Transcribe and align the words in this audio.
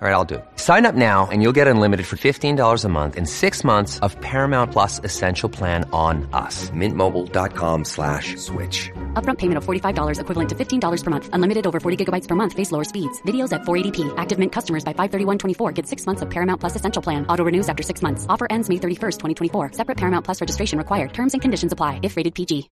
All 0.00 0.06
right, 0.06 0.14
I'll 0.14 0.24
do 0.24 0.36
it. 0.36 0.44
Sign 0.54 0.86
up 0.86 0.94
now 0.94 1.26
and 1.32 1.42
you'll 1.42 1.56
get 1.60 1.66
unlimited 1.66 2.06
for 2.06 2.14
$15 2.14 2.84
a 2.84 2.88
month 2.88 3.16
and 3.16 3.28
six 3.28 3.64
months 3.64 3.98
of 3.98 4.14
Paramount 4.20 4.70
Plus 4.70 5.00
Essential 5.02 5.48
Plan 5.48 5.90
on 5.92 6.28
us. 6.32 6.70
Mintmobile.com 6.70 7.84
slash 7.84 8.36
switch. 8.36 8.90
Upfront 9.14 9.38
payment 9.38 9.58
of 9.58 9.64
$45 9.64 10.20
equivalent 10.20 10.50
to 10.50 10.54
$15 10.54 11.04
per 11.04 11.10
month. 11.10 11.28
Unlimited 11.32 11.66
over 11.66 11.80
40 11.80 12.04
gigabytes 12.04 12.28
per 12.28 12.36
month. 12.36 12.52
Face 12.52 12.70
lower 12.70 12.84
speeds. 12.84 13.20
Videos 13.22 13.52
at 13.52 13.62
480p. 13.62 14.14
Active 14.16 14.38
Mint 14.38 14.52
customers 14.52 14.84
by 14.84 14.92
531.24 14.92 15.74
get 15.74 15.84
six 15.84 16.06
months 16.06 16.22
of 16.22 16.30
Paramount 16.30 16.60
Plus 16.60 16.76
Essential 16.76 17.02
Plan. 17.02 17.26
Auto 17.26 17.42
renews 17.44 17.68
after 17.68 17.82
six 17.82 18.00
months. 18.00 18.24
Offer 18.28 18.46
ends 18.50 18.68
May 18.68 18.76
31st, 18.76 19.18
2024. 19.50 19.72
Separate 19.72 19.96
Paramount 19.96 20.24
Plus 20.24 20.40
registration 20.40 20.78
required. 20.78 21.12
Terms 21.12 21.32
and 21.32 21.42
conditions 21.42 21.72
apply 21.72 21.98
if 22.04 22.16
rated 22.16 22.36
PG. 22.36 22.70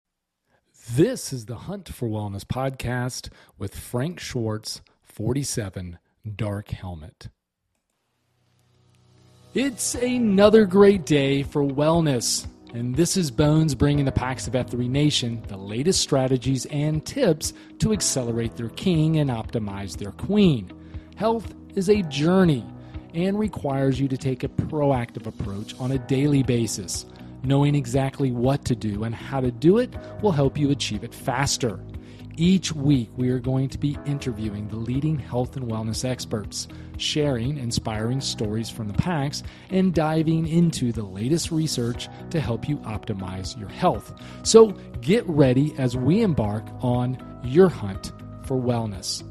This 0.93 1.33
is 1.33 1.47
the 1.47 1.57
Hunt 1.66 1.93
for 1.93 2.09
Wellness 2.09 2.45
podcast 2.45 3.30
with 3.59 3.74
Frank 3.74 4.21
Schwartz, 4.21 4.80
47 5.02 5.99
dark 6.27 6.69
helmet. 6.69 7.29
It's 9.55 9.95
another 9.95 10.66
great 10.66 11.07
day 11.07 11.43
for 11.43 11.63
wellness, 11.63 12.46
and 12.74 12.95
this 12.95 13.16
is 13.16 13.30
Bones 13.30 13.74
bringing 13.74 14.05
the 14.05 14.13
PAX 14.13 14.47
of 14.47 14.52
F3 14.52 14.88
Nation 14.91 15.43
the 15.49 15.57
latest 15.57 16.01
strategies 16.01 16.66
and 16.66 17.04
tips 17.07 17.54
to 17.79 17.93
accelerate 17.93 18.57
their 18.57 18.69
king 18.71 19.16
and 19.19 19.30
optimize 19.30 19.97
their 19.97 20.13
queen. 20.13 20.71
Health 21.16 21.54
is 21.74 21.88
a 21.88 22.02
journey 22.02 22.65
and 23.15 23.38
requires 23.38 23.99
you 23.99 24.09
to 24.09 24.19
take 24.19 24.45
a 24.45 24.49
proactive 24.49 25.27
approach 25.27 25.74
on 25.80 25.93
a 25.93 25.99
daily 25.99 26.43
basis. 26.43 27.07
Knowing 27.43 27.74
exactly 27.74 28.30
what 28.30 28.65
to 28.66 28.74
do 28.74 29.04
and 29.04 29.15
how 29.15 29.41
to 29.41 29.51
do 29.51 29.79
it 29.79 29.95
will 30.21 30.32
help 30.32 30.59
you 30.59 30.71
achieve 30.71 31.02
it 31.02 31.15
faster. 31.15 31.80
Each 32.38 32.70
week, 32.70 33.09
we 33.16 33.30
are 33.30 33.38
going 33.38 33.70
to 33.70 33.79
be 33.79 33.96
interviewing 34.04 34.68
the 34.68 34.76
leading 34.76 35.18
health 35.18 35.56
and 35.56 35.66
wellness 35.66 36.04
experts, 36.04 36.68
sharing 36.98 37.56
inspiring 37.56 38.20
stories 38.20 38.68
from 38.68 38.88
the 38.88 38.95
PAX, 38.95 39.42
and 39.70 39.95
diving 39.95 40.46
into 40.46 40.92
the 40.92 41.02
latest 41.02 41.51
research 41.51 42.10
to 42.29 42.38
help 42.38 42.68
you 42.68 42.76
optimize 42.79 43.59
your 43.59 43.70
health. 43.70 44.20
So 44.42 44.73
get 45.01 45.26
ready 45.26 45.74
as 45.79 45.96
we 45.96 46.20
embark 46.20 46.66
on 46.82 47.16
your 47.42 47.70
hunt 47.70 48.12
for 48.42 48.60
wellness. 48.60 49.24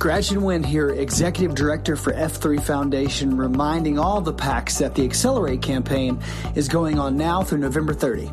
Scratch 0.00 0.30
and 0.30 0.42
Win 0.42 0.64
here, 0.64 0.88
Executive 0.88 1.54
Director 1.54 1.94
for 1.94 2.14
F3 2.14 2.62
Foundation, 2.62 3.36
reminding 3.36 3.98
all 3.98 4.22
the 4.22 4.32
PAX 4.32 4.78
that 4.78 4.94
the 4.94 5.04
Accelerate 5.04 5.60
campaign 5.60 6.18
is 6.54 6.68
going 6.68 6.98
on 6.98 7.18
now 7.18 7.42
through 7.42 7.58
November 7.58 7.92
30. 7.92 8.30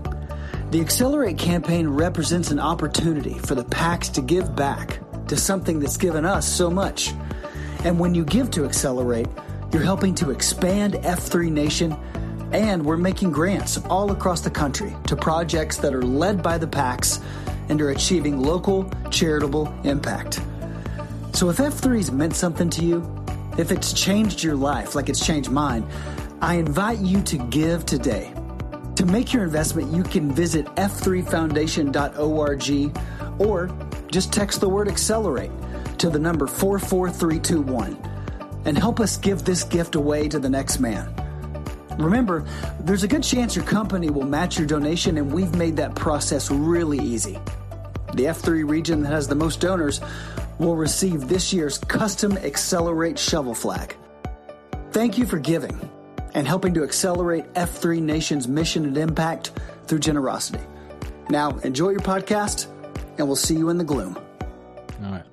The 0.71 0.79
Accelerate 0.79 1.38
campaign 1.38 1.89
represents 1.89 2.51
an 2.51 2.59
opportunity 2.61 3.38
for 3.39 3.53
the 3.53 3.65
PAX 3.65 4.07
to 4.11 4.21
give 4.21 4.55
back 4.55 5.01
to 5.27 5.35
something 5.35 5.81
that's 5.81 5.97
given 5.97 6.23
us 6.23 6.47
so 6.47 6.69
much. 6.69 7.11
And 7.83 8.00
when 8.00 8.16
you 8.16 8.23
give 8.23 8.50
to 8.51 8.63
Accelerate, 8.63 9.27
you're 9.73 9.83
helping 9.83 10.16
to 10.16 10.31
expand 10.31 10.94
F3 10.94 11.51
Nation, 11.51 11.91
and 12.53 12.85
we're 12.85 12.95
making 12.95 13.33
grants 13.33 13.77
all 13.89 14.09
across 14.13 14.39
the 14.39 14.50
country 14.50 14.95
to 15.07 15.17
projects 15.17 15.75
that 15.79 15.94
are 15.94 16.01
led 16.01 16.41
by 16.41 16.57
the 16.57 16.67
PAX 16.67 17.19
and 17.67 17.81
are 17.81 17.89
achieving 17.89 18.39
local 18.39 18.89
charitable 19.11 19.67
impact. 19.83 20.39
So 21.33 21.49
if 21.49 21.57
F3's 21.57 22.11
meant 22.11 22.35
something 22.35 22.69
to 22.71 22.83
you, 22.83 23.25
if 23.57 23.71
it's 23.71 23.93
changed 23.93 24.43
your 24.43 24.55
life 24.55 24.95
like 24.95 25.09
it's 25.09 25.25
changed 25.25 25.49
mine, 25.49 25.88
I 26.41 26.55
invite 26.55 26.99
you 26.99 27.21
to 27.23 27.38
give 27.49 27.85
today. 27.85 28.33
To 28.95 29.05
make 29.05 29.33
your 29.33 29.43
investment, 29.43 29.93
you 29.93 30.03
can 30.03 30.31
visit 30.31 30.65
f3foundation.org 30.75 33.39
or 33.39 33.69
just 34.07 34.33
text 34.33 34.61
the 34.61 34.69
word 34.69 34.88
accelerate 34.88 35.51
to 35.99 36.09
the 36.09 36.19
number 36.19 36.47
44321 36.47 37.97
and 38.65 38.77
help 38.77 38.99
us 38.99 39.17
give 39.17 39.44
this 39.44 39.63
gift 39.63 39.95
away 39.95 40.27
to 40.27 40.39
the 40.39 40.49
next 40.49 40.79
man. 40.79 41.13
Remember, 41.97 42.45
there's 42.79 43.03
a 43.03 43.07
good 43.07 43.23
chance 43.23 43.55
your 43.55 43.65
company 43.65 44.09
will 44.09 44.25
match 44.25 44.57
your 44.57 44.67
donation, 44.67 45.17
and 45.17 45.31
we've 45.31 45.55
made 45.55 45.77
that 45.77 45.95
process 45.95 46.51
really 46.51 46.99
easy. 46.99 47.39
The 48.13 48.25
F3 48.25 48.69
region 48.69 49.01
that 49.01 49.09
has 49.09 49.27
the 49.27 49.35
most 49.35 49.61
donors 49.61 49.99
will 50.59 50.75
receive 50.75 51.28
this 51.28 51.53
year's 51.53 51.78
custom 51.78 52.38
Accelerate 52.38 53.19
shovel 53.19 53.53
flag. 53.53 53.95
Thank 54.91 55.18
you 55.18 55.25
for 55.25 55.38
giving 55.38 55.90
and 56.34 56.47
helping 56.47 56.73
to 56.75 56.84
accelerate 56.84 57.51
F3 57.53 58.01
Nation's 58.01 58.47
mission 58.47 58.85
and 58.85 58.97
impact 58.97 59.51
through 59.85 60.00
generosity. 60.00 60.63
Now, 61.29 61.57
enjoy 61.59 61.90
your 61.90 62.00
podcast, 62.00 62.68
and 63.18 63.28
we'll 63.28 63.35
see 63.35 63.56
you 63.56 63.69
in 63.69 63.78
the 63.78 63.84
gloom. 63.84 64.18
All 65.03 65.12
right. 65.12 65.23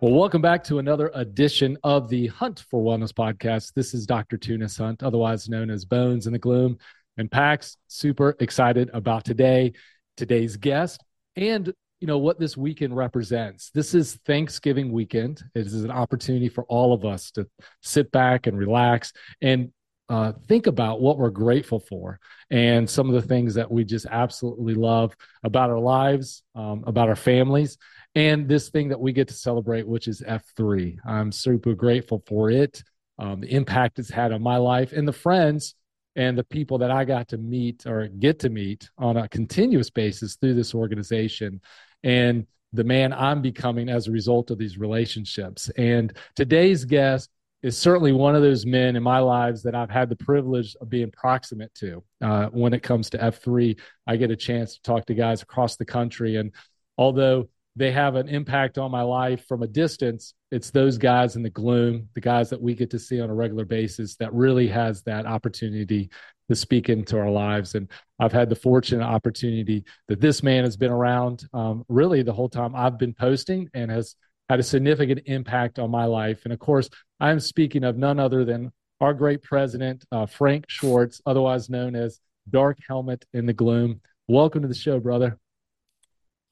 Well, 0.00 0.12
welcome 0.12 0.40
back 0.40 0.62
to 0.64 0.78
another 0.78 1.10
edition 1.14 1.76
of 1.82 2.08
the 2.08 2.28
Hunt 2.28 2.64
for 2.70 2.82
Wellness 2.82 3.12
podcast. 3.12 3.72
This 3.74 3.94
is 3.94 4.06
Dr. 4.06 4.36
Tunis 4.36 4.76
Hunt, 4.76 5.02
otherwise 5.02 5.48
known 5.48 5.70
as 5.70 5.84
Bones 5.84 6.26
in 6.26 6.32
the 6.32 6.38
Gloom. 6.38 6.78
And 7.16 7.28
Pax, 7.28 7.76
super 7.88 8.36
excited 8.38 8.90
about 8.94 9.24
today, 9.24 9.72
today's 10.16 10.56
guest, 10.56 11.02
and 11.34 11.72
you 12.00 12.06
know 12.06 12.18
what 12.18 12.38
this 12.38 12.56
weekend 12.56 12.96
represents. 12.96 13.70
This 13.70 13.94
is 13.94 14.18
Thanksgiving 14.24 14.92
weekend. 14.92 15.42
It 15.54 15.66
is 15.66 15.84
an 15.84 15.90
opportunity 15.90 16.48
for 16.48 16.64
all 16.64 16.92
of 16.92 17.04
us 17.04 17.30
to 17.32 17.46
sit 17.82 18.10
back 18.12 18.46
and 18.46 18.56
relax 18.56 19.12
and 19.42 19.72
uh, 20.08 20.32
think 20.46 20.66
about 20.66 21.00
what 21.00 21.18
we're 21.18 21.30
grateful 21.30 21.80
for 21.80 22.18
and 22.50 22.88
some 22.88 23.08
of 23.08 23.14
the 23.14 23.26
things 23.26 23.54
that 23.54 23.70
we 23.70 23.84
just 23.84 24.06
absolutely 24.10 24.74
love 24.74 25.14
about 25.42 25.70
our 25.70 25.78
lives, 25.78 26.42
um, 26.54 26.82
about 26.86 27.08
our 27.08 27.16
families, 27.16 27.76
and 28.14 28.48
this 28.48 28.70
thing 28.70 28.88
that 28.88 29.00
we 29.00 29.12
get 29.12 29.28
to 29.28 29.34
celebrate, 29.34 29.86
which 29.86 30.08
is 30.08 30.22
F3. 30.22 30.96
I'm 31.04 31.30
super 31.30 31.74
grateful 31.74 32.22
for 32.26 32.48
it, 32.50 32.82
um, 33.18 33.40
the 33.40 33.52
impact 33.52 33.98
it's 33.98 34.08
had 34.08 34.32
on 34.32 34.42
my 34.42 34.56
life, 34.56 34.92
and 34.92 35.06
the 35.06 35.12
friends 35.12 35.74
and 36.16 36.36
the 36.36 36.44
people 36.44 36.78
that 36.78 36.90
I 36.90 37.04
got 37.04 37.28
to 37.28 37.38
meet 37.38 37.86
or 37.86 38.08
get 38.08 38.38
to 38.40 38.48
meet 38.48 38.88
on 38.98 39.16
a 39.16 39.28
continuous 39.28 39.90
basis 39.90 40.36
through 40.36 40.54
this 40.54 40.74
organization. 40.74 41.60
And 42.02 42.46
the 42.72 42.84
man 42.84 43.12
I'm 43.12 43.40
becoming 43.42 43.88
as 43.88 44.06
a 44.08 44.12
result 44.12 44.50
of 44.50 44.58
these 44.58 44.78
relationships. 44.78 45.70
And 45.76 46.12
today's 46.36 46.84
guest 46.84 47.30
is 47.62 47.76
certainly 47.76 48.12
one 48.12 48.36
of 48.36 48.42
those 48.42 48.64
men 48.64 48.94
in 48.94 49.02
my 49.02 49.18
lives 49.18 49.62
that 49.64 49.74
I've 49.74 49.90
had 49.90 50.08
the 50.08 50.16
privilege 50.16 50.76
of 50.80 50.88
being 50.88 51.10
proximate 51.10 51.74
to. 51.76 52.04
Uh, 52.22 52.46
when 52.46 52.72
it 52.72 52.82
comes 52.82 53.10
to 53.10 53.18
F3, 53.18 53.78
I 54.06 54.16
get 54.16 54.30
a 54.30 54.36
chance 54.36 54.74
to 54.74 54.82
talk 54.82 55.06
to 55.06 55.14
guys 55.14 55.42
across 55.42 55.76
the 55.76 55.84
country. 55.84 56.36
And 56.36 56.52
although 56.96 57.48
they 57.78 57.92
have 57.92 58.16
an 58.16 58.28
impact 58.28 58.76
on 58.76 58.90
my 58.90 59.02
life 59.02 59.46
from 59.46 59.62
a 59.62 59.66
distance, 59.68 60.34
it's 60.50 60.70
those 60.70 60.98
guys 60.98 61.36
in 61.36 61.42
the 61.42 61.50
gloom, 61.50 62.08
the 62.14 62.20
guys 62.20 62.50
that 62.50 62.60
we 62.60 62.74
get 62.74 62.90
to 62.90 62.98
see 62.98 63.20
on 63.20 63.30
a 63.30 63.34
regular 63.34 63.64
basis 63.64 64.16
that 64.16 64.34
really 64.34 64.66
has 64.66 65.02
that 65.02 65.26
opportunity 65.26 66.10
to 66.48 66.56
speak 66.56 66.88
into 66.88 67.16
our 67.16 67.30
lives. 67.30 67.76
And 67.76 67.88
I've 68.18 68.32
had 68.32 68.48
the 68.48 68.56
fortunate 68.56 69.04
opportunity 69.04 69.84
that 70.08 70.20
this 70.20 70.42
man 70.42 70.64
has 70.64 70.76
been 70.76 70.90
around 70.90 71.44
um, 71.52 71.84
really 71.88 72.22
the 72.22 72.32
whole 72.32 72.48
time 72.48 72.74
I've 72.74 72.98
been 72.98 73.14
posting 73.14 73.68
and 73.74 73.92
has 73.92 74.16
had 74.48 74.58
a 74.58 74.64
significant 74.64 75.20
impact 75.26 75.78
on 75.78 75.90
my 75.90 76.06
life. 76.06 76.40
And 76.44 76.52
of 76.52 76.58
course, 76.58 76.90
I'm 77.20 77.38
speaking 77.38 77.84
of 77.84 77.96
none 77.96 78.18
other 78.18 78.44
than 78.44 78.72
our 79.00 79.14
great 79.14 79.42
president, 79.42 80.04
uh, 80.10 80.26
Frank 80.26 80.64
Schwartz, 80.68 81.20
otherwise 81.26 81.70
known 81.70 81.94
as 81.94 82.18
Dark 82.50 82.78
Helmet 82.88 83.24
in 83.32 83.46
the 83.46 83.52
Gloom. 83.52 84.00
Welcome 84.26 84.62
to 84.62 84.68
the 84.68 84.74
show, 84.74 84.98
brother. 84.98 85.38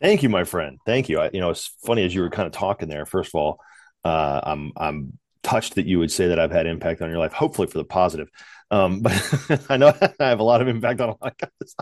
Thank 0.00 0.22
you, 0.22 0.28
my 0.28 0.44
friend. 0.44 0.78
Thank 0.84 1.08
you. 1.08 1.20
I, 1.20 1.30
you 1.32 1.40
know, 1.40 1.50
it's 1.50 1.74
funny 1.84 2.04
as 2.04 2.14
you 2.14 2.20
were 2.20 2.30
kind 2.30 2.46
of 2.46 2.52
talking 2.52 2.88
there. 2.88 3.06
First 3.06 3.30
of 3.34 3.40
all, 3.40 3.60
uh, 4.04 4.40
I'm 4.44 4.72
I'm 4.76 5.18
touched 5.42 5.76
that 5.76 5.86
you 5.86 5.98
would 5.98 6.10
say 6.10 6.28
that 6.28 6.38
I've 6.38 6.50
had 6.50 6.66
impact 6.66 7.00
on 7.02 7.08
your 7.08 7.18
life. 7.18 7.32
Hopefully 7.32 7.68
for 7.68 7.78
the 7.78 7.84
positive. 7.84 8.28
Um, 8.70 9.00
but 9.02 9.66
I 9.68 9.76
know 9.76 9.88
I 10.20 10.28
have 10.28 10.40
a 10.40 10.44
lot 10.44 10.60
of 10.60 10.68
impact 10.68 11.00
on 11.00 11.10
a 11.10 11.16
lot 11.20 11.32
of 11.32 11.38
guys. 11.38 11.74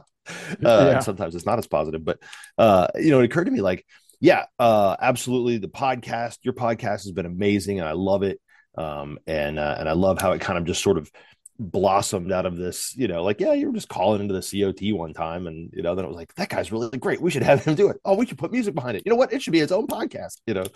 Uh, 0.64 0.90
yeah. 0.92 0.98
sometimes 1.00 1.34
it's 1.34 1.46
not 1.46 1.58
as 1.58 1.66
positive, 1.66 2.04
but 2.04 2.18
uh, 2.56 2.88
you 2.96 3.10
know, 3.10 3.20
it 3.20 3.24
occurred 3.24 3.44
to 3.44 3.50
me 3.50 3.60
like 3.60 3.84
yeah, 4.20 4.46
uh, 4.58 4.96
absolutely. 5.00 5.58
The 5.58 5.68
podcast, 5.68 6.38
your 6.42 6.54
podcast 6.54 7.02
has 7.02 7.12
been 7.12 7.26
amazing, 7.26 7.80
and 7.80 7.88
I 7.88 7.92
love 7.92 8.22
it. 8.22 8.40
Um, 8.76 9.18
and 9.26 9.58
uh, 9.58 9.76
and 9.78 9.88
I 9.88 9.92
love 9.92 10.20
how 10.20 10.32
it 10.32 10.40
kind 10.40 10.58
of 10.58 10.64
just 10.64 10.82
sort 10.82 10.98
of 10.98 11.10
blossomed 11.58 12.32
out 12.32 12.46
of 12.46 12.56
this, 12.56 12.96
you 12.96 13.06
know, 13.06 13.22
like, 13.22 13.40
yeah, 13.40 13.52
you 13.52 13.68
were 13.68 13.74
just 13.74 13.88
calling 13.88 14.20
into 14.20 14.34
the 14.34 14.40
COT 14.40 14.96
one 14.96 15.14
time. 15.14 15.46
And, 15.46 15.70
you 15.72 15.82
know, 15.82 15.94
then 15.94 16.04
it 16.04 16.08
was 16.08 16.16
like, 16.16 16.34
that 16.34 16.48
guy's 16.48 16.72
really 16.72 16.98
great. 16.98 17.20
We 17.20 17.30
should 17.30 17.42
have 17.42 17.64
him 17.64 17.74
do 17.74 17.88
it. 17.90 18.00
Oh, 18.04 18.16
we 18.16 18.26
should 18.26 18.38
put 18.38 18.52
music 18.52 18.74
behind 18.74 18.96
it. 18.96 19.02
You 19.06 19.10
know 19.10 19.16
what? 19.16 19.32
It 19.32 19.42
should 19.42 19.52
be 19.52 19.60
its 19.60 19.72
own 19.72 19.86
podcast, 19.86 20.40
you 20.46 20.54
know? 20.54 20.66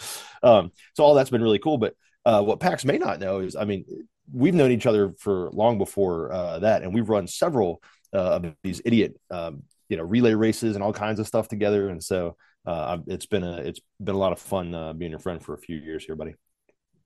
Um, 0.43 0.73
so 0.95 1.05
all 1.05 1.15
that's 1.15 1.31
been 1.31 1.43
really 1.43 1.59
cool. 1.59 1.79
But 1.79 1.95
uh, 2.25 2.43
what 2.43 2.61
PAX 2.61 2.85
may 2.85 2.99
not 2.99 3.19
know 3.19 3.41
is, 3.41 3.57
I 3.57 3.65
mean, 3.65 3.85
we've 4.33 4.55
known 4.55 4.71
each 4.71 4.87
other 4.87 5.15
for 5.19 5.51
long 5.53 5.79
before 5.79 6.33
uh, 6.33 6.59
that. 6.61 6.83
And 6.83 6.95
we've 6.95 7.09
run 7.09 7.27
several 7.27 7.83
uh, 8.13 8.41
of 8.41 8.55
these 8.63 8.81
idiot, 8.85 9.17
um, 9.31 9.65
you 9.89 9.97
know, 9.97 10.05
relay 10.05 10.35
races 10.35 10.77
and 10.77 10.85
all 10.85 10.93
kinds 10.93 11.19
of 11.19 11.27
stuff 11.27 11.49
together. 11.49 11.89
And 11.89 12.03
so 12.03 12.37
uh, 12.67 12.99
it's 13.07 13.27
been 13.27 13.43
a, 13.43 13.57
it's 13.57 13.81
been 14.03 14.15
a 14.15 14.19
lot 14.19 14.33
of 14.33 14.39
fun 14.39 14.75
uh, 14.75 14.93
being 14.93 15.11
your 15.11 15.21
friend 15.21 15.43
for 15.43 15.55
a 15.55 15.59
few 15.59 15.77
years 15.77 16.05
here, 16.05 16.15
buddy. 16.15 16.35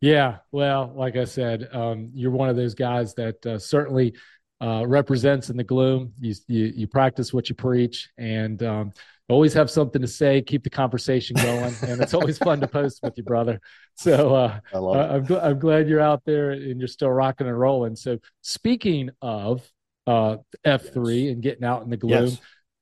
Yeah, 0.02 0.38
well, 0.50 0.92
like 0.96 1.14
I 1.14 1.22
said, 1.22 1.68
um, 1.72 2.10
you're 2.12 2.32
one 2.32 2.48
of 2.48 2.56
those 2.56 2.74
guys 2.74 3.14
that 3.14 3.46
uh, 3.46 3.56
certainly 3.56 4.16
uh, 4.60 4.84
represents 4.84 5.48
in 5.48 5.56
the 5.56 5.62
gloom. 5.62 6.12
You, 6.20 6.34
you, 6.48 6.72
you 6.74 6.86
practice 6.88 7.32
what 7.32 7.48
you 7.48 7.54
preach, 7.54 8.10
and 8.18 8.60
um, 8.64 8.92
always 9.28 9.54
have 9.54 9.70
something 9.70 10.02
to 10.02 10.08
say. 10.08 10.42
Keep 10.42 10.64
the 10.64 10.70
conversation 10.70 11.36
going, 11.36 11.72
and 11.86 12.02
it's 12.02 12.14
always 12.14 12.36
fun 12.36 12.60
to 12.60 12.66
post 12.66 12.98
with 13.04 13.16
you, 13.16 13.22
brother. 13.22 13.60
So 13.94 14.34
uh, 14.34 14.58
I'm, 14.74 15.26
gl- 15.26 15.44
I'm 15.44 15.58
glad 15.60 15.88
you're 15.88 16.00
out 16.00 16.22
there 16.24 16.50
and 16.50 16.80
you're 16.80 16.88
still 16.88 17.10
rocking 17.10 17.46
and 17.46 17.56
rolling. 17.56 17.94
So 17.94 18.18
speaking 18.40 19.10
of 19.20 19.70
uh, 20.08 20.38
F3 20.66 21.30
and 21.30 21.42
getting 21.42 21.62
out 21.62 21.82
in 21.82 21.90
the 21.90 21.96
gloom, 21.96 22.24
yes. 22.24 22.40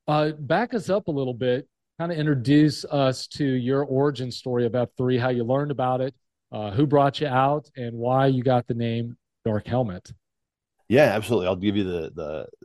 Uh, 0.08 0.30
back 0.30 0.72
us 0.72 0.88
up 0.88 1.08
a 1.08 1.10
little 1.10 1.34
bit. 1.34 1.68
Kind 1.98 2.12
of 2.12 2.18
introduce 2.18 2.84
us 2.86 3.26
to 3.26 3.44
your 3.44 3.84
origin 3.84 4.30
story 4.30 4.64
of 4.64 4.72
F3, 4.72 5.20
how 5.20 5.28
you 5.28 5.44
learned 5.44 5.70
about 5.70 6.00
it 6.00 6.14
uh, 6.52 6.70
who 6.70 6.86
brought 6.86 7.20
you 7.20 7.26
out 7.26 7.68
and 7.76 7.96
why 7.96 8.26
you 8.26 8.42
got 8.42 8.66
the 8.66 8.74
name 8.74 9.16
Dark 9.44 9.66
Helmet. 9.66 10.12
Yeah, 10.88 11.04
absolutely. 11.04 11.46
I'll 11.46 11.56
give 11.56 11.76
you 11.76 11.84
the 11.84 12.10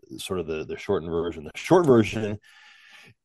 the 0.09 0.19
sort 0.19 0.39
of 0.39 0.47
the 0.47 0.65
the 0.65 0.77
shortened 0.77 1.11
version. 1.11 1.43
The 1.43 1.51
short 1.55 1.85
version 1.85 2.39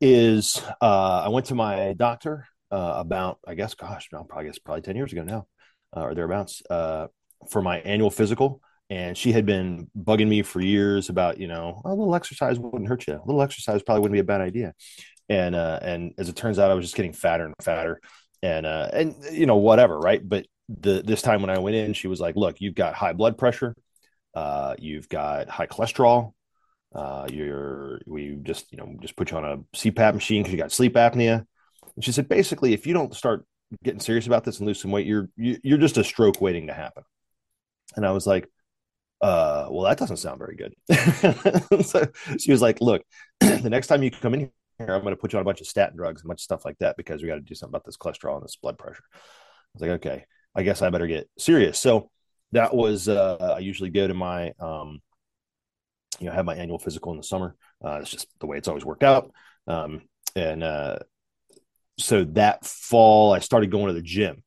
is 0.01 0.63
uh, 0.81 1.23
I 1.25 1.29
went 1.29 1.47
to 1.47 1.55
my 1.55 1.95
doctor 1.95 2.47
uh, 2.71 2.95
about 2.97 3.39
I 3.47 3.55
guess 3.55 3.75
gosh, 3.75 4.09
no, 4.13 4.25
probably 4.25 4.47
guess 4.47 4.59
probably 4.59 4.83
ten 4.83 4.97
years 4.97 5.13
ago 5.13 5.23
now 5.23 5.47
uh, 5.97 6.03
or 6.03 6.15
thereabouts 6.15 6.63
uh, 6.69 7.07
for 7.49 7.63
my 7.63 7.79
annual 7.81 8.11
physical, 8.11 8.61
and 8.91 9.17
she 9.17 9.33
had 9.33 9.47
been 9.47 9.91
bugging 9.99 10.29
me 10.29 10.43
for 10.43 10.61
years 10.61 11.09
about 11.09 11.39
you 11.39 11.49
know 11.49 11.81
a 11.85 11.89
little 11.89 12.15
exercise 12.15 12.59
wouldn't 12.59 12.89
hurt 12.89 13.07
you, 13.07 13.15
a 13.15 13.25
little 13.27 13.43
exercise 13.43 13.83
probably 13.83 14.03
wouldn't 14.03 14.17
be 14.17 14.21
a 14.21 14.25
bad 14.25 14.41
idea, 14.43 14.75
and 15.29 15.55
uh, 15.55 15.79
and 15.83 16.13
as 16.19 16.29
it 16.29 16.37
turns 16.37 16.59
out, 16.59 16.71
I 16.71 16.75
was 16.75 16.85
just 16.85 16.97
getting 16.97 17.13
fatter 17.13 17.47
and 17.47 17.55
fatter 17.63 18.01
and 18.43 18.67
uh 18.67 18.89
and 18.93 19.15
you 19.33 19.47
know 19.47 19.57
whatever 19.57 19.99
right? 19.99 20.27
But 20.27 20.47
the 20.79 21.03
this 21.05 21.23
time 21.23 21.41
when 21.41 21.51
i 21.51 21.59
went 21.59 21.75
in 21.75 21.93
she 21.93 22.07
was 22.07 22.21
like 22.21 22.37
look 22.37 22.61
you've 22.61 22.75
got 22.75 22.95
high 22.95 23.13
blood 23.13 23.37
pressure 23.37 23.75
uh 24.35 24.75
you've 24.79 25.09
got 25.09 25.49
high 25.49 25.67
cholesterol 25.67 26.33
uh 26.95 27.27
you're 27.31 28.01
we 28.07 28.39
just 28.43 28.71
you 28.71 28.79
know 28.79 28.95
just 29.01 29.17
put 29.17 29.31
you 29.31 29.37
on 29.37 29.45
a 29.45 29.59
cpap 29.77 30.15
machine 30.15 30.43
because 30.43 30.53
you 30.53 30.59
got 30.59 30.73
sleep 30.73 30.95
apnea. 30.95 31.45
And 31.97 32.05
she 32.05 32.13
said 32.13 32.29
basically 32.29 32.73
if 32.73 32.87
you 32.87 32.95
don't 32.95 33.15
start 33.15 33.45
getting 33.83 34.01
serious 34.01 34.27
about 34.27 34.45
this 34.45 34.59
and 34.59 34.67
lose 34.67 34.81
some 34.81 34.91
weight 34.91 35.07
you're 35.07 35.29
you, 35.37 35.59
are 35.75 35.79
just 35.79 35.99
a 35.99 36.05
stroke 36.05 36.41
waiting 36.41 36.69
to 36.69 36.73
happen. 36.73 37.03
And 37.97 38.07
i 38.07 38.13
was 38.13 38.27
like 38.27 38.49
uh 39.21 39.67
well 39.71 39.85
that 39.85 39.99
doesn't 39.99 40.19
sound 40.19 40.39
very 40.39 40.57
good. 40.57 40.75
So 41.85 42.07
she 42.39 42.53
was 42.53 42.63
like 42.63 42.81
look 42.81 43.03
the 43.41 43.71
next 43.71 43.89
time 43.89 44.03
you 44.03 44.11
come 44.11 44.35
in 44.35 44.51
here, 44.87 44.95
I'm 44.95 45.03
going 45.03 45.15
to 45.15 45.21
put 45.21 45.33
you 45.33 45.39
on 45.39 45.43
a 45.43 45.45
bunch 45.45 45.61
of 45.61 45.67
statin 45.67 45.97
drugs 45.97 46.23
and 46.23 46.31
of 46.31 46.41
stuff 46.41 46.65
like 46.65 46.79
that 46.79 46.97
because 46.97 47.23
we 47.23 47.29
got 47.29 47.37
to 47.37 47.41
do 47.41 47.55
something 47.55 47.73
about 47.73 47.85
this 47.85 47.97
cholesterol 47.97 48.37
and 48.37 48.45
this 48.45 48.57
blood 48.57 48.79
pressure. 48.79 49.05
I 49.15 49.19
was 49.75 49.83
like, 49.83 49.91
okay, 49.93 50.25
I 50.55 50.63
guess 50.63 50.83
I 50.83 50.91
better 50.91 51.07
get 51.07 51.29
serious. 51.39 51.79
So 51.79 52.11
that 52.53 52.75
was, 52.75 53.09
uh, 53.09 53.55
I 53.57 53.61
usually 53.61 53.91
go 53.91 54.07
to 54.07 54.15
my, 54.15 54.53
um, 54.59 55.01
you 56.19 56.27
know, 56.27 56.33
have 56.33 56.45
my 56.45 56.57
annual 56.57 56.79
physical 56.79 57.13
in 57.13 57.19
the 57.19 57.25
summer. 57.25 57.57
Uh, 57.85 57.99
it's 58.01 58.11
just 58.11 58.27
the 58.41 58.47
way 58.47 58.59
it's 58.59 58.69
always 58.69 58.85
worked 58.85 59.05
out. 59.05 59.31
Um, 59.67 60.03
and, 60.35 60.63
uh, 60.63 60.99
so 61.99 62.25
that 62.25 62.65
fall, 62.65 63.33
I 63.33 63.41
started 63.41 63.71
going 63.71 63.89
to 63.89 63.93
the 63.93 64.03
gym 64.03 64.43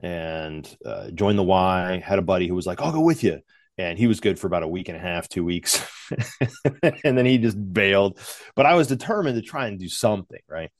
and 0.00 0.76
uh, 0.84 1.10
joined 1.10 1.38
the 1.38 1.42
Y. 1.42 2.02
Had 2.04 2.18
a 2.18 2.22
buddy 2.22 2.48
who 2.48 2.54
was 2.54 2.66
like, 2.66 2.80
"I'll 2.80 2.92
go 2.92 3.00
with 3.00 3.22
you," 3.22 3.40
and 3.78 3.98
he 3.98 4.06
was 4.06 4.20
good 4.20 4.38
for 4.38 4.46
about 4.46 4.62
a 4.62 4.68
week 4.68 4.88
and 4.88 4.96
a 4.96 5.00
half, 5.00 5.28
two 5.28 5.44
weeks, 5.44 5.84
and 6.82 7.18
then 7.18 7.26
he 7.26 7.38
just 7.38 7.72
bailed. 7.72 8.18
But 8.54 8.66
I 8.66 8.74
was 8.74 8.86
determined 8.86 9.36
to 9.36 9.46
try 9.46 9.66
and 9.66 9.78
do 9.78 9.88
something, 9.88 10.40
right? 10.48 10.70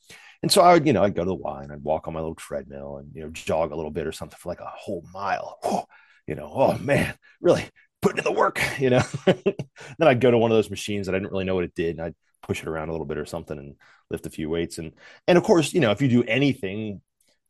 And 0.42 0.52
so 0.52 0.62
I 0.62 0.74
would, 0.74 0.86
you 0.86 0.92
know, 0.92 1.02
I'd 1.02 1.14
go 1.14 1.22
to 1.22 1.28
the 1.28 1.34
Y 1.34 1.62
and 1.62 1.72
I'd 1.72 1.82
walk 1.82 2.06
on 2.06 2.14
my 2.14 2.20
little 2.20 2.34
treadmill 2.34 2.98
and 2.98 3.10
you 3.14 3.22
know 3.22 3.30
jog 3.30 3.72
a 3.72 3.76
little 3.76 3.90
bit 3.90 4.06
or 4.06 4.12
something 4.12 4.38
for 4.38 4.48
like 4.48 4.60
a 4.60 4.66
whole 4.66 5.04
mile. 5.12 5.58
Oh, 5.62 5.84
you 6.26 6.34
know, 6.34 6.50
oh 6.52 6.78
man, 6.78 7.14
really 7.40 7.64
putting 8.02 8.18
in 8.18 8.24
the 8.24 8.32
work, 8.32 8.60
you 8.78 8.90
know. 8.90 9.02
then 9.26 10.08
I'd 10.08 10.20
go 10.20 10.30
to 10.30 10.38
one 10.38 10.50
of 10.50 10.56
those 10.56 10.70
machines 10.70 11.06
that 11.06 11.14
I 11.14 11.18
didn't 11.18 11.32
really 11.32 11.44
know 11.44 11.54
what 11.54 11.64
it 11.64 11.74
did, 11.74 11.96
and 11.96 12.02
I'd 12.02 12.14
push 12.42 12.62
it 12.62 12.68
around 12.68 12.88
a 12.88 12.92
little 12.92 13.06
bit 13.06 13.18
or 13.18 13.26
something 13.26 13.58
and 13.58 13.74
lift 14.10 14.26
a 14.26 14.30
few 14.30 14.48
weights. 14.48 14.78
And 14.78 14.92
and 15.26 15.36
of 15.38 15.44
course, 15.44 15.74
you 15.74 15.80
know, 15.80 15.90
if 15.90 16.00
you 16.00 16.08
do 16.08 16.22
anything 16.24 17.00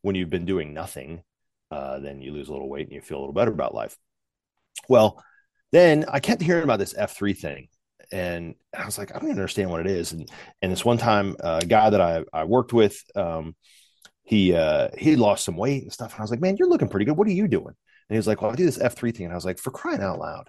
when 0.02 0.14
you've 0.14 0.30
been 0.30 0.44
doing 0.44 0.72
nothing, 0.72 1.22
uh, 1.70 1.98
then 1.98 2.22
you 2.22 2.32
lose 2.32 2.48
a 2.48 2.52
little 2.52 2.68
weight 2.68 2.86
and 2.86 2.94
you 2.94 3.00
feel 3.00 3.18
a 3.18 3.20
little 3.20 3.34
better 3.34 3.52
about 3.52 3.74
life. 3.74 3.96
Well, 4.88 5.22
then 5.72 6.04
I 6.08 6.20
kept 6.20 6.42
hearing 6.42 6.64
about 6.64 6.78
this 6.78 6.94
F3 6.94 7.36
thing. 7.36 7.68
And 8.12 8.54
I 8.76 8.84
was 8.84 8.98
like, 8.98 9.14
I 9.14 9.18
don't 9.18 9.30
understand 9.30 9.70
what 9.70 9.80
it 9.80 9.88
is. 9.88 10.12
And 10.12 10.28
and 10.62 10.70
this 10.70 10.84
one 10.84 10.98
time, 10.98 11.36
uh, 11.42 11.60
a 11.62 11.66
guy 11.66 11.90
that 11.90 12.00
I, 12.00 12.24
I 12.32 12.44
worked 12.44 12.72
with, 12.72 13.02
um, 13.16 13.56
he 14.22 14.54
uh, 14.54 14.88
he 14.96 15.16
lost 15.16 15.44
some 15.44 15.56
weight 15.56 15.82
and 15.82 15.92
stuff. 15.92 16.12
And 16.12 16.20
I 16.20 16.22
was 16.22 16.30
like, 16.30 16.40
man, 16.40 16.56
you're 16.56 16.68
looking 16.68 16.88
pretty 16.88 17.04
good. 17.06 17.16
What 17.16 17.26
are 17.28 17.32
you 17.32 17.48
doing? 17.48 17.74
And 18.08 18.14
he 18.14 18.16
was 18.16 18.26
like, 18.26 18.42
well, 18.42 18.52
I 18.52 18.54
do 18.54 18.64
this 18.64 18.78
F3 18.78 19.14
thing. 19.14 19.26
And 19.26 19.32
I 19.32 19.36
was 19.36 19.44
like, 19.44 19.58
for 19.58 19.70
crying 19.70 20.02
out 20.02 20.18
loud. 20.18 20.48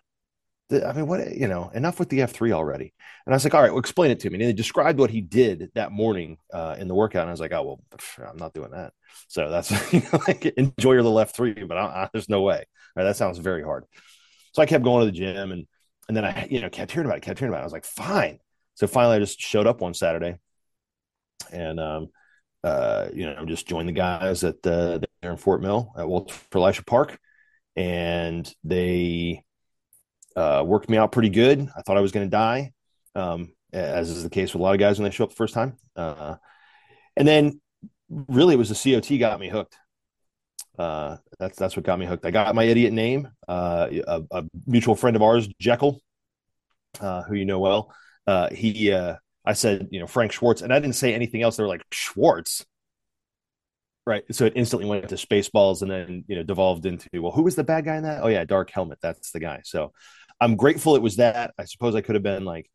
I 0.69 0.92
mean, 0.92 1.08
what, 1.08 1.31
you 1.36 1.48
know, 1.48 1.72
enough 1.74 1.98
with 1.98 2.10
the 2.10 2.19
F3 2.19 2.52
already. 2.52 2.94
And 3.25 3.34
I 3.34 3.38
was 3.38 3.46
like, 3.46 3.54
all 3.54 3.62
right, 3.62 3.72
well, 3.72 3.80
explain 3.80 4.12
it 4.12 4.19
to 4.22 4.30
me. 4.30 4.36
And 4.36 4.44
he 4.44 4.54
described 4.54 5.00
what 5.00 5.10
he 5.10 5.22
did 5.22 5.72
that 5.75 5.94
morning 5.94 6.38
uh, 6.54 6.75
in 6.78 6.90
the 6.90 6.94
workout. 6.94 7.22
And 7.22 7.30
I 7.30 7.31
was 7.31 7.40
like, 7.40 7.54
oh, 7.54 7.64
well, 7.64 8.30
I'm 8.30 8.38
not 8.38 8.54
doing 8.54 8.72
that. 8.72 8.92
So 9.30 9.50
that's 9.50 9.72
you 9.94 10.02
know, 10.02 10.19
like, 10.28 10.46
enjoy 10.46 10.94
your 10.94 11.04
little 11.04 11.19
F3, 11.19 11.66
but 11.68 11.78
I, 11.78 11.81
I, 11.86 12.10
there's 12.12 12.28
no 12.28 12.42
way. 12.42 12.66
Right, 12.96 13.04
that 13.04 13.16
sounds 13.16 13.38
very 13.38 13.64
hard. 13.64 13.86
So 14.57 14.63
I 14.63 14.65
kept 14.65 14.83
going 14.83 15.06
to 15.06 15.06
the 15.06 15.15
gym 15.15 15.51
and 15.51 15.68
and 16.07 16.18
then 16.18 16.25
I, 16.25 16.48
you 16.50 16.62
know, 16.62 16.69
kept 16.69 16.92
hearing 16.92 17.06
about 17.06 17.19
it, 17.19 17.21
kept 17.21 17.38
hearing 17.38 17.54
about 17.54 17.59
it. 17.59 17.62
I 17.62 17.65
was 17.65 17.74
like, 17.74 17.86
fine. 17.86 18.39
So 18.74 18.88
finally 18.88 19.18
I 19.18 19.19
just 19.19 19.39
showed 19.39 19.68
up 19.68 19.81
one 19.81 19.94
Saturday 19.94 20.38
and 21.51 21.80
um 21.80 22.09
uh, 22.63 23.07
you 23.13 23.27
know, 23.27 23.45
just 23.45 23.68
joined 23.68 23.88
the 23.88 23.94
guys 23.94 24.44
at 24.44 24.63
the 24.63 25.07
there 25.21 25.30
in 25.30 25.38
Fort 25.38 25.62
Mill 25.62 25.94
at 25.95 26.07
Walter 26.07 26.33
Elisha 26.56 26.83
Park. 26.83 27.19
And 27.75 28.51
they 28.63 29.44
uh, 30.36 30.63
worked 30.65 30.89
me 30.89 30.98
out 30.98 31.12
pretty 31.12 31.30
good. 31.30 31.69
I 31.77 31.83
thought 31.83 31.98
I 31.98 32.01
was 32.01 32.12
going 32.12 32.25
to 32.25 32.31
die, 32.31 32.74
um, 33.13 33.54
as 33.71 34.09
is 34.09 34.24
the 34.24 34.30
case 34.31 34.56
with 34.56 34.62
a 34.62 34.63
lot 34.63 34.74
of 34.74 34.80
guys 34.80 34.98
when 34.98 35.04
they 35.04 35.16
show 35.16 35.26
up 35.26 35.30
the 35.30 35.35
first 35.35 35.54
time. 35.54 35.78
Uh, 35.95 36.37
and 37.16 37.28
then 37.28 37.61
really 38.09 38.56
it 38.56 38.57
was 38.57 38.69
the 38.69 38.95
COT 38.99 39.19
got 39.19 39.40
me 39.40 39.49
hooked. 39.49 39.78
Uh, 40.78 41.18
that's 41.40 41.57
that's 41.57 41.76
what 41.76 41.86
got 41.86 41.98
me 41.98 42.06
hooked. 42.06 42.26
I 42.26 42.31
got 42.31 42.54
my 42.54 42.64
idiot 42.64 42.94
name. 42.94 43.30
Uh, 43.48 43.88
a, 44.07 44.24
a, 44.31 44.44
mutual 44.68 44.96
friend 44.96 45.16
of 45.16 45.24
ours, 45.24 45.48
Jekyll, 45.60 46.00
uh, 47.02 47.24
who 47.24 47.36
you 47.36 47.46
know 47.46 47.60
well. 47.60 47.92
Uh, 48.28 48.50
he, 48.54 48.92
uh, 48.92 49.16
I 49.44 49.54
said, 49.54 49.88
you 49.92 50.00
know, 50.00 50.07
Frank 50.07 50.31
Schwartz, 50.31 50.62
and 50.62 50.72
I 50.72 50.80
didn't 50.80 50.96
say 50.96 51.14
anything 51.14 51.42
else. 51.42 51.57
They 51.57 51.64
were 51.64 51.69
like 51.69 51.86
Schwartz, 51.92 52.66
right? 54.06 54.24
So 54.31 54.46
it 54.46 54.54
instantly 54.56 54.88
went 54.88 55.10
to 55.10 55.16
Spaceballs, 55.16 55.81
and 55.81 55.90
then 55.90 56.26
you 56.28 56.36
know 56.36 56.44
devolved 56.44 56.86
into 56.86 57.10
well, 57.22 57.31
who 57.31 57.44
was 57.44 57.56
the 57.56 57.64
bad 57.64 57.86
guy 57.86 57.96
in 57.96 58.04
that? 58.04 58.22
Oh 58.24 58.28
yeah, 58.28 58.46
Dark 58.46 58.69
Helmet. 58.69 59.00
That's 59.02 59.31
the 59.31 59.40
guy. 59.40 59.62
So 59.64 59.94
I'm 60.40 60.57
grateful 60.57 60.96
it 60.96 61.02
was 61.02 61.16
that. 61.16 61.56
I 61.57 61.66
suppose 61.66 61.96
I 61.96 62.02
could 62.02 62.16
have 62.16 62.24
been 62.24 62.46
like 62.46 62.69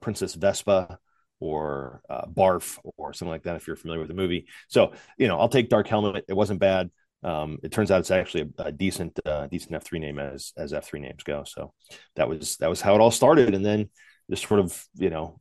Princess 0.00 0.34
Vespa 0.34 0.98
or 1.40 2.00
Barf 2.08 2.78
or 2.96 3.12
something 3.12 3.32
like 3.32 3.42
that 3.42 3.56
if 3.56 3.66
you're 3.66 3.74
familiar 3.74 3.98
with 3.98 4.08
the 4.08 4.14
movie. 4.14 4.46
So 4.68 4.92
you 5.16 5.26
know, 5.26 5.40
I'll 5.40 5.48
take 5.48 5.68
Dark 5.68 5.88
Helmet. 5.88 6.26
It 6.28 6.34
wasn't 6.34 6.60
bad 6.60 6.90
um, 7.22 7.58
it 7.62 7.72
turns 7.72 7.90
out 7.90 8.00
it's 8.00 8.10
actually 8.10 8.52
a, 8.58 8.64
a 8.64 8.72
decent 8.72 9.18
uh, 9.24 9.46
decent 9.48 9.72
F3 9.72 10.00
name 10.00 10.18
as 10.18 10.52
as 10.56 10.72
F3 10.72 11.00
names 11.00 11.22
go. 11.22 11.44
So 11.44 11.72
that 12.16 12.28
was 12.28 12.56
that 12.58 12.70
was 12.70 12.80
how 12.80 12.94
it 12.94 13.00
all 13.00 13.10
started, 13.10 13.54
and 13.54 13.64
then 13.64 13.90
just 14.30 14.46
sort 14.46 14.60
of 14.60 14.84
you 14.94 15.10
know 15.10 15.40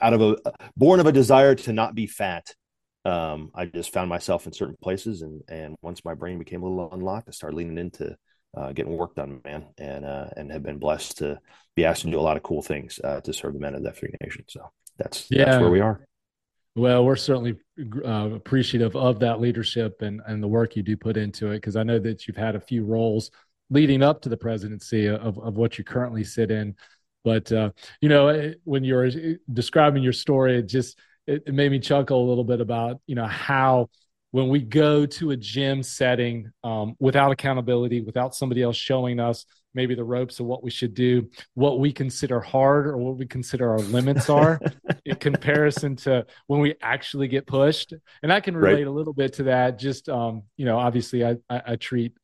out 0.00 0.12
of 0.12 0.22
a 0.22 0.36
born 0.76 1.00
of 1.00 1.06
a 1.06 1.12
desire 1.12 1.54
to 1.54 1.72
not 1.72 1.94
be 1.94 2.06
fat. 2.06 2.54
Um, 3.04 3.50
I 3.54 3.66
just 3.66 3.92
found 3.92 4.08
myself 4.08 4.46
in 4.46 4.52
certain 4.52 4.76
places, 4.82 5.22
and 5.22 5.42
and 5.48 5.76
once 5.82 6.04
my 6.04 6.14
brain 6.14 6.38
became 6.38 6.62
a 6.62 6.68
little 6.68 6.92
unlocked, 6.92 7.28
I 7.28 7.32
started 7.32 7.56
leaning 7.56 7.78
into 7.78 8.16
uh, 8.56 8.72
getting 8.72 8.96
work 8.96 9.14
done, 9.14 9.40
man, 9.44 9.66
and 9.78 10.04
uh, 10.04 10.28
and 10.36 10.50
have 10.50 10.62
been 10.62 10.78
blessed 10.78 11.18
to 11.18 11.38
be 11.74 11.84
asked 11.84 12.02
to 12.02 12.10
do 12.10 12.18
a 12.18 12.20
lot 12.20 12.36
of 12.36 12.42
cool 12.42 12.62
things 12.62 13.00
uh, 13.02 13.20
to 13.20 13.32
serve 13.32 13.54
the 13.54 13.60
men 13.60 13.74
of 13.74 13.82
the 13.82 13.90
F3 13.90 14.14
Nation. 14.22 14.44
So 14.48 14.70
that's 14.98 15.26
yeah. 15.30 15.44
that's 15.44 15.60
where 15.60 15.70
we 15.70 15.80
are. 15.80 16.06
Well, 16.76 17.06
we're 17.06 17.16
certainly 17.16 17.56
uh, 18.04 18.34
appreciative 18.34 18.94
of 18.96 19.18
that 19.20 19.40
leadership 19.40 20.02
and, 20.02 20.20
and 20.26 20.42
the 20.42 20.48
work 20.48 20.76
you 20.76 20.82
do 20.82 20.94
put 20.94 21.16
into 21.16 21.50
it 21.50 21.56
because 21.56 21.74
I 21.74 21.82
know 21.82 21.98
that 22.00 22.26
you've 22.26 22.36
had 22.36 22.54
a 22.54 22.60
few 22.60 22.84
roles 22.84 23.30
leading 23.70 24.02
up 24.02 24.20
to 24.22 24.28
the 24.28 24.36
presidency 24.36 25.06
of, 25.06 25.38
of 25.38 25.56
what 25.56 25.78
you 25.78 25.84
currently 25.84 26.22
sit 26.22 26.50
in. 26.50 26.76
But, 27.24 27.50
uh, 27.50 27.70
you 28.02 28.10
know, 28.10 28.52
when 28.64 28.84
you're 28.84 29.10
describing 29.50 30.02
your 30.02 30.12
story, 30.12 30.58
it 30.58 30.68
just 30.68 30.98
it, 31.26 31.44
it 31.46 31.54
made 31.54 31.72
me 31.72 31.80
chuckle 31.80 32.22
a 32.22 32.28
little 32.28 32.44
bit 32.44 32.60
about, 32.60 33.00
you 33.06 33.14
know, 33.14 33.26
how 33.26 33.88
when 34.32 34.50
we 34.50 34.60
go 34.60 35.06
to 35.06 35.30
a 35.30 35.36
gym 35.36 35.82
setting 35.82 36.52
um, 36.62 36.94
without 36.98 37.32
accountability, 37.32 38.02
without 38.02 38.34
somebody 38.34 38.62
else 38.62 38.76
showing 38.76 39.18
us, 39.18 39.46
maybe 39.76 39.94
the 39.94 40.02
ropes 40.02 40.40
of 40.40 40.46
what 40.46 40.64
we 40.64 40.70
should 40.70 40.94
do, 40.94 41.28
what 41.54 41.78
we 41.78 41.92
consider 41.92 42.40
hard 42.40 42.86
or 42.86 42.96
what 42.96 43.18
we 43.18 43.26
consider 43.26 43.70
our 43.70 43.78
limits 43.78 44.28
are 44.28 44.58
in 45.04 45.14
comparison 45.16 45.94
to 45.94 46.26
when 46.46 46.60
we 46.60 46.74
actually 46.80 47.28
get 47.28 47.46
pushed. 47.46 47.92
And 48.22 48.32
I 48.32 48.40
can 48.40 48.56
relate 48.56 48.74
right. 48.74 48.86
a 48.86 48.90
little 48.90 49.12
bit 49.12 49.34
to 49.34 49.44
that. 49.44 49.78
Just, 49.78 50.08
um, 50.08 50.42
you 50.56 50.64
know, 50.64 50.78
obviously 50.78 51.24
I, 51.24 51.36
I, 51.48 51.62
I, 51.66 51.76
treat 51.76 52.14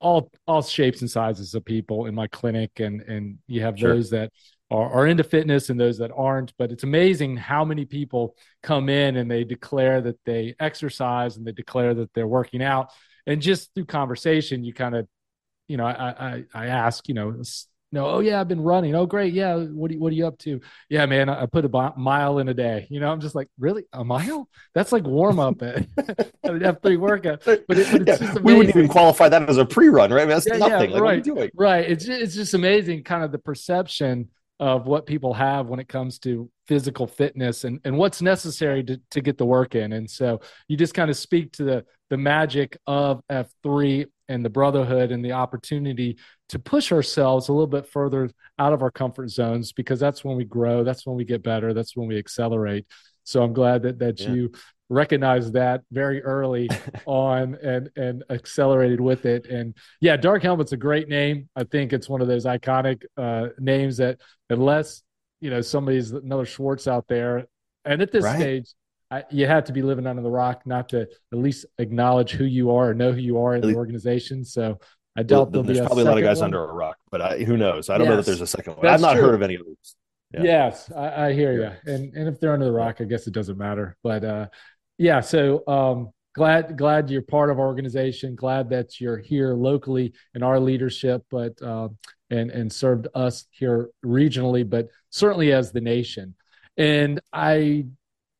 all, 0.00 0.30
all 0.46 0.62
shapes 0.62 1.00
and 1.00 1.10
sizes 1.10 1.54
of 1.54 1.64
people 1.64 2.06
in 2.06 2.14
my 2.14 2.28
clinic 2.28 2.78
and, 2.78 3.02
and 3.02 3.38
you 3.48 3.62
have 3.62 3.78
sure. 3.78 3.94
those 3.94 4.10
that 4.10 4.30
are, 4.70 4.90
are 4.90 5.06
into 5.08 5.24
fitness 5.24 5.68
and 5.68 5.78
those 5.78 5.98
that 5.98 6.12
aren't. 6.16 6.52
But 6.56 6.70
it's 6.70 6.84
amazing 6.84 7.36
how 7.36 7.64
many 7.64 7.84
people 7.84 8.36
come 8.62 8.88
in 8.88 9.16
and 9.16 9.28
they 9.28 9.42
declare 9.42 10.00
that 10.02 10.18
they 10.24 10.54
exercise 10.60 11.36
and 11.36 11.44
they 11.44 11.52
declare 11.52 11.94
that 11.94 12.14
they're 12.14 12.28
working 12.28 12.62
out. 12.62 12.90
And 13.26 13.42
just 13.42 13.74
through 13.74 13.86
conversation, 13.86 14.62
you 14.62 14.72
kind 14.72 14.94
of 14.94 15.08
you 15.68 15.76
know, 15.76 15.86
I, 15.86 16.08
I, 16.18 16.44
I 16.54 16.66
ask, 16.66 17.08
you 17.08 17.14
know, 17.14 17.42
no, 17.92 18.06
oh 18.06 18.18
yeah, 18.18 18.40
I've 18.40 18.48
been 18.48 18.60
running. 18.60 18.94
Oh 18.94 19.06
great, 19.06 19.32
yeah. 19.32 19.54
What 19.56 19.90
are 19.90 19.94
you, 19.94 20.00
what 20.00 20.12
are 20.12 20.16
you 20.16 20.26
up 20.26 20.38
to? 20.40 20.60
Yeah, 20.88 21.06
man, 21.06 21.28
I, 21.28 21.42
I 21.42 21.46
put 21.46 21.64
a 21.64 21.92
mile 21.96 22.40
in 22.40 22.48
a 22.48 22.54
day. 22.54 22.86
You 22.90 23.00
know, 23.00 23.10
I'm 23.10 23.20
just 23.20 23.34
like, 23.34 23.48
really, 23.58 23.84
a 23.92 24.04
mile? 24.04 24.48
That's 24.74 24.92
like 24.92 25.04
warm 25.04 25.38
up 25.38 25.62
at, 25.62 25.86
F 26.44 26.82
three 26.82 26.96
workout. 26.96 27.42
But, 27.44 27.64
it, 27.66 27.66
but 27.66 28.06
yeah, 28.06 28.34
we 28.42 28.54
wouldn't 28.54 28.76
even 28.76 28.88
qualify 28.88 29.28
that 29.28 29.48
as 29.48 29.56
a 29.56 29.64
pre 29.64 29.88
run, 29.88 30.12
right? 30.12 30.22
I 30.22 30.24
mean, 30.24 30.30
that's 30.30 30.46
yeah, 30.46 30.56
nothing. 30.56 30.90
Yeah, 30.90 30.98
like, 30.98 31.26
right, 31.26 31.50
right. 31.54 31.90
It's 31.90 32.04
just, 32.04 32.20
it's 32.20 32.34
just 32.34 32.54
amazing, 32.54 33.04
kind 33.04 33.22
of 33.22 33.30
the 33.32 33.38
perception 33.38 34.30
of 34.58 34.86
what 34.86 35.06
people 35.06 35.34
have 35.34 35.66
when 35.66 35.80
it 35.80 35.88
comes 35.88 36.18
to 36.20 36.50
physical 36.66 37.06
fitness 37.06 37.64
and, 37.64 37.80
and 37.84 37.96
what's 37.96 38.22
necessary 38.22 38.82
to, 38.82 39.00
to 39.10 39.20
get 39.20 39.36
the 39.36 39.44
work 39.44 39.74
in. 39.74 39.92
And 39.92 40.10
so 40.10 40.40
you 40.68 40.76
just 40.76 40.94
kind 40.94 41.10
of 41.10 41.16
speak 41.16 41.52
to 41.52 41.64
the 41.64 41.84
the 42.08 42.16
magic 42.16 42.76
of 42.86 43.20
F3 43.30 44.06
and 44.28 44.44
the 44.44 44.50
brotherhood 44.50 45.10
and 45.10 45.24
the 45.24 45.32
opportunity 45.32 46.16
to 46.48 46.58
push 46.58 46.92
ourselves 46.92 47.48
a 47.48 47.52
little 47.52 47.66
bit 47.66 47.88
further 47.88 48.30
out 48.58 48.72
of 48.72 48.82
our 48.82 48.90
comfort 48.90 49.28
zones 49.28 49.72
because 49.72 49.98
that's 49.98 50.24
when 50.24 50.36
we 50.36 50.44
grow, 50.44 50.84
that's 50.84 51.04
when 51.04 51.16
we 51.16 51.24
get 51.24 51.42
better, 51.42 51.74
that's 51.74 51.96
when 51.96 52.06
we 52.06 52.16
accelerate. 52.16 52.86
So 53.24 53.42
I'm 53.42 53.52
glad 53.52 53.82
that 53.82 53.98
that 53.98 54.20
yeah. 54.20 54.30
you 54.30 54.52
recognized 54.88 55.54
that 55.54 55.82
very 55.90 56.22
early 56.22 56.68
on 57.06 57.56
and 57.62 57.90
and 57.96 58.24
accelerated 58.30 59.00
with 59.00 59.26
it. 59.26 59.46
And 59.46 59.74
yeah, 60.00 60.16
Dark 60.16 60.42
Helmet's 60.42 60.72
a 60.72 60.76
great 60.76 61.08
name. 61.08 61.48
I 61.56 61.64
think 61.64 61.92
it's 61.92 62.08
one 62.08 62.20
of 62.20 62.28
those 62.28 62.44
iconic 62.44 63.04
uh, 63.16 63.48
names 63.58 63.96
that 63.98 64.20
unless 64.50 65.02
you 65.40 65.50
know 65.50 65.60
somebody's 65.60 66.12
another 66.12 66.46
Schwartz 66.46 66.86
out 66.86 67.06
there, 67.08 67.46
and 67.84 68.02
at 68.02 68.12
this 68.12 68.24
right. 68.24 68.38
stage 68.38 68.74
I, 69.10 69.24
you 69.30 69.46
have 69.46 69.64
to 69.64 69.72
be 69.72 69.82
living 69.82 70.06
under 70.06 70.22
the 70.22 70.30
rock 70.30 70.62
not 70.66 70.88
to 70.90 71.02
at 71.02 71.38
least 71.38 71.66
acknowledge 71.78 72.32
who 72.32 72.44
you 72.44 72.74
are 72.74 72.90
or 72.90 72.94
know 72.94 73.12
who 73.12 73.20
you 73.20 73.38
are 73.38 73.54
in 73.54 73.62
the 73.62 73.76
organization. 73.76 74.44
So 74.44 74.78
I 75.16 75.22
doubt 75.22 75.52
well, 75.52 75.62
there's 75.62 75.80
probably 75.80 76.02
a, 76.02 76.06
lot 76.06 76.18
of 76.18 76.24
guys 76.24 76.38
one. 76.38 76.46
under 76.46 76.64
a 76.64 76.72
rock, 76.72 76.96
but 77.10 77.22
I, 77.22 77.38
who 77.38 77.56
knows? 77.56 77.88
I 77.88 77.98
don't 77.98 78.06
yes, 78.06 78.10
know 78.10 78.16
that 78.16 78.26
there's 78.26 78.40
a 78.40 78.46
second 78.46 78.76
one. 78.76 78.86
I've 78.86 79.00
not 79.00 79.14
true. 79.14 79.22
heard 79.22 79.34
of 79.34 79.42
any 79.42 79.56
others. 79.56 79.96
Yeah. 80.34 80.42
Yes, 80.42 80.90
I, 80.90 81.26
I 81.26 81.32
hear 81.32 81.52
you. 81.52 81.92
And 81.92 82.12
and 82.14 82.28
if 82.28 82.40
they're 82.40 82.52
under 82.52 82.66
the 82.66 82.72
rock, 82.72 82.96
I 83.00 83.04
guess 83.04 83.26
it 83.28 83.32
doesn't 83.32 83.56
matter. 83.56 83.96
But 84.02 84.24
uh, 84.24 84.46
yeah, 84.98 85.20
so 85.20 85.66
um, 85.66 86.10
glad 86.34 86.76
glad 86.76 87.10
you're 87.10 87.22
part 87.22 87.50
of 87.50 87.58
our 87.58 87.66
organization. 87.66 88.34
Glad 88.34 88.70
that 88.70 89.00
you're 89.00 89.18
here 89.18 89.54
locally 89.54 90.12
in 90.34 90.42
our 90.42 90.60
leadership, 90.60 91.22
but 91.30 91.60
uh, 91.62 91.88
and 92.30 92.50
and 92.50 92.72
served 92.72 93.08
us 93.14 93.46
here 93.50 93.90
regionally, 94.04 94.68
but 94.68 94.88
certainly 95.10 95.52
as 95.52 95.72
the 95.72 95.80
nation. 95.80 96.34
And 96.76 97.20
I 97.32 97.86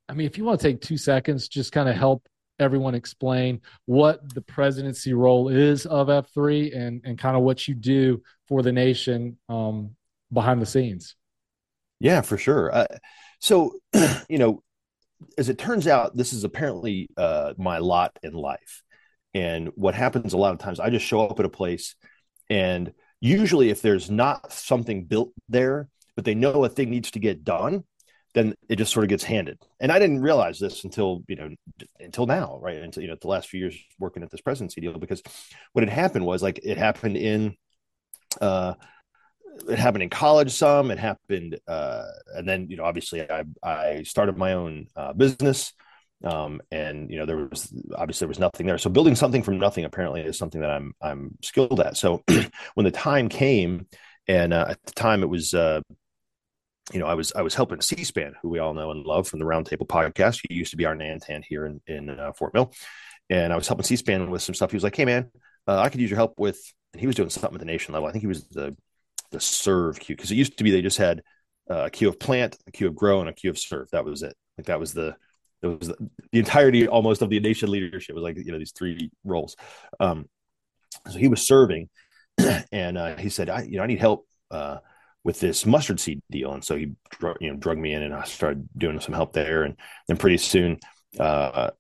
I 0.09 0.15
mean, 0.15 0.27
if 0.27 0.39
you 0.39 0.45
want 0.45 0.61
to 0.61 0.67
take 0.67 0.81
two 0.81 0.97
seconds, 0.97 1.49
just 1.49 1.73
kind 1.73 1.89
of 1.89 1.97
help 1.97 2.27
everyone 2.59 2.95
explain 2.95 3.61
what 3.87 4.35
the 4.35 4.41
presidency 4.41 5.13
role 5.13 5.49
is 5.49 5.87
of 5.87 6.09
F3 6.09 6.77
and, 6.77 7.03
and 7.05 7.19
kind 7.19 7.37
of 7.37 7.43
what 7.43 7.67
you 7.69 7.75
do 7.75 8.23
for 8.49 8.63
the 8.63 8.73
nation 8.73 9.37
um, 9.49 9.91
behind 10.33 10.63
the 10.63 10.67
scenes. 10.67 11.17
Yeah, 12.01 12.21
for 12.21 12.39
sure. 12.39 12.75
Uh, 12.75 12.87
so, 13.41 13.73
you 14.29 14.39
know, 14.39 14.63
as 15.39 15.49
it 15.49 15.59
turns 15.59 15.87
out, 15.87 16.17
this 16.17 16.33
is 16.33 16.45
apparently 16.45 17.09
uh, 17.17 17.55
my 17.57 17.79
lot 17.79 18.19
in 18.23 18.33
life. 18.33 18.83
And 19.35 19.69
what 19.75 19.95
happens 19.95 20.33
a 20.33 20.39
lot 20.39 20.53
of 20.53 20.59
times, 20.59 20.81
I 20.81 20.91
just 20.91 21.07
show 21.07 21.27
up 21.27 21.39
at 21.39 21.47
a 21.47 21.51
place, 21.51 21.95
and 22.49 22.93
usually, 23.21 23.71
if 23.71 23.83
there's 23.83 24.11
not 24.11 24.53
something 24.53 25.05
built 25.05 25.33
there, 25.49 25.89
but 26.15 26.25
they 26.25 26.35
know 26.35 26.65
a 26.65 26.69
thing 26.69 26.91
needs 26.91 27.11
to 27.13 27.19
get 27.19 27.45
done, 27.45 27.85
then 28.35 28.55
it 28.69 28.77
just 28.77 28.93
sort 28.93 29.05
of 29.05 29.09
gets 29.09 29.25
handed. 29.25 29.59
And 29.81 29.91
I 29.91 29.99
didn't 29.99 30.21
realize 30.21 30.59
this 30.59 30.85
until, 30.85 31.23
you 31.27 31.37
know, 31.37 31.51
until 31.99 32.27
now, 32.27 32.59
right? 32.61 32.77
Until, 32.77 33.03
you 33.03 33.09
know, 33.09 33.17
the 33.21 33.29
last 33.29 33.49
few 33.49 33.61
years 33.61 33.77
working 33.99 34.23
at 34.23 34.31
this 34.31 34.43
presidency 34.43 34.81
deal, 34.81 34.99
because 34.99 35.23
what 35.73 35.83
had 35.83 35.93
happened 35.93 36.27
was 36.27 36.43
like 36.43 36.61
it 36.63 36.77
happened 36.77 37.17
in, 37.17 37.57
uh, 38.41 38.75
it 39.69 39.79
happened 39.79 40.03
in 40.03 40.11
college 40.11 40.53
some, 40.53 40.91
it 40.91 40.99
happened, 40.99 41.59
uh, 41.67 42.05
and 42.35 42.49
then, 42.49 42.69
you 42.69 42.77
know, 42.77 42.85
obviously 42.85 43.29
I, 43.31 43.45
I 43.63 44.03
started 44.03 44.37
my 44.37 44.53
own 44.53 44.87
uh, 44.97 45.13
business. 45.13 45.73
Um, 46.25 46.63
and 46.71 47.11
you 47.11 47.19
know, 47.19 47.27
there 47.27 47.37
was 47.37 47.73
obviously 47.95 48.25
there 48.25 48.29
was 48.29 48.39
nothing 48.39 48.67
there. 48.67 48.79
So 48.79 48.89
building 48.89 49.15
something 49.15 49.43
from 49.43 49.59
nothing 49.59 49.85
apparently 49.85 50.23
is 50.23 50.39
something 50.39 50.63
that 50.63 50.71
I'm, 50.71 50.95
I'm 51.03 51.37
skilled 51.43 51.79
at. 51.81 51.97
So 51.97 52.23
when 52.75 52.85
the 52.85 52.91
time 52.91 53.29
came, 53.29 53.87
and 54.29 54.53
uh, 54.53 54.67
at 54.71 54.83
the 54.85 54.93
time 54.93 55.23
it 55.23 55.29
was, 55.29 55.55
uh, 55.55 55.81
you 56.93 57.01
know, 57.01 57.07
I 57.07 57.15
was 57.15 57.33
I 57.35 57.43
was 57.43 57.55
helping 57.55 57.81
C-SPAN, 57.81 58.35
who 58.41 58.49
we 58.49 58.61
all 58.61 58.75
know 58.75 58.91
and 58.91 59.05
love 59.05 59.29
from 59.29 59.41
the 59.41 59.45
Roundtable 59.45 59.87
podcast. 59.87 60.41
He 60.49 60.55
used 60.55 60.71
to 60.71 60.77
be 60.77 60.87
our 60.87 60.97
Nantan 60.97 61.45
here 61.45 61.67
in 61.67 61.81
in 61.87 62.11
uh, 62.11 62.33
Fort 62.33 62.55
Mill, 62.55 62.73
and 63.29 63.53
I 63.53 63.57
was 63.57 63.69
helping 63.69 63.85
C-SPAN 63.85 64.31
with 64.31 64.43
some 64.43 64.55
stuff. 64.55 64.71
He 64.71 64.77
was 64.77 64.85
like, 64.85 64.97
"Hey, 64.97 65.05
man, 65.05 65.31
uh, 65.67 65.79
I 65.79 65.89
could 65.89 66.01
use 66.01 66.11
your 66.11 66.17
help 66.19 66.39
with." 66.39 66.59
And 66.93 67.01
he 67.01 67.07
was 67.07 67.17
doing 67.17 67.29
something 67.29 67.55
at 67.55 67.61
the 67.61 67.67
nation 67.67 67.93
level. 67.93 68.09
I 68.09 68.13
think 68.13 68.23
he 68.23 68.29
was 68.29 68.47
the 68.49 68.77
the 69.37 69.41
serve 69.41 70.01
queue 70.01 70.17
because 70.17 70.31
it 70.31 70.37
used 70.37 70.57
to 70.57 70.65
be 70.65 70.71
they 70.71 70.83
just 70.83 70.97
had 70.99 71.23
uh, 71.71 71.85
a 71.85 71.91
queue 71.91 72.09
of 72.09 72.19
plant, 72.19 72.57
a 72.67 72.73
queue 72.73 72.87
of 72.87 72.95
grow, 72.95 73.21
and 73.21 73.29
a 73.29 73.33
queue 73.33 73.51
of 73.51 73.59
serve. 73.59 73.91
That 73.91 74.05
was 74.05 74.23
it. 74.23 74.35
Like 74.57 74.67
that 74.67 74.81
was 74.81 74.95
the 74.95 75.17
it 75.63 75.67
was 75.67 75.89
the, 75.89 75.97
the 76.33 76.39
entirety 76.39 76.89
almost 76.89 77.23
of 77.23 77.31
the 77.31 77.41
nation 77.41 77.71
leadership 77.71 78.15
was 78.15 78.23
like 78.23 78.37
you 78.37 78.53
know 78.53 78.59
these 78.59 78.73
three 78.73 79.11
roles. 79.25 79.57
Um, 80.01 80.27
so 81.11 81.19
he 81.19 81.29
was 81.29 81.47
serving, 81.47 81.91
and 82.73 82.97
uh, 82.97 83.17
he 83.17 83.29
said, 83.29 83.51
"I 83.51 83.63
you 83.63 83.77
know 83.77 83.83
I 83.83 83.87
need 83.87 84.01
help." 84.01 84.27
Uh, 84.51 84.79
with 85.25 85.41
this 85.41 85.67
mustard 85.67 85.99
seed 85.99 86.23
deal. 86.31 86.53
And 86.53 86.63
so 86.63 86.77
he, 86.77 86.93
you 87.41 87.51
know, 87.51 87.57
drug 87.57 87.79
me 87.79 87.93
in 87.93 88.03
and 88.05 88.15
I 88.15 88.23
started 88.23 88.69
doing 88.77 89.01
some 89.01 89.13
help 89.13 89.33
there. 89.33 89.65
And 89.65 89.75
then 90.07 90.19
pretty 90.19 90.39
soon, 90.39 90.79
uh, 91.19 91.71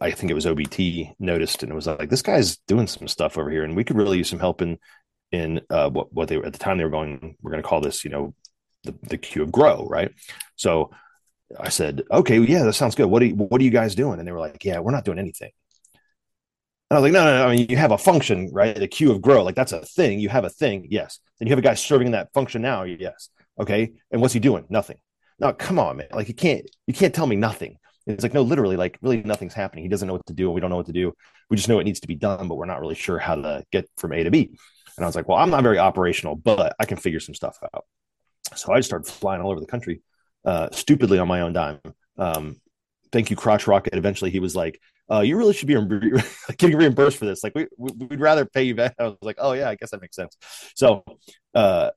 I 0.00 0.12
think 0.12 0.30
it 0.30 0.34
was 0.34 0.46
OBT 0.46 1.16
noticed 1.18 1.64
and 1.64 1.72
it 1.72 1.74
was 1.74 1.88
like, 1.88 2.10
this 2.10 2.22
guy's 2.22 2.58
doing 2.68 2.86
some 2.86 3.08
stuff 3.08 3.38
over 3.38 3.50
here 3.50 3.64
and 3.64 3.74
we 3.74 3.82
could 3.82 3.96
really 3.96 4.18
use 4.18 4.28
some 4.28 4.38
help 4.38 4.62
in, 4.62 4.78
in 5.34 5.60
uh, 5.68 5.90
what, 5.90 6.12
what 6.12 6.28
they 6.28 6.36
were 6.38 6.46
at 6.46 6.52
the 6.52 6.58
time 6.58 6.78
they 6.78 6.84
were 6.84 6.90
going, 6.90 7.36
we're 7.40 7.50
going 7.50 7.62
to 7.62 7.68
call 7.68 7.80
this, 7.80 8.04
you 8.04 8.10
know, 8.10 8.34
the, 8.84 8.94
the 9.02 9.18
queue 9.18 9.42
of 9.42 9.50
grow. 9.50 9.86
Right. 9.86 10.10
So 10.56 10.90
I 11.58 11.68
said, 11.68 12.02
okay, 12.10 12.38
yeah, 12.38 12.62
that 12.64 12.72
sounds 12.74 12.94
good. 12.94 13.06
What 13.06 13.22
are 13.22 13.26
you, 13.26 13.34
what 13.34 13.60
are 13.60 13.64
you 13.64 13.70
guys 13.70 13.94
doing? 13.94 14.18
And 14.18 14.26
they 14.26 14.32
were 14.32 14.46
like, 14.48 14.64
yeah, 14.64 14.78
we're 14.80 14.92
not 14.92 15.04
doing 15.04 15.18
anything. 15.18 15.50
And 16.90 16.96
I 16.96 17.00
was 17.00 17.04
like, 17.04 17.12
no, 17.12 17.24
no, 17.24 17.38
no. 17.38 17.46
I 17.46 17.56
mean, 17.56 17.66
you 17.68 17.76
have 17.76 17.92
a 17.92 17.98
function, 17.98 18.50
right? 18.52 18.76
The 18.76 18.88
queue 18.88 19.10
of 19.12 19.22
grow, 19.22 19.42
like 19.42 19.54
that's 19.54 19.72
a 19.72 19.80
thing. 19.80 20.20
You 20.20 20.28
have 20.28 20.44
a 20.44 20.50
thing, 20.50 20.86
yes. 20.90 21.18
Then 21.38 21.48
you 21.48 21.52
have 21.52 21.58
a 21.58 21.68
guy 21.68 21.74
serving 21.74 22.12
that 22.12 22.32
function 22.32 22.62
now, 22.62 22.84
yes. 22.84 23.30
Okay. 23.58 23.92
And 24.10 24.20
what's 24.20 24.34
he 24.34 24.40
doing? 24.40 24.64
Nothing. 24.68 24.98
No, 25.38 25.52
come 25.52 25.78
on, 25.78 25.96
man. 25.96 26.08
Like 26.12 26.28
you 26.28 26.34
can't, 26.34 26.64
you 26.86 26.94
can't 26.94 27.14
tell 27.14 27.26
me 27.26 27.36
nothing. 27.36 27.78
It's 28.06 28.22
like, 28.22 28.34
no, 28.34 28.42
literally, 28.42 28.76
like 28.76 28.98
really 29.00 29.22
nothing's 29.22 29.54
happening. 29.54 29.82
He 29.84 29.88
doesn't 29.88 30.06
know 30.06 30.14
what 30.14 30.26
to 30.26 30.34
do. 30.34 30.50
We 30.50 30.60
don't 30.60 30.70
know 30.70 30.76
what 30.76 30.86
to 30.86 30.92
do. 30.92 31.14
We 31.48 31.56
just 31.56 31.68
know 31.68 31.78
it 31.78 31.84
needs 31.84 32.00
to 32.00 32.08
be 32.08 32.14
done, 32.14 32.48
but 32.48 32.56
we're 32.56 32.66
not 32.66 32.80
really 32.80 32.94
sure 32.94 33.18
how 33.18 33.36
to 33.36 33.64
get 33.72 33.88
from 33.96 34.12
A 34.12 34.22
to 34.24 34.30
B. 34.30 34.56
And 34.96 35.04
I 35.04 35.08
was 35.08 35.16
like, 35.16 35.28
well, 35.28 35.38
I'm 35.38 35.50
not 35.50 35.62
very 35.62 35.78
operational, 35.78 36.36
but 36.36 36.74
I 36.78 36.84
can 36.84 36.96
figure 36.96 37.20
some 37.20 37.34
stuff 37.34 37.58
out. 37.74 37.84
So 38.54 38.72
I 38.72 38.78
just 38.78 38.88
started 38.88 39.10
flying 39.10 39.42
all 39.42 39.50
over 39.50 39.60
the 39.60 39.66
country, 39.66 40.02
uh, 40.44 40.68
stupidly 40.72 41.18
on 41.18 41.28
my 41.28 41.40
own 41.40 41.52
dime. 41.52 41.80
Um, 42.18 42.60
thank 43.10 43.30
you, 43.30 43.36
Crotch 43.36 43.66
Rocket. 43.66 43.94
Eventually, 43.94 44.30
he 44.30 44.40
was 44.40 44.54
like, 44.54 44.80
uh, 45.10 45.20
"You 45.20 45.36
really 45.36 45.54
should 45.54 45.68
be 45.68 45.74
getting 46.58 46.76
reimbursed 46.76 47.16
for 47.16 47.24
this. 47.24 47.42
Like, 47.42 47.54
we, 47.54 47.66
we'd 47.76 48.20
rather 48.20 48.44
pay 48.44 48.62
you 48.64 48.74
back." 48.74 48.94
I 49.00 49.04
was 49.04 49.16
like, 49.22 49.36
"Oh 49.38 49.52
yeah, 49.52 49.68
I 49.70 49.74
guess 49.74 49.90
that 49.90 50.02
makes 50.02 50.16
sense." 50.16 50.36
So, 50.76 51.04
uh, 51.54 51.90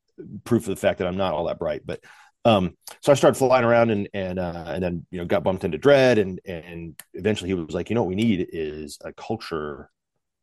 proof 0.46 0.64
of 0.64 0.70
the 0.70 0.76
fact 0.76 1.00
that 1.00 1.08
I'm 1.08 1.18
not 1.18 1.34
all 1.34 1.46
that 1.46 1.60
bright, 1.60 1.82
but 1.86 2.00
um, 2.46 2.78
so 3.02 3.12
I 3.12 3.16
started 3.16 3.38
flying 3.38 3.66
around 3.66 3.92
and 3.92 4.10
and 4.14 4.40
uh, 4.40 4.64
and 4.68 4.82
then 4.82 5.06
you 5.12 5.20
know 5.20 5.26
got 5.26 5.44
bumped 5.44 5.66
into 5.66 5.78
Dredd 5.78 6.18
and 6.18 6.40
and 6.46 7.00
eventually 7.14 7.50
he 7.50 7.54
was 7.54 7.76
like, 7.76 7.90
you 7.90 7.96
know 7.96 8.04
what 8.04 8.10
we 8.10 8.16
need 8.16 8.48
is 8.54 8.98
a 9.04 9.12
culture 9.14 9.90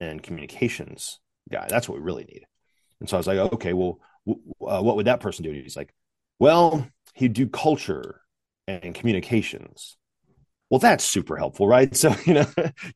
and 0.01 0.23
communications 0.23 1.19
guy. 1.55 1.67
That's 1.69 1.89
what 1.89 1.99
we 1.99 2.05
really 2.05 2.25
need. 2.25 2.45
And 3.01 3.09
so 3.09 3.17
I 3.17 3.19
was 3.19 3.27
like, 3.27 3.39
okay, 3.39 3.73
well, 3.73 4.01
w- 4.27 4.43
uh, 4.61 4.83
what 4.83 4.97
would 4.97 5.07
that 5.07 5.21
person 5.21 5.43
do? 5.43 5.51
And 5.51 5.63
he's 5.63 5.77
like, 5.77 5.95
well, 6.39 6.87
he'd 7.15 7.33
do 7.33 7.49
culture 7.49 8.21
and 8.67 8.95
communications 8.95 9.97
well 10.71 10.79
that's 10.79 11.05
super 11.05 11.37
helpful 11.37 11.69
right 11.69 11.95
so 12.03 12.15
you 12.25 12.35
know 12.35 12.47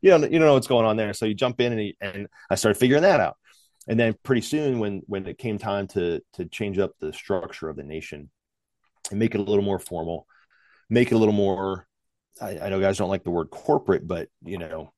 you 0.01 0.11
don't 0.11 0.23
you 0.25 0.39
don't 0.39 0.49
know 0.49 0.55
what's 0.55 0.67
going 0.67 0.87
on 0.87 0.97
there 0.97 1.13
so 1.13 1.27
you 1.27 1.35
jump 1.35 1.61
in 1.61 1.73
and, 1.73 1.81
he, 1.81 1.97
and 2.01 2.27
i 2.51 2.55
started 2.55 2.79
figuring 2.79 3.03
that 3.03 3.21
out 3.21 3.37
and 3.87 3.99
then 3.99 4.15
pretty 4.23 4.41
soon 4.41 4.79
when 4.79 5.03
when 5.07 5.27
it 5.27 5.39
came 5.39 5.59
time 5.59 5.87
to 5.87 6.21
to 6.33 6.45
change 6.47 6.79
up 6.79 6.93
the 7.01 7.13
structure 7.13 7.69
of 7.69 7.77
the 7.77 7.83
nation 7.83 8.31
and 9.11 9.19
make 9.19 9.35
it 9.35 9.41
a 9.41 9.45
little 9.45 9.65
more 9.65 9.79
formal 9.79 10.27
make 10.91 11.11
it 11.13 11.15
a 11.15 11.19
little 11.19 11.35
more 11.35 11.87
i, 12.41 12.59
I 12.59 12.69
know 12.69 12.81
guys 12.81 12.99
don't 12.99 13.11
like 13.11 13.25
the 13.25 13.31
word 13.31 13.51
corporate 13.51 14.07
but 14.07 14.29
you 14.45 14.59
know 14.59 14.93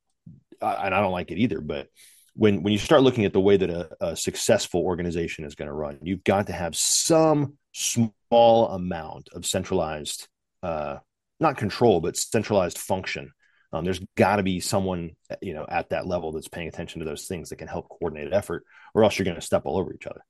I, 0.63 0.87
and 0.87 0.95
i 0.95 1.01
don't 1.01 1.13
like 1.13 1.31
it 1.31 1.39
either 1.39 1.61
but 1.61 1.89
when 2.35 2.63
when 2.63 2.73
you 2.73 2.79
start 2.79 3.03
looking 3.03 3.25
at 3.25 3.33
the 3.33 3.41
way 3.41 3.57
that 3.57 3.71
a, 3.71 3.89
a 4.01 4.17
successful 4.17 4.81
organization 4.81 5.45
is 5.45 5.55
going 5.55 5.69
to 5.69 5.75
run, 5.75 5.99
you've 6.03 6.25
got 6.25 6.47
to 6.47 6.53
have 6.53 6.77
some 6.77 7.57
small 7.73 8.69
amount 8.69 9.29
of 9.33 9.47
centralized, 9.47 10.29
uh, 10.63 10.99
not 11.39 11.57
control, 11.57 12.01
but 12.01 12.17
centralized 12.17 12.79
function. 12.79 13.33
Um, 13.73 13.85
there's 13.85 14.01
got 14.17 14.37
to 14.37 14.43
be 14.43 14.61
someone 14.61 15.11
you 15.41 15.55
know 15.55 15.67
at 15.69 15.91
that 15.91 16.07
level 16.07 16.33
that's 16.33 16.49
paying 16.49 16.69
attention 16.69 17.01
to 17.01 17.05
those 17.05 17.27
things 17.27 17.51
that 17.51 17.57
can 17.57 17.69
help 17.69 17.89
coordinate 17.89 18.33
effort, 18.33 18.65
or 18.95 19.05
else 19.05 19.19
you're 19.19 19.25
going 19.25 19.37
to 19.37 19.41
step 19.41 19.63
all 19.65 19.79
over 19.79 19.93
each 19.93 20.07
other. 20.07 20.25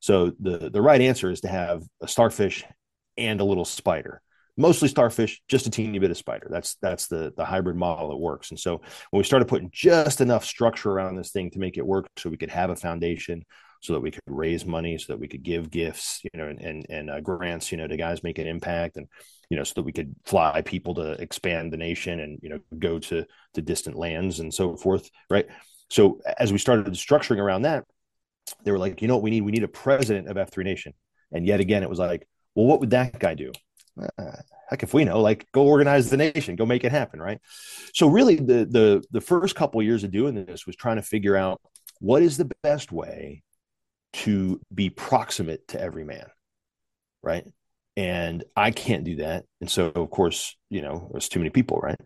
So 0.00 0.32
the 0.38 0.70
the 0.70 0.82
right 0.82 1.00
answer 1.00 1.30
is 1.30 1.40
to 1.40 1.48
have 1.48 1.82
a 2.00 2.08
starfish 2.08 2.64
and 3.16 3.40
a 3.40 3.44
little 3.44 3.64
spider 3.64 4.20
mostly 4.56 4.88
starfish, 4.88 5.40
just 5.48 5.66
a 5.66 5.70
teeny 5.70 5.98
bit 5.98 6.10
of 6.10 6.16
spider. 6.16 6.48
That's 6.50 6.76
that's 6.82 7.06
the 7.06 7.32
the 7.36 7.44
hybrid 7.44 7.76
model 7.76 8.10
that 8.10 8.16
works. 8.16 8.50
And 8.50 8.58
so 8.58 8.80
when 9.10 9.18
we 9.18 9.24
started 9.24 9.48
putting 9.48 9.70
just 9.72 10.20
enough 10.20 10.44
structure 10.44 10.90
around 10.90 11.16
this 11.16 11.30
thing 11.30 11.50
to 11.50 11.58
make 11.58 11.76
it 11.76 11.86
work, 11.86 12.08
so 12.16 12.30
we 12.30 12.36
could 12.36 12.50
have 12.50 12.70
a 12.70 12.76
foundation, 12.76 13.44
so 13.80 13.92
that 13.92 14.00
we 14.00 14.10
could 14.10 14.22
raise 14.26 14.64
money, 14.64 14.98
so 14.98 15.12
that 15.12 15.20
we 15.20 15.28
could 15.28 15.42
give 15.42 15.70
gifts, 15.70 16.20
you 16.24 16.30
know, 16.34 16.48
and 16.48 16.60
and, 16.60 16.86
and 16.88 17.10
uh, 17.10 17.20
grants, 17.20 17.70
you 17.70 17.78
know, 17.78 17.86
to 17.86 17.96
guys 17.96 18.22
make 18.22 18.38
an 18.38 18.46
impact, 18.46 18.96
and 18.96 19.06
you 19.50 19.56
know, 19.56 19.64
so 19.64 19.74
that 19.76 19.84
we 19.84 19.92
could 19.92 20.14
fly 20.24 20.62
people 20.62 20.94
to 20.94 21.12
expand 21.12 21.72
the 21.72 21.76
nation 21.76 22.20
and 22.20 22.38
you 22.42 22.48
know 22.48 22.60
go 22.78 22.98
to 22.98 23.24
to 23.54 23.62
distant 23.62 23.96
lands 23.96 24.40
and 24.40 24.52
so 24.52 24.76
forth, 24.76 25.10
right? 25.30 25.46
So 25.88 26.20
as 26.38 26.52
we 26.52 26.58
started 26.58 26.92
structuring 26.94 27.38
around 27.38 27.62
that, 27.62 27.84
they 28.64 28.72
were 28.72 28.78
like, 28.78 29.02
you 29.02 29.08
know 29.08 29.16
what 29.16 29.22
we 29.22 29.30
need? 29.30 29.42
We 29.42 29.52
need 29.52 29.62
a 29.62 29.68
president 29.68 30.28
of 30.28 30.36
F3 30.36 30.64
Nation. 30.64 30.94
And 31.32 31.46
yet 31.46 31.60
again, 31.60 31.82
it 31.82 31.90
was 31.90 31.98
like, 31.98 32.26
well, 32.54 32.66
what 32.66 32.80
would 32.80 32.90
that 32.90 33.18
guy 33.18 33.34
do? 33.34 33.52
Uh, 34.18 34.32
heck 34.68 34.82
if 34.82 34.92
we 34.92 35.04
know 35.04 35.20
like 35.20 35.46
go 35.52 35.64
organize 35.64 36.10
the 36.10 36.16
nation 36.16 36.56
go 36.56 36.66
make 36.66 36.84
it 36.84 36.92
happen 36.92 37.20
right? 37.20 37.40
So 37.94 38.08
really 38.08 38.36
the 38.36 38.66
the 38.66 39.04
the 39.10 39.20
first 39.20 39.54
couple 39.54 39.80
of 39.80 39.86
years 39.86 40.04
of 40.04 40.10
doing 40.10 40.34
this 40.34 40.66
was 40.66 40.76
trying 40.76 40.96
to 40.96 41.02
figure 41.02 41.36
out 41.36 41.60
what 42.00 42.22
is 42.22 42.36
the 42.36 42.50
best 42.62 42.92
way 42.92 43.42
to 44.12 44.60
be 44.72 44.90
proximate 44.90 45.66
to 45.68 45.80
every 45.80 46.04
man 46.04 46.26
right? 47.22 47.44
And 47.98 48.44
i 48.54 48.70
can't 48.70 49.04
do 49.04 49.16
that. 49.16 49.46
And 49.60 49.70
so 49.70 49.86
of 49.86 50.10
course 50.10 50.56
you 50.68 50.82
know 50.82 51.08
there's 51.12 51.28
too 51.28 51.40
many 51.40 51.50
people 51.50 51.78
right? 51.78 52.00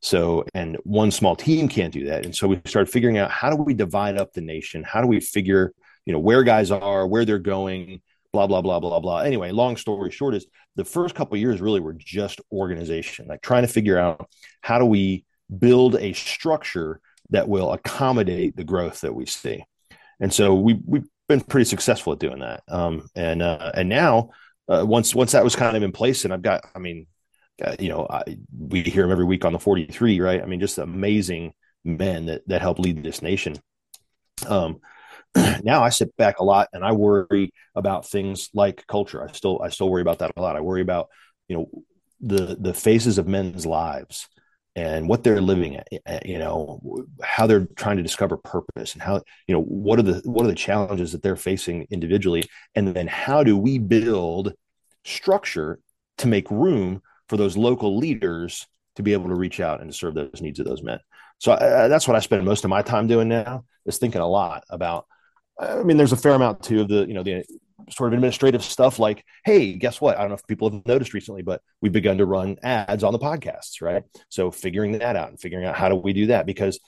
So 0.00 0.44
and 0.54 0.78
one 0.84 1.10
small 1.10 1.36
team 1.36 1.68
can't 1.68 1.92
do 1.92 2.06
that. 2.06 2.24
And 2.24 2.34
so 2.34 2.48
we 2.48 2.60
started 2.64 2.92
figuring 2.92 3.18
out 3.18 3.30
how 3.30 3.50
do 3.50 3.56
we 3.56 3.74
divide 3.74 4.18
up 4.18 4.32
the 4.32 4.40
nation? 4.40 4.82
How 4.82 5.02
do 5.02 5.06
we 5.06 5.20
figure 5.20 5.72
you 6.06 6.12
know 6.12 6.18
where 6.18 6.42
guys 6.42 6.70
are 6.70 7.06
where 7.06 7.24
they're 7.24 7.38
going 7.38 8.00
blah 8.34 8.60
blah 8.60 8.78
blah 8.80 8.80
blah 8.80 9.00
blah. 9.00 9.18
Anyway 9.18 9.50
long 9.50 9.76
story 9.76 10.10
short 10.10 10.34
is 10.34 10.46
the 10.76 10.84
first 10.84 11.14
couple 11.14 11.36
years 11.36 11.60
really 11.60 11.80
were 11.80 11.94
just 11.94 12.40
organization 12.52 13.26
like 13.28 13.42
trying 13.42 13.62
to 13.62 13.72
figure 13.72 13.98
out 13.98 14.28
how 14.60 14.78
do 14.78 14.84
we 14.84 15.24
build 15.58 15.96
a 15.96 16.12
structure 16.12 17.00
that 17.30 17.48
will 17.48 17.72
accommodate 17.72 18.56
the 18.56 18.64
growth 18.64 19.00
that 19.00 19.14
we 19.14 19.26
see. 19.26 19.64
And 20.20 20.32
so 20.32 20.54
we, 20.54 20.78
we've 20.86 21.08
been 21.28 21.40
pretty 21.40 21.64
successful 21.64 22.12
at 22.12 22.18
doing 22.18 22.40
that. 22.40 22.62
Um, 22.68 23.08
and 23.14 23.42
uh, 23.42 23.72
and 23.74 23.88
now 23.88 24.30
uh, 24.68 24.84
once 24.86 25.14
once 25.14 25.32
that 25.32 25.44
was 25.44 25.56
kind 25.56 25.76
of 25.76 25.82
in 25.82 25.92
place 25.92 26.24
and 26.24 26.32
i've 26.32 26.40
got 26.40 26.62
i 26.74 26.78
mean 26.78 27.06
uh, 27.62 27.76
you 27.78 27.88
know 27.88 28.06
I, 28.08 28.22
we 28.58 28.82
hear 28.82 29.02
them 29.02 29.12
every 29.12 29.26
week 29.26 29.44
on 29.44 29.52
the 29.52 29.58
43 29.58 30.20
right? 30.20 30.42
I 30.42 30.46
mean 30.46 30.60
just 30.60 30.78
amazing 30.78 31.52
men 31.84 32.26
that 32.26 32.46
that 32.48 32.62
help 32.62 32.78
lead 32.78 33.02
this 33.02 33.22
nation. 33.22 33.56
Um, 34.46 34.80
now 35.62 35.82
I 35.82 35.88
sit 35.88 36.16
back 36.16 36.38
a 36.38 36.44
lot 36.44 36.68
and 36.72 36.84
I 36.84 36.92
worry 36.92 37.52
about 37.74 38.06
things 38.08 38.50
like 38.54 38.86
culture. 38.86 39.22
I 39.22 39.32
still 39.32 39.60
I 39.62 39.68
still 39.68 39.90
worry 39.90 40.02
about 40.02 40.20
that 40.20 40.32
a 40.36 40.42
lot. 40.42 40.56
I 40.56 40.60
worry 40.60 40.82
about 40.82 41.08
you 41.48 41.56
know 41.56 41.84
the 42.20 42.56
the 42.58 42.74
faces 42.74 43.18
of 43.18 43.28
men's 43.28 43.66
lives 43.66 44.28
and 44.76 45.08
what 45.08 45.22
they're 45.22 45.40
living 45.40 45.76
at 45.76 45.88
eh, 46.06 46.20
you 46.24 46.38
know 46.38 46.80
how 47.22 47.46
they're 47.46 47.66
trying 47.76 47.96
to 47.96 48.02
discover 48.02 48.36
purpose 48.36 48.94
and 48.94 49.02
how 49.02 49.22
you 49.46 49.54
know 49.54 49.62
what 49.62 49.98
are 49.98 50.02
the 50.02 50.20
what 50.24 50.44
are 50.44 50.48
the 50.48 50.54
challenges 50.54 51.12
that 51.12 51.22
they're 51.22 51.36
facing 51.36 51.86
individually 51.90 52.42
and 52.74 52.88
then 52.88 53.06
how 53.06 53.42
do 53.42 53.56
we 53.56 53.78
build 53.78 54.52
structure 55.04 55.78
to 56.18 56.26
make 56.26 56.50
room 56.50 57.02
for 57.28 57.36
those 57.36 57.56
local 57.56 57.96
leaders 57.96 58.66
to 58.96 59.02
be 59.02 59.12
able 59.12 59.28
to 59.28 59.34
reach 59.34 59.60
out 59.60 59.80
and 59.80 59.94
serve 59.94 60.14
those 60.14 60.40
needs 60.40 60.58
of 60.58 60.66
those 60.66 60.82
men 60.82 60.98
so 61.38 61.52
I, 61.52 61.88
that's 61.88 62.08
what 62.08 62.16
i 62.16 62.20
spend 62.20 62.44
most 62.44 62.64
of 62.64 62.70
my 62.70 62.82
time 62.82 63.06
doing 63.06 63.28
now 63.28 63.64
is 63.86 63.98
thinking 63.98 64.20
a 64.20 64.26
lot 64.26 64.64
about 64.70 65.06
I 65.58 65.82
mean, 65.82 65.96
there's 65.96 66.12
a 66.12 66.16
fair 66.16 66.32
amount 66.32 66.62
too 66.62 66.80
of 66.80 66.88
the, 66.88 67.06
you 67.06 67.14
know, 67.14 67.22
the 67.22 67.44
sort 67.90 68.08
of 68.08 68.14
administrative 68.14 68.64
stuff 68.64 68.98
like, 68.98 69.24
hey, 69.44 69.74
guess 69.74 70.00
what? 70.00 70.16
I 70.16 70.20
don't 70.20 70.30
know 70.30 70.36
if 70.36 70.46
people 70.46 70.70
have 70.70 70.86
noticed 70.86 71.14
recently, 71.14 71.42
but 71.42 71.60
we've 71.80 71.92
begun 71.92 72.18
to 72.18 72.26
run 72.26 72.56
ads 72.62 73.04
on 73.04 73.12
the 73.12 73.18
podcasts, 73.18 73.80
right? 73.80 74.02
So 74.28 74.50
figuring 74.50 74.92
that 74.98 75.16
out 75.16 75.28
and 75.28 75.40
figuring 75.40 75.64
out 75.64 75.76
how 75.76 75.88
do 75.88 75.96
we 75.96 76.12
do 76.12 76.26
that 76.26 76.46
because 76.46 76.80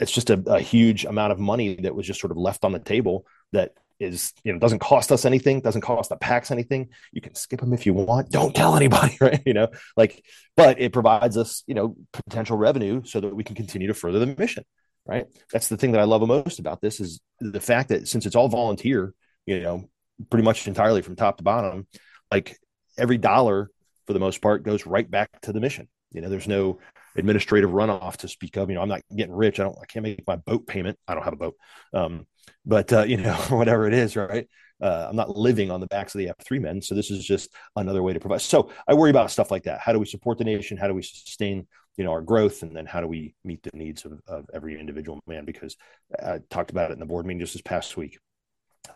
it's 0.00 0.12
just 0.12 0.30
a, 0.30 0.42
a 0.46 0.60
huge 0.60 1.04
amount 1.04 1.32
of 1.32 1.38
money 1.38 1.76
that 1.76 1.94
was 1.94 2.06
just 2.06 2.20
sort 2.20 2.30
of 2.30 2.36
left 2.36 2.64
on 2.64 2.72
the 2.72 2.78
table 2.78 3.26
that 3.52 3.72
is 4.00 4.32
you 4.42 4.52
know 4.52 4.58
doesn't 4.58 4.80
cost 4.80 5.12
us 5.12 5.24
anything 5.24 5.60
doesn't 5.60 5.80
cost 5.82 6.10
the 6.10 6.16
PAX 6.16 6.50
anything 6.50 6.88
you 7.12 7.20
can 7.20 7.34
skip 7.34 7.60
them 7.60 7.72
if 7.72 7.86
you 7.86 7.94
want 7.94 8.28
don't 8.28 8.54
tell 8.54 8.74
anybody 8.74 9.16
right 9.20 9.40
you 9.46 9.54
know 9.54 9.68
like 9.96 10.24
but 10.56 10.80
it 10.80 10.92
provides 10.92 11.36
us 11.36 11.62
you 11.68 11.74
know 11.74 11.94
potential 12.12 12.56
revenue 12.56 13.02
so 13.04 13.20
that 13.20 13.34
we 13.34 13.44
can 13.44 13.54
continue 13.54 13.86
to 13.86 13.94
further 13.94 14.18
the 14.18 14.26
mission 14.26 14.64
right? 15.06 15.26
That's 15.52 15.68
the 15.68 15.76
thing 15.76 15.92
that 15.92 16.00
I 16.00 16.04
love 16.04 16.20
the 16.20 16.26
most 16.26 16.58
about 16.58 16.80
this 16.80 17.00
is 17.00 17.20
the 17.40 17.60
fact 17.60 17.90
that 17.90 18.08
since 18.08 18.26
it's 18.26 18.36
all 18.36 18.48
volunteer, 18.48 19.14
you 19.46 19.60
know, 19.60 19.88
pretty 20.30 20.44
much 20.44 20.66
entirely 20.66 21.02
from 21.02 21.16
top 21.16 21.38
to 21.38 21.44
bottom, 21.44 21.86
like 22.30 22.58
every 22.96 23.18
dollar 23.18 23.70
for 24.06 24.12
the 24.12 24.20
most 24.20 24.40
part 24.40 24.62
goes 24.62 24.86
right 24.86 25.10
back 25.10 25.28
to 25.42 25.52
the 25.52 25.60
mission. 25.60 25.88
You 26.12 26.20
know, 26.20 26.28
there's 26.28 26.48
no 26.48 26.78
administrative 27.16 27.70
runoff 27.70 28.18
to 28.18 28.28
speak 28.28 28.56
of. 28.56 28.68
You 28.68 28.76
know, 28.76 28.82
I'm 28.82 28.88
not 28.88 29.02
getting 29.14 29.34
rich. 29.34 29.58
I 29.60 29.64
don't. 29.64 29.76
I 29.80 29.86
can't 29.86 30.04
make 30.04 30.26
my 30.26 30.36
boat 30.36 30.66
payment. 30.66 30.98
I 31.08 31.14
don't 31.14 31.24
have 31.24 31.32
a 31.32 31.36
boat. 31.36 31.56
Um, 31.92 32.26
but 32.64 32.92
uh, 32.92 33.02
you 33.08 33.16
know, 33.16 33.34
whatever 33.50 33.86
it 33.86 33.94
is, 33.94 34.16
right? 34.16 34.48
Uh, 34.80 35.06
I'm 35.08 35.16
not 35.16 35.36
living 35.36 35.70
on 35.70 35.80
the 35.80 35.86
backs 35.86 36.14
of 36.14 36.18
the 36.18 36.32
F3 36.40 36.60
men. 36.60 36.82
So 36.82 36.94
this 36.94 37.10
is 37.10 37.24
just 37.24 37.50
another 37.76 38.02
way 38.02 38.12
to 38.12 38.20
provide. 38.20 38.42
So 38.42 38.70
I 38.86 38.94
worry 38.94 39.10
about 39.10 39.30
stuff 39.30 39.50
like 39.50 39.64
that. 39.64 39.80
How 39.80 39.92
do 39.92 39.98
we 39.98 40.06
support 40.06 40.38
the 40.38 40.44
nation? 40.44 40.76
How 40.76 40.88
do 40.88 40.94
we 40.94 41.02
sustain 41.02 41.66
you 41.96 42.04
know 42.04 42.12
our 42.12 42.22
growth 42.22 42.62
and 42.62 42.74
then 42.76 42.86
how 42.86 43.00
do 43.00 43.06
we 43.06 43.34
meet 43.44 43.62
the 43.62 43.70
needs 43.74 44.04
of, 44.04 44.20
of 44.26 44.46
every 44.52 44.78
individual 44.78 45.20
man? 45.26 45.44
Because 45.44 45.76
i 46.22 46.40
talked 46.50 46.70
about 46.70 46.90
it 46.90 46.94
in 46.94 47.00
the 47.00 47.06
board 47.06 47.26
meeting 47.26 47.40
just 47.40 47.52
this 47.52 47.62
past 47.62 47.96
week. 47.96 48.18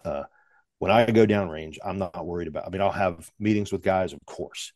Uh, 0.04 0.24
when 0.78 0.92
i 0.92 1.06
go 1.06 1.26
downrange 1.26 1.78
i'm 1.84 1.98
not 1.98 2.26
worried 2.26 2.46
about 2.46 2.66
i 2.66 2.70
mean 2.70 2.80
i'll 2.80 2.90
have 2.90 3.30
meetings 3.38 3.72
with 3.72 3.82
guys 3.82 4.12
of 4.12 4.20
course. 4.26 4.72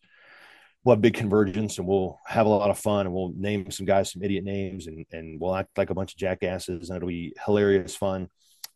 We'll 0.84 0.96
have 0.96 1.02
big 1.02 1.14
convergence 1.14 1.78
and 1.78 1.86
we'll 1.86 2.18
have 2.26 2.46
a 2.46 2.48
lot 2.48 2.68
of 2.68 2.76
fun 2.76 3.06
and 3.06 3.14
we'll 3.14 3.32
name 3.36 3.70
some 3.70 3.86
guys 3.86 4.10
some 4.12 4.22
idiot 4.22 4.42
names 4.44 4.88
and 4.88 5.06
and 5.12 5.40
we'll 5.40 5.54
act 5.54 5.78
like 5.78 5.90
a 5.90 5.94
bunch 5.94 6.12
of 6.12 6.18
jackasses 6.18 6.90
and 6.90 6.96
it'll 6.96 7.08
be 7.08 7.34
hilarious 7.46 7.94
fun 7.94 8.28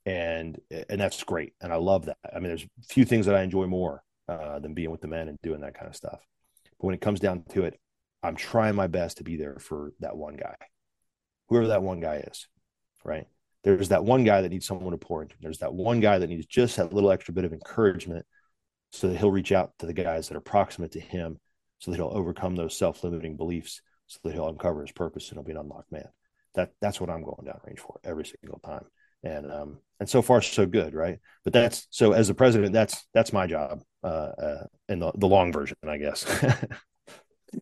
and 0.04 0.60
and 0.88 1.00
that's 1.00 1.24
great 1.24 1.54
and 1.60 1.72
i 1.72 1.76
love 1.76 2.06
that. 2.06 2.18
I 2.32 2.38
mean 2.38 2.48
there's 2.48 2.66
few 2.88 3.04
things 3.04 3.26
that 3.26 3.34
i 3.34 3.42
enjoy 3.42 3.66
more 3.66 4.02
uh, 4.28 4.58
than 4.60 4.74
being 4.74 4.90
with 4.90 5.00
the 5.00 5.08
men 5.08 5.28
and 5.28 5.38
doing 5.42 5.60
that 5.60 5.74
kind 5.74 5.88
of 5.88 5.96
stuff. 5.96 6.20
But 6.78 6.86
when 6.86 6.94
it 6.94 7.00
comes 7.00 7.20
down 7.20 7.44
to 7.50 7.64
it 7.64 7.78
I'm 8.26 8.36
trying 8.36 8.74
my 8.74 8.88
best 8.88 9.18
to 9.18 9.24
be 9.24 9.36
there 9.36 9.58
for 9.60 9.92
that 10.00 10.16
one 10.16 10.36
guy, 10.36 10.56
whoever 11.48 11.68
that 11.68 11.82
one 11.82 12.00
guy 12.00 12.24
is, 12.26 12.48
right? 13.04 13.26
There's 13.62 13.90
that 13.90 14.04
one 14.04 14.24
guy 14.24 14.40
that 14.40 14.48
needs 14.48 14.66
someone 14.66 14.90
to 14.90 14.98
pour 14.98 15.22
into. 15.22 15.36
There's 15.40 15.58
that 15.58 15.72
one 15.72 16.00
guy 16.00 16.18
that 16.18 16.26
needs 16.26 16.46
just 16.46 16.76
that 16.76 16.92
little 16.92 17.12
extra 17.12 17.32
bit 17.34 17.44
of 17.44 17.52
encouragement 17.52 18.26
so 18.90 19.08
that 19.08 19.16
he'll 19.16 19.30
reach 19.30 19.52
out 19.52 19.72
to 19.78 19.86
the 19.86 19.92
guys 19.92 20.28
that 20.28 20.36
are 20.36 20.40
proximate 20.40 20.92
to 20.92 21.00
him 21.00 21.38
so 21.78 21.90
that 21.90 21.98
he'll 21.98 22.10
overcome 22.12 22.56
those 22.56 22.76
self-limiting 22.76 23.36
beliefs 23.36 23.80
so 24.08 24.18
that 24.24 24.32
he'll 24.32 24.48
uncover 24.48 24.80
his 24.82 24.92
purpose 24.92 25.28
and 25.28 25.36
he'll 25.36 25.44
be 25.44 25.52
an 25.52 25.58
unlocked 25.58 25.92
man. 25.92 26.08
That 26.54 26.72
that's 26.80 27.00
what 27.00 27.10
I'm 27.10 27.22
going 27.22 27.46
downrange 27.46 27.78
for 27.78 28.00
every 28.02 28.24
single 28.24 28.58
time. 28.60 28.86
And 29.22 29.52
um 29.52 29.78
and 30.00 30.08
so 30.08 30.20
far 30.20 30.42
so 30.42 30.66
good, 30.66 30.94
right? 30.94 31.18
But 31.44 31.52
that's 31.52 31.86
so 31.90 32.12
as 32.12 32.28
the 32.28 32.34
president, 32.34 32.72
that's 32.72 33.06
that's 33.14 33.32
my 33.32 33.46
job 33.46 33.82
uh, 34.02 34.06
uh 34.06 34.66
in 34.88 34.98
the, 34.98 35.12
the 35.14 35.28
long 35.28 35.52
version, 35.52 35.76
I 35.86 35.98
guess. 35.98 36.24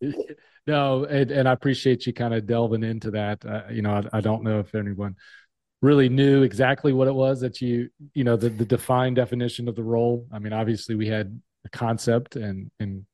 no, 0.67 1.05
and, 1.05 1.31
and, 1.31 1.49
I 1.49 1.53
appreciate 1.53 2.07
you 2.07 2.13
kind 2.13 2.33
of 2.35 2.47
delving 2.47 2.83
into 2.83 3.11
that. 3.13 3.45
Uh, 3.45 3.63
you 3.71 3.83
know, 3.83 3.91
I, 4.13 4.19
I, 4.19 4.21
don't 4.21 4.43
know 4.43 4.61
if 4.61 4.75
anyone 4.75 5.15
really 5.83 6.09
knew 6.09 6.43
exactly 6.43 6.93
what 6.93 7.09
it 7.09 7.15
was 7.15 7.41
that 7.41 7.61
you, 7.61 7.91
you 8.15 8.25
know, 8.25 8.37
the, 8.37 8.49
the 8.49 8.65
defined 8.65 9.17
definition 9.17 9.69
of 9.69 9.77
the 9.77 9.83
role. 9.83 10.27
I 10.33 10.39
mean, 10.39 10.53
obviously 10.53 10.95
we 10.95 11.07
had 11.07 11.39
a 11.67 11.69
concept 11.69 12.37
and, 12.37 12.71
and 12.81 13.05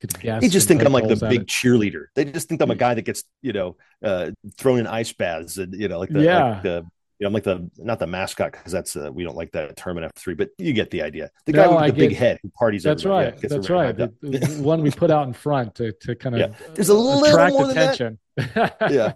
they 0.00 0.48
just 0.48 0.68
think 0.68 0.84
I'm 0.84 0.92
like 0.92 1.08
the 1.08 1.16
big 1.16 1.46
cheerleader. 1.46 2.06
They 2.14 2.24
just 2.24 2.48
think 2.48 2.60
I'm 2.62 2.70
a 2.70 2.76
guy 2.76 2.94
that 2.94 3.02
gets, 3.02 3.24
you 3.42 3.52
know, 3.52 3.76
uh, 4.02 4.30
thrown 4.56 4.78
in 4.78 4.86
ice 4.86 5.12
baths 5.12 5.56
and, 5.56 5.74
you 5.74 5.88
know, 5.88 5.98
like 5.98 6.10
the, 6.10 6.22
yeah. 6.22 6.50
Like 6.50 6.62
the 6.62 6.86
you 7.18 7.24
know, 7.24 7.28
I'm 7.28 7.34
like 7.34 7.42
the 7.42 7.68
not 7.78 7.98
the 7.98 8.06
mascot 8.06 8.52
because 8.52 8.70
that's 8.70 8.94
uh, 8.96 9.10
we 9.12 9.24
don't 9.24 9.36
like 9.36 9.50
that 9.52 9.76
term 9.76 9.98
in 9.98 10.08
F3, 10.08 10.36
but 10.36 10.50
you 10.58 10.72
get 10.72 10.90
the 10.90 11.02
idea. 11.02 11.30
The 11.46 11.52
guy 11.52 11.64
no, 11.64 11.72
with 11.72 11.78
the 11.80 11.84
I 11.84 11.90
big 11.90 12.14
head 12.14 12.38
who 12.42 12.50
parties. 12.50 12.84
That's 12.84 13.04
right. 13.04 13.34
Yeah, 13.42 13.48
that's 13.48 13.68
right. 13.68 13.96
The, 13.96 14.60
one 14.62 14.82
we 14.82 14.90
put 14.90 15.10
out 15.10 15.26
in 15.26 15.32
front 15.32 15.74
to 15.76 15.92
to 15.92 16.14
kind 16.14 16.36
of 16.36 16.40
yeah. 16.40 16.68
There's 16.74 16.90
a 16.90 16.94
little 16.94 17.24
attract 17.24 17.52
more 17.52 17.70
attention. 17.70 18.18
yeah, 18.56 19.14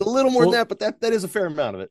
a 0.00 0.08
little 0.08 0.30
more 0.30 0.42
well, 0.42 0.50
than 0.50 0.60
that, 0.60 0.68
but 0.68 0.78
that 0.78 1.00
that 1.00 1.12
is 1.12 1.24
a 1.24 1.28
fair 1.28 1.46
amount 1.46 1.76
of 1.76 1.82
it. 1.82 1.90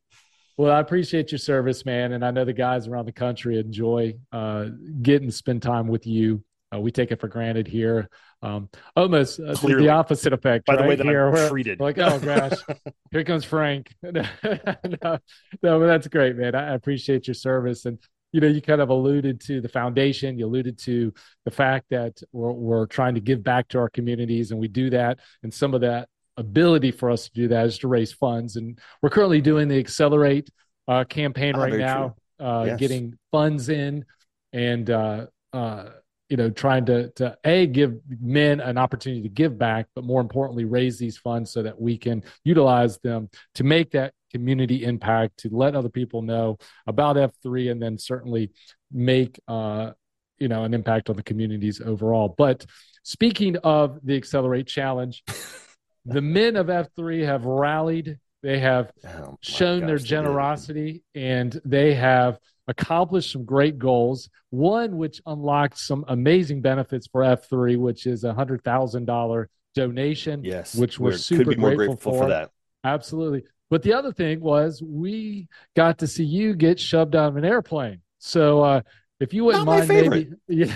Well, 0.56 0.72
I 0.72 0.80
appreciate 0.80 1.30
your 1.30 1.38
service, 1.38 1.84
man, 1.84 2.12
and 2.12 2.24
I 2.24 2.30
know 2.30 2.44
the 2.44 2.52
guys 2.52 2.86
around 2.88 3.06
the 3.06 3.12
country 3.12 3.58
enjoy 3.58 4.14
uh, 4.32 4.66
getting 5.00 5.28
to 5.28 5.34
spend 5.34 5.62
time 5.62 5.86
with 5.88 6.06
you 6.06 6.44
Uh, 6.72 6.80
we 6.80 6.90
take 6.90 7.10
it 7.10 7.20
for 7.20 7.28
granted 7.28 7.66
here. 7.66 8.08
Um, 8.42 8.68
almost 8.96 9.40
uh, 9.40 9.54
the 9.54 9.88
opposite 9.88 10.32
effect. 10.32 10.66
By 10.66 10.74
right? 10.74 10.82
the 10.82 10.88
way 10.88 10.96
that 10.96 11.06
here, 11.06 11.26
I'm 11.26 11.32
we're 11.32 11.48
treated. 11.48 11.80
Like, 11.80 11.98
oh 11.98 12.18
gosh, 12.18 12.58
here 13.10 13.24
comes 13.24 13.44
Frank. 13.44 13.94
no, 14.02 14.24
no, 14.42 15.18
but 15.62 15.86
that's 15.86 16.08
great, 16.08 16.36
man. 16.36 16.54
I 16.54 16.74
appreciate 16.74 17.26
your 17.28 17.34
service. 17.34 17.84
And, 17.84 17.98
you 18.32 18.40
know, 18.40 18.48
you 18.48 18.62
kind 18.62 18.80
of 18.80 18.88
alluded 18.88 19.40
to 19.42 19.60
the 19.60 19.68
foundation. 19.68 20.38
You 20.38 20.46
alluded 20.46 20.78
to 20.80 21.12
the 21.44 21.50
fact 21.50 21.86
that 21.90 22.20
we're, 22.32 22.52
we're 22.52 22.86
trying 22.86 23.14
to 23.14 23.20
give 23.20 23.42
back 23.42 23.68
to 23.68 23.78
our 23.78 23.90
communities, 23.90 24.50
and 24.50 24.58
we 24.58 24.68
do 24.68 24.90
that. 24.90 25.20
And 25.42 25.52
some 25.52 25.74
of 25.74 25.82
that 25.82 26.08
ability 26.36 26.90
for 26.90 27.10
us 27.10 27.24
to 27.28 27.32
do 27.32 27.48
that 27.48 27.66
is 27.66 27.78
to 27.78 27.88
raise 27.88 28.12
funds. 28.12 28.56
And 28.56 28.78
we're 29.02 29.10
currently 29.10 29.40
doing 29.40 29.68
the 29.68 29.78
Accelerate 29.78 30.48
uh, 30.88 31.04
campaign 31.04 31.54
Ah, 31.54 31.62
right 31.62 31.74
now, 31.74 32.16
uh, 32.40 32.64
Yes. 32.66 32.80
getting 32.80 33.18
funds 33.30 33.68
in 33.68 34.04
and, 34.52 34.90
uh, 34.90 35.26
uh, 35.52 35.90
you 36.32 36.38
know, 36.38 36.48
trying 36.48 36.86
to, 36.86 37.10
to 37.10 37.36
A, 37.44 37.66
give 37.66 37.98
men 38.22 38.58
an 38.60 38.78
opportunity 38.78 39.20
to 39.20 39.28
give 39.28 39.58
back, 39.58 39.86
but 39.94 40.02
more 40.02 40.22
importantly, 40.22 40.64
raise 40.64 40.98
these 40.98 41.18
funds 41.18 41.50
so 41.50 41.62
that 41.62 41.78
we 41.78 41.98
can 41.98 42.24
utilize 42.42 42.96
them 43.00 43.28
to 43.56 43.64
make 43.64 43.90
that 43.90 44.14
community 44.30 44.82
impact, 44.82 45.36
to 45.40 45.50
let 45.52 45.76
other 45.76 45.90
people 45.90 46.22
know 46.22 46.56
about 46.86 47.16
F3, 47.16 47.70
and 47.70 47.82
then 47.82 47.98
certainly 47.98 48.50
make, 48.90 49.38
uh, 49.46 49.90
you 50.38 50.48
know, 50.48 50.64
an 50.64 50.72
impact 50.72 51.10
on 51.10 51.16
the 51.16 51.22
communities 51.22 51.82
overall. 51.84 52.34
But 52.38 52.64
speaking 53.02 53.58
of 53.58 53.98
the 54.02 54.16
Accelerate 54.16 54.66
Challenge, 54.66 55.22
the 56.06 56.22
men 56.22 56.56
of 56.56 56.68
F3 56.68 57.26
have 57.26 57.44
rallied. 57.44 58.18
They 58.42 58.58
have 58.58 58.90
Oh, 59.06 59.36
shown 59.42 59.80
their 59.80 59.98
gosh, 59.98 60.02
they 60.04 60.08
generosity 60.08 61.04
and 61.14 61.60
they 61.66 61.92
have 61.92 62.38
accomplished 62.78 63.30
some 63.32 63.44
great 63.44 63.78
goals. 63.78 64.28
One 64.50 64.96
which 64.96 65.20
unlocked 65.26 65.78
some 65.78 66.04
amazing 66.08 66.60
benefits 66.62 67.06
for 67.06 67.22
F3, 67.22 67.76
which 67.78 68.06
is 68.06 68.24
a 68.24 68.34
hundred 68.34 68.62
thousand 68.64 69.04
dollar 69.06 69.48
donation. 69.74 70.42
Yes, 70.44 70.74
which 70.74 70.98
we're 70.98 71.10
We're- 71.10 71.18
super 71.18 71.44
could 71.44 71.56
be 71.56 71.60
more 71.60 71.74
grateful 71.74 71.94
grateful 71.96 72.12
for. 72.12 72.22
for 72.24 72.28
that. 72.28 72.50
Absolutely. 72.84 73.42
But 73.70 73.82
the 73.82 73.94
other 73.94 74.12
thing 74.12 74.40
was 74.40 74.82
we 74.82 75.48
got 75.74 75.98
to 76.00 76.06
see 76.06 76.24
you 76.24 76.54
get 76.54 76.78
shoved 76.78 77.14
out 77.16 77.28
of 77.28 77.36
an 77.36 77.44
airplane. 77.44 78.00
So 78.18 78.62
uh, 78.62 78.80
if 79.18 79.32
you 79.32 79.44
wouldn't 79.44 79.64
Not 79.64 79.88
mind, 79.88 79.88
maybe 79.88 80.30
yeah. 80.48 80.74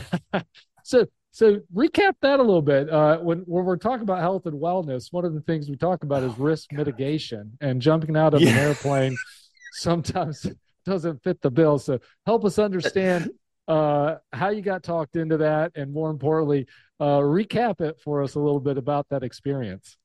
so 0.83 1.05
so 1.31 1.61
recap 1.75 2.15
that 2.23 2.41
a 2.41 2.43
little 2.43 2.63
bit. 2.63 2.89
Uh, 2.89 3.19
when 3.19 3.41
when 3.41 3.65
we're 3.67 3.77
talking 3.77 4.03
about 4.03 4.21
health 4.21 4.47
and 4.47 4.59
wellness, 4.59 5.13
one 5.13 5.25
of 5.27 5.35
the 5.35 5.43
things 5.43 5.69
we 5.69 5.77
talk 5.77 6.03
about 6.05 6.23
is 6.23 6.33
Oh, 6.39 6.43
risk 6.43 6.73
mitigation, 6.73 7.59
and 7.61 7.83
jumping 7.83 8.17
out 8.17 8.33
of 8.33 8.41
an 8.41 8.49
airplane 8.49 9.15
sometimes 9.73 10.47
doesn't 10.87 11.23
fit 11.23 11.43
the 11.43 11.51
bill. 11.51 11.79
So 11.79 11.99
help 12.25 12.45
us 12.45 12.59
understand 12.59 13.31
uh, 13.69 14.17
how 14.33 14.51
you 14.51 14.63
got 14.63 14.83
talked 14.83 15.17
into 15.17 15.39
that, 15.39 15.73
and 15.75 15.93
more 15.93 16.11
importantly, 16.11 16.67
uh, 17.01 17.19
recap 17.19 17.81
it 17.81 18.01
for 18.01 18.23
us 18.23 18.35
a 18.35 18.41
little 18.41 18.61
bit 18.61 18.79
about 18.79 19.07
that 19.11 19.23
experience. 19.23 19.99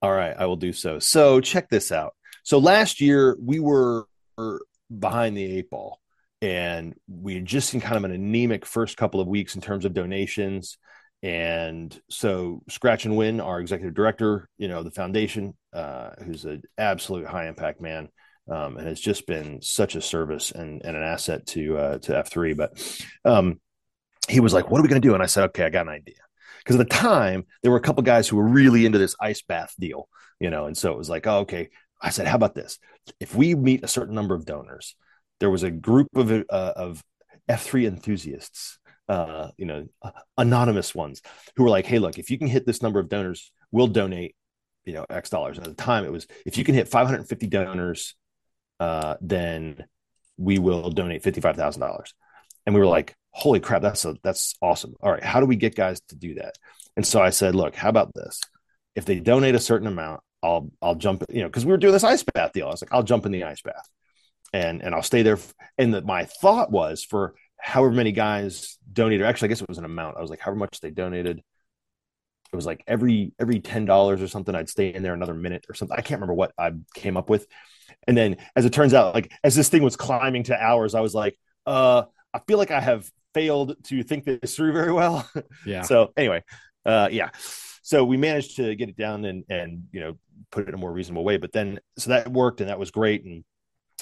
All 0.00 0.12
right, 0.12 0.34
I 0.36 0.46
will 0.46 0.56
do 0.56 0.72
so. 0.72 0.98
So 0.98 1.40
check 1.40 1.68
this 1.68 1.92
out. 1.92 2.14
So 2.44 2.58
last 2.58 3.00
year 3.00 3.36
we 3.40 3.60
were 3.60 4.06
behind 4.96 5.36
the 5.36 5.44
eight 5.44 5.70
ball, 5.70 6.00
and 6.40 6.94
we 7.08 7.34
had 7.34 7.46
just 7.46 7.68
seen 7.68 7.80
kind 7.80 7.96
of 7.96 8.04
an 8.04 8.12
anemic 8.12 8.64
first 8.64 8.96
couple 8.96 9.20
of 9.20 9.26
weeks 9.26 9.54
in 9.54 9.60
terms 9.60 9.84
of 9.84 9.92
donations. 9.92 10.78
And 11.22 12.00
so 12.08 12.62
Scratch 12.68 13.04
and 13.04 13.16
Win, 13.16 13.40
our 13.40 13.60
executive 13.60 13.94
director, 13.94 14.48
you 14.56 14.68
know, 14.68 14.84
the 14.84 14.92
foundation, 14.92 15.56
uh, 15.72 16.10
who's 16.24 16.44
an 16.44 16.62
absolute 16.78 17.26
high 17.26 17.48
impact 17.48 17.80
man, 17.80 18.08
um, 18.48 18.76
and 18.76 18.86
has 18.86 19.00
just 19.00 19.26
been 19.26 19.60
such 19.62 19.94
a 19.94 20.00
service 20.00 20.50
and, 20.50 20.82
and 20.84 20.96
an 20.96 21.02
asset 21.02 21.46
to 21.46 21.76
uh, 21.76 21.98
to 21.98 22.12
F3. 22.12 22.56
But 22.56 23.02
um, 23.24 23.60
he 24.28 24.40
was 24.40 24.52
like, 24.52 24.70
"What 24.70 24.78
are 24.78 24.82
we 24.82 24.88
going 24.88 25.00
to 25.00 25.08
do?" 25.08 25.14
And 25.14 25.22
I 25.22 25.26
said, 25.26 25.44
"Okay, 25.44 25.64
I 25.64 25.70
got 25.70 25.86
an 25.86 25.92
idea." 25.92 26.16
Because 26.58 26.76
at 26.76 26.88
the 26.88 26.94
time 26.94 27.46
there 27.62 27.70
were 27.70 27.78
a 27.78 27.82
couple 27.82 28.02
guys 28.02 28.28
who 28.28 28.36
were 28.36 28.46
really 28.46 28.86
into 28.86 28.98
this 28.98 29.16
ice 29.20 29.42
bath 29.42 29.74
deal, 29.78 30.08
you 30.40 30.50
know, 30.50 30.66
and 30.66 30.76
so 30.76 30.92
it 30.92 30.98
was 30.98 31.10
like, 31.10 31.26
"Oh, 31.26 31.40
okay." 31.40 31.68
I 32.00 32.10
said, 32.10 32.26
"How 32.26 32.36
about 32.36 32.54
this? 32.54 32.78
If 33.20 33.34
we 33.34 33.54
meet 33.54 33.84
a 33.84 33.88
certain 33.88 34.14
number 34.14 34.34
of 34.34 34.44
donors, 34.44 34.96
there 35.40 35.50
was 35.50 35.62
a 35.62 35.70
group 35.70 36.08
of 36.14 36.30
uh, 36.30 36.44
of 36.50 37.02
F3 37.48 37.86
enthusiasts." 37.86 38.78
Uh, 39.08 39.48
you 39.56 39.64
know, 39.64 39.86
anonymous 40.36 40.94
ones 40.94 41.22
who 41.56 41.62
were 41.62 41.70
like, 41.70 41.86
"Hey, 41.86 41.98
look, 41.98 42.18
if 42.18 42.30
you 42.30 42.36
can 42.36 42.46
hit 42.46 42.66
this 42.66 42.82
number 42.82 43.00
of 43.00 43.08
donors, 43.08 43.52
we'll 43.72 43.86
donate, 43.86 44.36
you 44.84 44.92
know, 44.92 45.06
X 45.08 45.30
dollars." 45.30 45.56
And 45.56 45.66
at 45.66 45.74
the 45.74 45.82
time, 45.82 46.04
it 46.04 46.12
was 46.12 46.26
if 46.44 46.58
you 46.58 46.64
can 46.64 46.74
hit 46.74 46.88
550 46.88 47.46
donors, 47.46 48.14
uh, 48.80 49.16
then 49.20 49.84
we 50.36 50.58
will 50.58 50.90
donate 50.90 51.22
fifty-five 51.22 51.56
thousand 51.56 51.80
dollars. 51.80 52.14
And 52.66 52.74
we 52.74 52.80
were 52.80 52.86
like, 52.86 53.14
"Holy 53.30 53.60
crap, 53.60 53.82
that's 53.82 54.04
a, 54.04 54.16
that's 54.22 54.54
awesome! 54.60 54.94
All 55.00 55.10
right, 55.10 55.24
how 55.24 55.40
do 55.40 55.46
we 55.46 55.56
get 55.56 55.74
guys 55.74 56.00
to 56.08 56.16
do 56.16 56.34
that?" 56.34 56.54
And 56.96 57.06
so 57.06 57.20
I 57.20 57.30
said, 57.30 57.54
"Look, 57.54 57.74
how 57.74 57.88
about 57.88 58.12
this? 58.14 58.40
If 58.94 59.04
they 59.04 59.20
donate 59.20 59.54
a 59.54 59.60
certain 59.60 59.86
amount, 59.86 60.20
I'll 60.42 60.70
I'll 60.82 60.94
jump. 60.94 61.24
You 61.30 61.42
know, 61.42 61.48
because 61.48 61.64
we 61.64 61.72
were 61.72 61.78
doing 61.78 61.92
this 61.92 62.04
ice 62.04 62.22
bath 62.22 62.52
deal. 62.52 62.66
I 62.66 62.70
was 62.70 62.82
like, 62.82 62.92
I'll 62.92 63.02
jump 63.02 63.26
in 63.26 63.32
the 63.32 63.44
ice 63.44 63.62
bath, 63.62 63.88
and 64.52 64.82
and 64.82 64.94
I'll 64.94 65.02
stay 65.02 65.22
there. 65.22 65.38
And 65.76 65.94
the, 65.94 66.02
my 66.02 66.24
thought 66.24 66.70
was 66.70 67.04
for 67.04 67.34
however 67.56 67.92
many 67.92 68.12
guys 68.12 68.78
donated. 68.92 69.26
Actually, 69.26 69.46
I 69.46 69.50
guess 69.50 69.62
it 69.62 69.68
was 69.68 69.78
an 69.78 69.84
amount. 69.84 70.16
I 70.16 70.20
was 70.20 70.30
like, 70.30 70.40
however 70.40 70.58
much 70.58 70.80
they 70.80 70.90
donated. 70.90 71.42
It 72.52 72.56
was 72.56 72.66
like 72.66 72.82
every 72.86 73.32
every 73.38 73.60
ten 73.60 73.84
dollars 73.84 74.22
or 74.22 74.28
something. 74.28 74.54
I'd 74.54 74.70
stay 74.70 74.94
in 74.94 75.02
there 75.02 75.14
another 75.14 75.34
minute 75.34 75.66
or 75.68 75.74
something. 75.74 75.96
I 75.96 76.02
can't 76.02 76.20
remember 76.20 76.34
what 76.34 76.52
I 76.56 76.72
came 76.94 77.16
up 77.16 77.28
with. 77.28 77.46
And 78.08 78.16
then, 78.16 78.38
as 78.56 78.64
it 78.64 78.72
turns 78.72 78.94
out, 78.94 79.14
like 79.14 79.30
as 79.44 79.54
this 79.54 79.68
thing 79.68 79.82
was 79.82 79.94
climbing 79.94 80.44
to 80.44 80.60
hours, 80.60 80.94
I 80.94 81.00
was 81.00 81.14
like, 81.14 81.38
uh, 81.66 82.04
I 82.32 82.40
feel 82.48 82.56
like 82.56 82.70
I 82.70 82.80
have 82.80 83.08
failed 83.34 83.76
to 83.84 84.02
think 84.02 84.24
this 84.24 84.56
through 84.56 84.72
very 84.72 84.92
well. 84.92 85.30
Yeah. 85.66 85.82
so 85.82 86.12
anyway, 86.16 86.42
uh, 86.86 87.10
yeah. 87.12 87.28
So 87.82 88.04
we 88.04 88.16
managed 88.16 88.56
to 88.56 88.74
get 88.74 88.88
it 88.88 88.96
down 88.96 89.24
and 89.26 89.44
and 89.50 89.84
you 89.92 90.00
know 90.00 90.18
put 90.50 90.62
it 90.64 90.68
in 90.68 90.74
a 90.74 90.78
more 90.78 90.92
reasonable 90.92 91.22
way. 91.22 91.36
But 91.36 91.52
then 91.52 91.80
so 91.98 92.10
that 92.10 92.32
worked 92.32 92.60
and 92.60 92.70
that 92.70 92.78
was 92.78 92.90
great. 92.90 93.24
And 93.24 93.44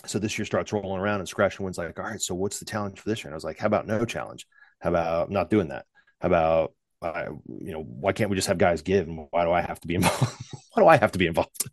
so 0.04 0.20
this 0.20 0.38
year 0.38 0.44
starts 0.44 0.72
rolling 0.72 1.00
around 1.00 1.20
and 1.20 1.28
Scratch 1.28 1.56
and 1.56 1.64
Win's 1.64 1.78
like, 1.78 1.98
all 1.98 2.04
right, 2.04 2.20
so 2.20 2.34
what's 2.34 2.60
the 2.60 2.64
challenge 2.64 3.00
for 3.00 3.08
this 3.08 3.20
year? 3.20 3.28
And 3.28 3.34
I 3.34 3.36
was 3.36 3.44
like, 3.44 3.58
how 3.58 3.66
about 3.66 3.86
no 3.88 4.04
challenge? 4.04 4.46
How 4.80 4.90
about 4.90 5.30
not 5.30 5.50
doing 5.50 5.68
that? 5.68 5.84
How 6.20 6.28
about 6.28 6.74
uh, 7.02 7.26
you 7.60 7.72
know 7.72 7.82
why 7.82 8.12
can't 8.12 8.30
we 8.30 8.36
just 8.36 8.48
have 8.48 8.58
guys 8.58 8.82
give? 8.82 9.08
And 9.08 9.26
why 9.30 9.44
do 9.44 9.50
I 9.50 9.62
have 9.62 9.80
to 9.80 9.88
be 9.88 9.96
involved? 9.96 10.32
why 10.74 10.82
do 10.82 10.88
I 10.88 10.96
have 10.96 11.12
to 11.12 11.18
be 11.18 11.26
involved? 11.26 11.68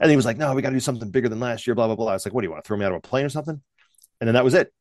And 0.00 0.10
he 0.10 0.16
was 0.16 0.24
like, 0.26 0.36
no, 0.36 0.54
we 0.54 0.62
got 0.62 0.70
to 0.70 0.76
do 0.76 0.80
something 0.80 1.10
bigger 1.10 1.28
than 1.28 1.40
last 1.40 1.66
year. 1.66 1.74
Blah 1.74 1.86
blah 1.86 1.96
blah. 1.96 2.10
I 2.10 2.12
was 2.14 2.26
like, 2.26 2.34
what 2.34 2.42
do 2.42 2.46
you 2.46 2.50
want 2.50 2.64
to 2.64 2.68
throw 2.68 2.76
me 2.76 2.84
out 2.84 2.92
of 2.92 2.98
a 2.98 3.00
plane 3.00 3.24
or 3.24 3.28
something? 3.30 3.60
And 4.20 4.28
then 4.28 4.34
that 4.34 4.44
was 4.44 4.54
it. 4.54 4.72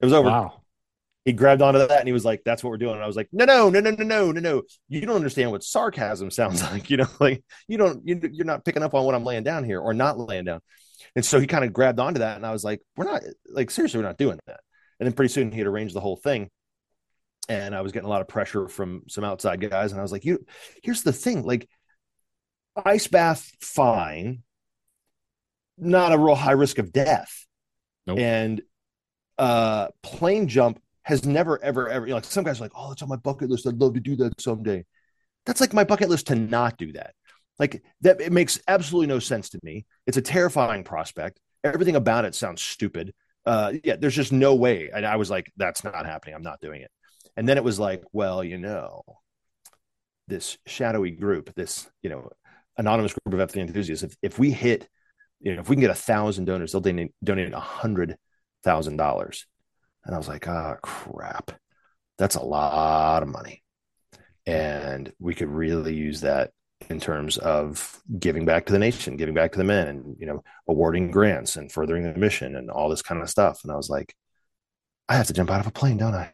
It 0.00 0.04
was 0.06 0.14
over 0.14 0.28
Wow. 0.28 0.62
he 1.24 1.32
grabbed 1.32 1.62
onto 1.62 1.78
that 1.78 2.00
and 2.00 2.06
he 2.08 2.12
was 2.12 2.24
like, 2.24 2.42
"That's 2.44 2.62
what 2.62 2.70
we're 2.70 2.76
doing." 2.78 2.94
And 2.94 3.02
I 3.02 3.06
was 3.06 3.16
like, 3.16 3.28
"No, 3.32 3.44
no, 3.46 3.70
no, 3.70 3.80
no, 3.80 3.90
no, 3.90 4.04
no, 4.04 4.32
no, 4.32 4.40
no. 4.40 4.62
You 4.88 5.00
don't 5.02 5.16
understand 5.16 5.50
what 5.50 5.64
sarcasm 5.64 6.30
sounds 6.30 6.62
like. 6.72 6.90
You 6.90 6.98
know, 6.98 7.06
like 7.20 7.42
you 7.68 7.78
don't. 7.78 8.06
You, 8.06 8.20
you're 8.32 8.44
not 8.46 8.64
picking 8.64 8.82
up 8.82 8.94
on 8.94 9.04
what 9.06 9.14
I'm 9.14 9.24
laying 9.24 9.42
down 9.44 9.64
here, 9.64 9.80
or 9.80 9.94
not 9.94 10.18
laying 10.18 10.44
down." 10.44 10.60
And 11.16 11.24
so 11.24 11.40
he 11.40 11.46
kind 11.46 11.64
of 11.64 11.72
grabbed 11.72 12.00
onto 12.00 12.20
that, 12.20 12.36
and 12.36 12.46
I 12.46 12.52
was 12.52 12.64
like, 12.64 12.82
"We're 12.96 13.04
not 13.06 13.22
like 13.48 13.70
seriously, 13.70 13.98
we're 14.00 14.06
not 14.06 14.18
doing 14.18 14.38
that." 14.46 14.60
And 15.00 15.06
then 15.06 15.14
pretty 15.14 15.32
soon 15.32 15.50
he 15.52 15.58
had 15.58 15.66
arranged 15.66 15.94
the 15.94 16.00
whole 16.00 16.16
thing, 16.16 16.50
and 17.48 17.74
I 17.74 17.82
was 17.82 17.92
getting 17.92 18.06
a 18.06 18.10
lot 18.10 18.22
of 18.22 18.28
pressure 18.28 18.68
from 18.68 19.02
some 19.08 19.24
outside 19.24 19.60
guys, 19.70 19.92
and 19.92 20.00
I 20.00 20.02
was 20.02 20.12
like, 20.12 20.24
"You, 20.24 20.44
here's 20.82 21.02
the 21.02 21.12
thing, 21.12 21.42
like." 21.44 21.68
Ice 22.76 23.06
bath, 23.06 23.52
fine. 23.60 24.42
Not 25.78 26.12
a 26.12 26.18
real 26.18 26.34
high 26.34 26.52
risk 26.52 26.78
of 26.78 26.92
death. 26.92 27.46
Nope. 28.06 28.18
And 28.18 28.62
uh 29.38 29.88
plane 30.02 30.46
jump 30.46 30.80
has 31.02 31.24
never 31.24 31.62
ever 31.62 31.88
ever 31.88 32.06
you 32.06 32.10
know, 32.10 32.16
like 32.16 32.24
some 32.24 32.44
guys 32.44 32.60
are 32.60 32.64
like 32.64 32.72
oh 32.76 32.88
that's 32.88 33.02
on 33.02 33.08
my 33.08 33.16
bucket 33.16 33.50
list. 33.50 33.66
I'd 33.66 33.80
love 33.80 33.94
to 33.94 34.00
do 34.00 34.16
that 34.16 34.40
someday. 34.40 34.84
That's 35.46 35.60
like 35.60 35.72
my 35.72 35.84
bucket 35.84 36.08
list 36.08 36.28
to 36.28 36.34
not 36.36 36.78
do 36.78 36.92
that. 36.92 37.14
Like 37.58 37.82
that 38.02 38.20
it 38.20 38.32
makes 38.32 38.60
absolutely 38.68 39.08
no 39.08 39.18
sense 39.18 39.50
to 39.50 39.60
me. 39.62 39.86
It's 40.06 40.16
a 40.16 40.22
terrifying 40.22 40.84
prospect. 40.84 41.40
Everything 41.64 41.96
about 41.96 42.24
it 42.24 42.34
sounds 42.34 42.62
stupid. 42.62 43.12
Uh 43.46 43.74
yeah 43.82 43.96
there's 43.96 44.14
just 44.14 44.32
no 44.32 44.54
way. 44.54 44.90
And 44.94 45.04
i 45.06 45.16
was 45.16 45.30
like 45.30 45.52
that's 45.56 45.84
not 45.84 46.06
happening. 46.06 46.34
I'm 46.34 46.42
not 46.42 46.60
doing 46.60 46.82
it. 46.82 46.90
And 47.36 47.48
then 47.48 47.56
it 47.56 47.64
was 47.64 47.78
like 47.80 48.04
well 48.12 48.44
you 48.44 48.58
know 48.58 49.02
this 50.28 50.58
shadowy 50.66 51.10
group 51.10 51.54
this 51.54 51.88
you 52.02 52.10
know 52.10 52.30
anonymous 52.76 53.14
group 53.14 53.40
of 53.40 53.50
f3 53.50 53.62
enthusiasts 53.62 54.02
if, 54.02 54.16
if 54.22 54.38
we 54.38 54.50
hit 54.50 54.88
you 55.40 55.54
know 55.54 55.60
if 55.60 55.68
we 55.68 55.76
can 55.76 55.80
get 55.80 55.90
a 55.90 55.94
thousand 55.94 56.46
donors 56.46 56.72
they'll 56.72 56.80
donate 56.80 57.12
donate 57.22 57.52
a 57.52 57.60
hundred 57.60 58.16
thousand 58.64 58.96
dollars. 58.96 59.46
And 60.04 60.14
i 60.14 60.18
was 60.18 60.26
like 60.28 60.48
ah 60.48 60.76
crap. 60.82 61.52
That's 62.18 62.36
a 62.36 62.42
lot 62.42 63.22
of 63.22 63.28
money. 63.28 63.62
And 64.46 65.12
we 65.18 65.34
could 65.34 65.48
really 65.48 65.94
use 65.94 66.22
that 66.22 66.50
in 66.90 67.00
terms 67.00 67.38
of 67.38 68.00
giving 68.18 68.44
back 68.44 68.66
to 68.66 68.72
the 68.72 68.78
nation 68.78 69.16
giving 69.16 69.34
back 69.34 69.52
to 69.52 69.58
the 69.58 69.64
men 69.64 69.88
and 69.88 70.16
you 70.18 70.26
know 70.26 70.42
awarding 70.68 71.10
grants 71.10 71.56
and 71.56 71.72
furthering 71.72 72.02
the 72.02 72.18
mission 72.18 72.56
and 72.56 72.70
all 72.70 72.88
this 72.88 73.02
kind 73.02 73.22
of 73.22 73.30
stuff. 73.30 73.60
And 73.62 73.72
i 73.72 73.76
was 73.76 73.88
like 73.88 74.14
i 75.08 75.14
have 75.14 75.28
to 75.28 75.32
jump 75.32 75.50
out 75.50 75.60
of 75.60 75.66
a 75.66 75.70
plane 75.70 75.98
don't 75.98 76.14
i? 76.14 76.30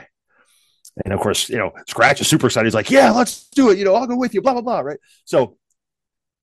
And 1.05 1.15
of 1.15 1.21
course 1.21 1.49
you 1.49 1.59
know 1.59 1.73
scratch 1.89 2.21
is 2.21 2.29
super 2.29 2.47
excited. 2.47 2.67
He's 2.67 2.75
like 2.75 2.91
yeah 2.91 3.11
let's 3.11 3.49
do 3.51 3.71
it. 3.71 3.79
You 3.79 3.85
know 3.85 3.95
i'll 3.95 4.07
go 4.07 4.17
with 4.17 4.35
you 4.35 4.43
blah 4.43 4.53
blah 4.53 4.63
blah 4.63 4.81
right? 4.81 4.99
So 5.25 5.57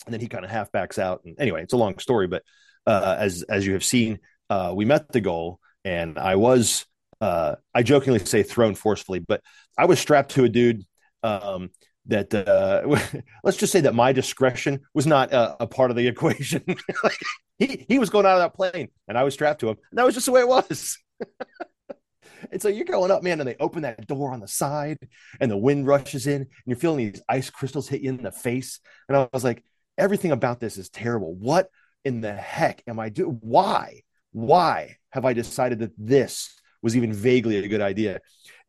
and 0.05 0.13
then 0.13 0.21
he 0.21 0.27
kind 0.27 0.45
of 0.45 0.51
half 0.51 0.71
backs 0.71 0.99
out 0.99 1.21
and 1.25 1.36
anyway 1.39 1.63
it's 1.63 1.73
a 1.73 1.77
long 1.77 1.97
story 1.99 2.27
but 2.27 2.43
uh, 2.86 3.15
as 3.19 3.43
as 3.43 3.65
you 3.65 3.73
have 3.73 3.83
seen 3.83 4.19
uh, 4.49 4.71
we 4.75 4.86
met 4.86 5.12
the 5.12 5.21
goal 5.21 5.60
and 5.83 6.17
i 6.17 6.36
was 6.36 6.86
uh, 7.21 7.55
I 7.73 7.83
jokingly 7.83 8.19
say 8.19 8.43
thrown 8.43 8.75
forcefully, 8.75 9.19
but 9.19 9.41
I 9.77 9.86
was 9.86 9.99
strapped 9.99 10.31
to 10.31 10.43
a 10.43 10.49
dude 10.49 10.86
um, 11.23 11.71
that 12.07 12.33
uh, 12.33 13.21
let's 13.43 13.57
just 13.57 13.73
say 13.73 13.81
that 13.81 13.95
my 13.95 14.13
discretion 14.13 14.81
was 14.93 15.07
not 15.07 15.33
a, 15.33 15.63
a 15.63 15.67
part 15.67 15.89
of 15.89 15.97
the 15.97 16.07
equation. 16.07 16.63
like, 17.03 17.19
he 17.57 17.86
he 17.88 17.99
was 17.99 18.10
going 18.10 18.25
out 18.25 18.39
of 18.39 18.41
that 18.41 18.53
plane, 18.53 18.89
and 19.07 19.17
I 19.17 19.23
was 19.23 19.33
strapped 19.33 19.62
to 19.62 19.69
him, 19.69 19.77
and 19.91 19.97
that 19.97 20.05
was 20.05 20.13
just 20.13 20.27
the 20.27 20.31
way 20.31 20.41
it 20.41 20.47
was. 20.47 20.97
and 22.51 22.62
so 22.62 22.67
you're 22.67 22.86
going 22.86 23.12
up, 23.12 23.23
man, 23.23 23.39
and 23.39 23.49
they 23.49 23.55
open 23.60 23.81
that 23.81 24.05
door 24.07 24.31
on 24.31 24.39
the 24.39 24.47
side, 24.47 24.99
and 25.39 25.49
the 25.49 25.57
wind 25.57 25.88
rushes 25.88 26.27
in, 26.27 26.41
and 26.41 26.47
you're 26.65 26.77
feeling 26.77 27.12
these 27.12 27.21
ice 27.27 27.49
crystals 27.49 27.88
hit 27.88 28.01
you 28.01 28.10
in 28.10 28.21
the 28.21 28.31
face, 28.31 28.79
and 29.07 29.17
I 29.17 29.27
was 29.33 29.43
like, 29.43 29.63
everything 29.97 30.31
about 30.31 30.60
this 30.60 30.77
is 30.77 30.89
terrible. 30.89 31.33
What 31.36 31.69
in 32.05 32.21
the 32.21 32.33
heck 32.33 32.83
am 32.88 32.99
I 32.99 33.10
doing? 33.10 33.38
Why? 33.41 34.01
Why 34.31 34.97
have 35.12 35.25
I 35.25 35.33
decided 35.33 35.79
that 35.79 35.93
this 35.97 36.55
was 36.81 36.95
even 36.95 37.13
vaguely 37.13 37.57
a 37.57 37.67
good 37.67 37.81
idea? 37.81 38.19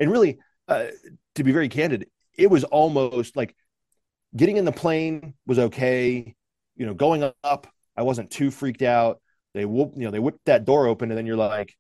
And 0.01 0.11
really, 0.11 0.39
uh, 0.67 0.87
to 1.35 1.45
be 1.45 1.53
very 1.53 1.69
candid, 1.69 2.09
it 2.37 2.51
was 2.51 2.65
almost 2.65 3.37
like 3.37 3.55
getting 4.37 4.57
in 4.57 4.65
the 4.65 4.73
plane 4.73 5.35
was 5.47 5.59
okay. 5.59 6.35
You 6.77 6.87
know, 6.87 6.95
going 6.95 7.31
up, 7.43 7.67
I 7.97 8.03
wasn't 8.03 8.31
too 8.31 8.51
freaked 8.51 8.83
out. 8.83 9.21
They 9.55 9.65
whoop, 9.65 9.93
you 9.97 10.05
know, 10.05 10.11
they 10.11 10.19
whipped 10.21 10.45
that 10.47 10.65
door 10.65 10.87
open, 10.87 11.11
and 11.11 11.19
then 11.19 11.27
you're 11.27 11.37
like, 11.37 11.75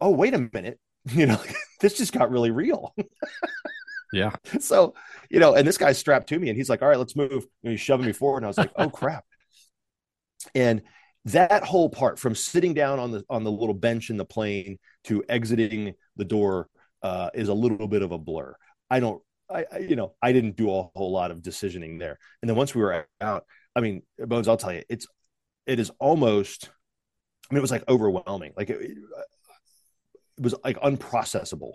"Oh, 0.00 0.10
wait 0.10 0.34
a 0.34 0.48
minute!" 0.52 0.78
You 1.12 1.26
know, 1.26 1.40
this 1.80 1.96
just 1.96 2.12
got 2.12 2.30
really 2.30 2.50
real. 2.50 2.94
yeah. 4.12 4.30
So, 4.60 4.94
you 5.30 5.40
know, 5.40 5.54
and 5.54 5.66
this 5.66 5.78
guy's 5.78 5.98
strapped 5.98 6.28
to 6.30 6.38
me, 6.38 6.48
and 6.48 6.56
he's 6.56 6.68
like, 6.68 6.82
"All 6.82 6.88
right, 6.88 6.98
let's 6.98 7.16
move." 7.16 7.46
And 7.62 7.70
he's 7.72 7.80
shoving 7.80 8.06
me 8.06 8.12
forward, 8.12 8.38
and 8.38 8.46
I 8.46 8.48
was 8.48 8.58
like, 8.58 8.72
"Oh 8.76 8.90
crap!" 8.90 9.24
And 10.54 10.82
that 11.26 11.64
whole 11.64 11.90
part, 11.90 12.18
from 12.18 12.34
sitting 12.34 12.74
down 12.74 12.98
on 12.98 13.12
the 13.12 13.24
on 13.28 13.44
the 13.44 13.50
little 13.50 13.74
bench 13.74 14.10
in 14.10 14.16
the 14.16 14.24
plane 14.24 14.78
to 15.04 15.24
exiting 15.28 15.94
the 16.16 16.24
door, 16.24 16.68
uh, 17.02 17.30
is 17.34 17.48
a 17.48 17.54
little 17.54 17.88
bit 17.88 18.02
of 18.02 18.12
a 18.12 18.18
blur. 18.18 18.54
I 18.90 19.00
don't 19.00 19.22
I, 19.50 19.64
I, 19.72 19.78
you 19.78 19.96
know, 19.96 20.14
I 20.22 20.32
didn't 20.32 20.56
do 20.56 20.70
a 20.70 20.82
whole 20.94 21.12
lot 21.12 21.30
of 21.30 21.38
decisioning 21.38 21.98
there. 21.98 22.18
And 22.42 22.48
then 22.48 22.56
once 22.56 22.74
we 22.74 22.82
were 22.82 23.06
out, 23.20 23.44
I 23.74 23.80
mean, 23.80 24.02
Bones, 24.18 24.48
I'll 24.48 24.56
tell 24.56 24.72
you, 24.72 24.82
it's, 24.88 25.06
it 25.66 25.80
is 25.80 25.90
almost, 25.98 26.70
I 27.50 27.54
mean, 27.54 27.58
it 27.58 27.62
was 27.62 27.70
like 27.70 27.84
overwhelming. 27.88 28.52
Like 28.56 28.70
it, 28.70 28.80
it 28.80 28.98
was 30.40 30.54
like 30.64 30.78
unprocessable 30.80 31.72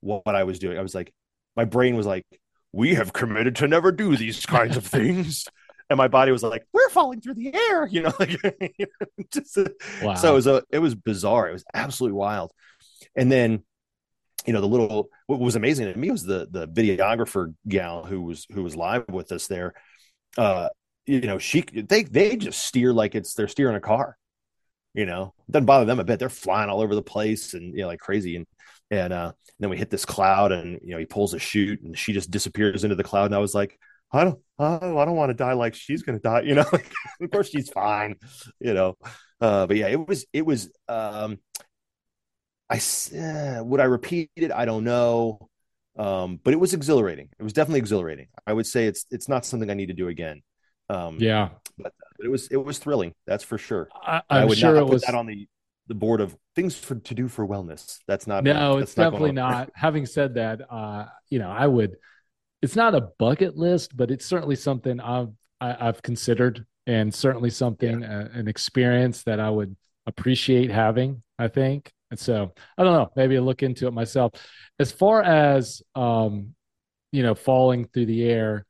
what, 0.00 0.26
what 0.26 0.34
I 0.34 0.44
was 0.44 0.58
doing. 0.58 0.78
I 0.78 0.82
was 0.82 0.94
like, 0.94 1.12
my 1.56 1.64
brain 1.64 1.96
was 1.96 2.06
like, 2.06 2.26
we 2.72 2.94
have 2.94 3.12
committed 3.12 3.56
to 3.56 3.68
never 3.68 3.92
do 3.92 4.16
these 4.16 4.46
kinds 4.46 4.76
of 4.76 4.86
things. 4.86 5.46
and 5.90 5.96
my 5.96 6.08
body 6.08 6.32
was 6.32 6.42
like, 6.42 6.64
we're 6.72 6.88
falling 6.88 7.20
through 7.20 7.34
the 7.34 7.54
air, 7.54 7.86
you 7.90 8.02
know, 8.02 8.12
like, 8.18 8.40
just, 9.30 9.58
wow. 10.02 10.14
so 10.14 10.32
it 10.32 10.34
was, 10.34 10.46
a, 10.46 10.62
it 10.70 10.78
was 10.78 10.94
bizarre. 10.94 11.48
It 11.48 11.52
was 11.52 11.64
absolutely 11.74 12.16
wild. 12.16 12.52
And 13.14 13.30
then 13.30 13.62
you 14.46 14.52
know 14.52 14.60
the 14.60 14.66
little 14.66 15.08
what 15.26 15.38
was 15.38 15.56
amazing 15.56 15.92
to 15.92 15.98
me 15.98 16.10
was 16.10 16.24
the 16.24 16.48
the 16.50 16.66
videographer 16.66 17.54
gal 17.68 18.04
who 18.04 18.22
was 18.22 18.46
who 18.52 18.62
was 18.62 18.76
live 18.76 19.04
with 19.08 19.30
us 19.32 19.46
there 19.46 19.72
uh 20.36 20.68
you 21.06 21.20
know 21.20 21.38
she 21.38 21.62
they 21.62 22.02
they 22.02 22.36
just 22.36 22.64
steer 22.64 22.92
like 22.92 23.14
it's 23.14 23.34
they're 23.34 23.48
steering 23.48 23.76
a 23.76 23.80
car 23.80 24.16
you 24.94 25.06
know 25.06 25.32
it 25.48 25.52
doesn't 25.52 25.66
bother 25.66 25.84
them 25.84 26.00
a 26.00 26.04
bit 26.04 26.18
they're 26.18 26.28
flying 26.28 26.70
all 26.70 26.80
over 26.80 26.94
the 26.94 27.02
place 27.02 27.54
and 27.54 27.74
you 27.74 27.82
know 27.82 27.86
like 27.86 28.00
crazy 28.00 28.36
and 28.36 28.46
and 28.92 29.12
uh 29.12 29.32
and 29.32 29.56
then 29.58 29.70
we 29.70 29.76
hit 29.76 29.90
this 29.90 30.04
cloud 30.04 30.52
and 30.52 30.78
you 30.84 30.90
know 30.90 30.98
he 30.98 31.06
pulls 31.06 31.34
a 31.34 31.38
chute 31.38 31.82
and 31.82 31.98
she 31.98 32.12
just 32.12 32.30
disappears 32.30 32.84
into 32.84 32.94
the 32.94 33.02
cloud 33.02 33.26
and 33.26 33.34
i 33.34 33.38
was 33.38 33.54
like 33.54 33.78
i 34.12 34.22
don't 34.22 34.38
oh, 34.58 34.98
i 34.98 35.04
don't 35.04 35.16
want 35.16 35.30
to 35.30 35.34
die 35.34 35.54
like 35.54 35.74
she's 35.74 36.02
gonna 36.02 36.18
die 36.18 36.42
you 36.42 36.54
know 36.54 36.64
of 37.20 37.30
course 37.32 37.48
she's 37.48 37.70
fine 37.70 38.14
you 38.60 38.74
know 38.74 38.96
uh 39.40 39.66
but 39.66 39.76
yeah 39.76 39.88
it 39.88 40.06
was 40.06 40.26
it 40.32 40.46
was 40.46 40.70
um 40.88 41.38
I 42.72 42.80
uh, 43.18 43.62
would 43.62 43.80
I 43.80 43.84
repeat 43.84 44.30
it? 44.34 44.50
I 44.50 44.64
don't 44.64 44.84
know, 44.84 45.50
um, 45.98 46.40
but 46.42 46.54
it 46.54 46.60
was 46.60 46.72
exhilarating. 46.72 47.28
It 47.38 47.42
was 47.42 47.52
definitely 47.52 47.80
exhilarating. 47.80 48.28
I 48.46 48.54
would 48.54 48.66
say 48.66 48.86
it's 48.86 49.04
it's 49.10 49.28
not 49.28 49.44
something 49.44 49.70
I 49.70 49.74
need 49.74 49.88
to 49.88 49.94
do 49.94 50.08
again. 50.08 50.42
Um, 50.88 51.18
yeah, 51.20 51.50
but, 51.76 51.92
but, 52.16 52.24
it 52.24 52.30
was 52.30 52.48
it 52.48 52.56
was 52.56 52.78
thrilling. 52.78 53.12
That's 53.26 53.44
for 53.44 53.58
sure. 53.58 53.88
I, 53.94 54.22
I 54.30 54.44
would 54.46 54.56
sure 54.56 54.74
not 54.74 54.84
put 54.84 54.92
was... 54.94 55.02
that 55.02 55.14
on 55.14 55.26
the 55.26 55.46
the 55.88 55.94
board 55.94 56.22
of 56.22 56.34
things 56.54 56.76
for, 56.76 56.96
to 56.96 57.14
do 57.14 57.28
for 57.28 57.46
wellness. 57.46 57.98
That's 58.06 58.26
not. 58.26 58.44
No, 58.44 58.78
that's 58.78 58.90
it's 58.90 58.96
not 58.96 59.04
definitely 59.04 59.32
not. 59.32 59.70
Having 59.74 60.06
said 60.06 60.34
that, 60.34 60.60
uh, 60.70 61.06
you 61.28 61.38
know, 61.38 61.50
I 61.50 61.66
would. 61.66 61.96
It's 62.60 62.76
not 62.76 62.94
a 62.94 63.08
bucket 63.18 63.56
list, 63.56 63.96
but 63.96 64.10
it's 64.10 64.24
certainly 64.24 64.56
something 64.56 65.00
I've 65.00 65.30
I, 65.60 65.68
have 65.68 65.80
i 65.80 65.84
have 65.86 66.02
considered, 66.02 66.64
and 66.86 67.12
certainly 67.14 67.50
something 67.50 68.02
yeah. 68.02 68.18
uh, 68.18 68.28
an 68.32 68.48
experience 68.48 69.22
that 69.24 69.40
I 69.40 69.50
would 69.50 69.76
appreciate 70.06 70.70
having. 70.70 71.22
I 71.38 71.48
think 71.48 71.92
and 72.12 72.20
so 72.20 72.52
I 72.76 72.84
don't 72.84 72.92
know, 72.92 73.10
maybe 73.16 73.38
I'll 73.38 73.42
look 73.42 73.62
into 73.62 73.86
it 73.86 73.94
myself. 73.94 74.34
As 74.78 74.92
far 74.92 75.22
as 75.22 75.82
um, 75.94 76.54
you 77.10 77.22
know, 77.22 77.34
falling 77.34 77.86
through 77.86 78.04
the 78.04 78.24
air, 78.24 78.66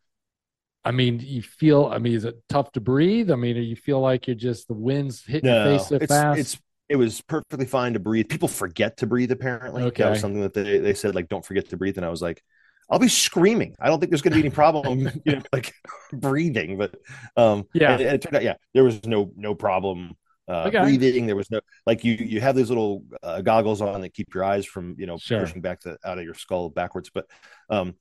I 0.84 0.92
mean, 0.92 1.18
you 1.18 1.42
feel 1.42 1.86
I 1.86 1.98
mean, 1.98 2.14
is 2.14 2.24
it 2.24 2.40
tough 2.48 2.70
to 2.72 2.80
breathe? 2.80 3.32
I 3.32 3.34
mean, 3.34 3.56
you 3.56 3.74
feel 3.74 4.00
like 4.00 4.28
you're 4.28 4.36
just 4.36 4.68
the 4.68 4.74
wind's 4.74 5.24
hitting 5.24 5.50
no, 5.50 5.70
your 5.70 5.78
face 5.78 5.88
so 5.88 5.96
it's, 5.96 6.06
fast? 6.06 6.38
It's 6.38 6.60
it 6.92 6.96
was 6.96 7.22
perfectly 7.22 7.64
fine 7.64 7.94
to 7.94 7.98
breathe. 7.98 8.28
People 8.28 8.48
forget 8.48 8.98
to 8.98 9.06
breathe, 9.06 9.32
apparently. 9.32 9.84
Okay. 9.84 10.02
That 10.02 10.10
was 10.10 10.20
something 10.20 10.42
that 10.42 10.52
they, 10.52 10.76
they 10.76 10.92
said, 10.92 11.14
like, 11.14 11.30
don't 11.30 11.42
forget 11.42 11.70
to 11.70 11.78
breathe. 11.78 11.96
And 11.96 12.04
I 12.04 12.10
was 12.10 12.20
like, 12.20 12.42
I'll 12.90 12.98
be 12.98 13.08
screaming. 13.08 13.74
I 13.80 13.86
don't 13.86 13.98
think 13.98 14.10
there's 14.10 14.20
going 14.20 14.32
to 14.32 14.42
be 14.42 14.46
any 14.46 14.54
problem, 14.54 15.00
you 15.24 15.36
know, 15.36 15.42
like 15.54 15.72
breathing. 16.12 16.76
But 16.76 16.96
um, 17.34 17.64
yeah, 17.72 17.92
and, 17.92 18.02
and 18.02 18.14
it 18.16 18.20
turned 18.20 18.36
out, 18.36 18.42
yeah, 18.42 18.56
there 18.74 18.84
was 18.84 19.06
no 19.06 19.32
no 19.34 19.54
problem 19.54 20.18
uh, 20.48 20.64
okay. 20.66 20.82
breathing. 20.82 21.24
There 21.24 21.34
was 21.34 21.50
no 21.50 21.60
like 21.86 22.04
you 22.04 22.12
you 22.12 22.42
have 22.42 22.56
these 22.56 22.68
little 22.68 23.04
uh, 23.22 23.40
goggles 23.40 23.80
on 23.80 24.02
that 24.02 24.12
keep 24.12 24.34
your 24.34 24.44
eyes 24.44 24.66
from 24.66 24.94
you 24.98 25.06
know 25.06 25.16
sure. 25.16 25.40
pushing 25.40 25.62
back 25.62 25.80
the, 25.80 25.96
out 26.04 26.18
of 26.18 26.24
your 26.24 26.34
skull 26.34 26.68
backwards. 26.68 27.08
But 27.08 27.24
um, 27.70 27.94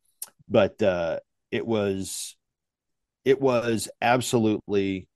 but 0.49 0.82
uh, 0.84 1.19
it 1.49 1.65
was 1.65 2.36
it 3.23 3.39
was 3.39 3.88
absolutely 4.01 5.08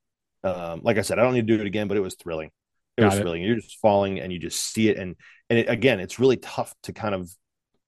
um, 0.45 0.79
like 0.83 0.97
I 0.97 1.01
said, 1.01 1.19
I 1.19 1.23
don't 1.23 1.33
need 1.33 1.47
to 1.47 1.57
do 1.57 1.61
it 1.61 1.67
again, 1.67 1.89
but 1.89 1.97
it 1.97 2.01
was 2.01 2.15
thrilling. 2.15 2.51
It 2.97 3.01
Got 3.01 3.07
was 3.07 3.15
it. 3.15 3.21
thrilling. 3.21 3.43
You're 3.43 3.55
just 3.55 3.77
falling 3.79 4.19
and 4.19 4.31
you 4.31 4.39
just 4.39 4.59
see 4.59 4.89
it, 4.89 4.97
and 4.97 5.15
and 5.49 5.59
it, 5.59 5.69
again, 5.69 5.99
it's 5.99 6.19
really 6.19 6.37
tough 6.37 6.73
to 6.83 6.93
kind 6.93 7.15
of 7.15 7.29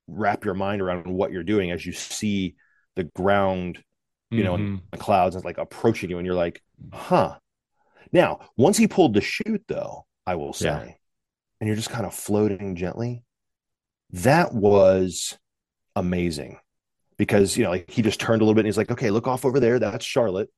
wrap 0.07 0.45
your 0.45 0.53
mind 0.53 0.81
around 0.81 1.07
what 1.07 1.31
you're 1.31 1.43
doing 1.43 1.71
as 1.71 1.85
you 1.85 1.91
see 1.91 2.55
the 2.95 3.03
ground, 3.03 3.83
you 4.31 4.43
mm-hmm. 4.43 4.73
know, 4.73 4.79
the 4.91 4.97
clouds 4.97 5.35
and 5.35 5.43
like 5.43 5.57
approaching 5.57 6.09
you, 6.09 6.17
and 6.17 6.25
you're 6.25 6.35
like, 6.35 6.61
huh 6.93 7.35
now, 8.11 8.39
once 8.55 8.77
he 8.77 8.87
pulled 8.87 9.13
the 9.13 9.21
chute, 9.21 9.63
though, 9.67 10.05
I 10.25 10.35
will 10.35 10.53
say, 10.53 10.65
yeah. 10.65 10.93
and 11.59 11.67
you're 11.67 11.75
just 11.75 11.89
kind 11.89 12.05
of 12.05 12.13
floating 12.13 12.75
gently, 12.75 13.23
that 14.11 14.53
was 14.53 15.37
amazing 15.95 16.59
because, 17.17 17.57
you 17.57 17.63
know, 17.63 17.71
like 17.71 17.89
he 17.89 18.01
just 18.01 18.19
turned 18.19 18.41
a 18.41 18.45
little 18.45 18.55
bit 18.55 18.61
and 18.61 18.67
he's 18.67 18.77
like, 18.77 18.91
okay, 18.91 19.09
look 19.09 19.27
off 19.27 19.45
over 19.45 19.59
there. 19.59 19.79
That's 19.79 20.05
Charlotte, 20.05 20.49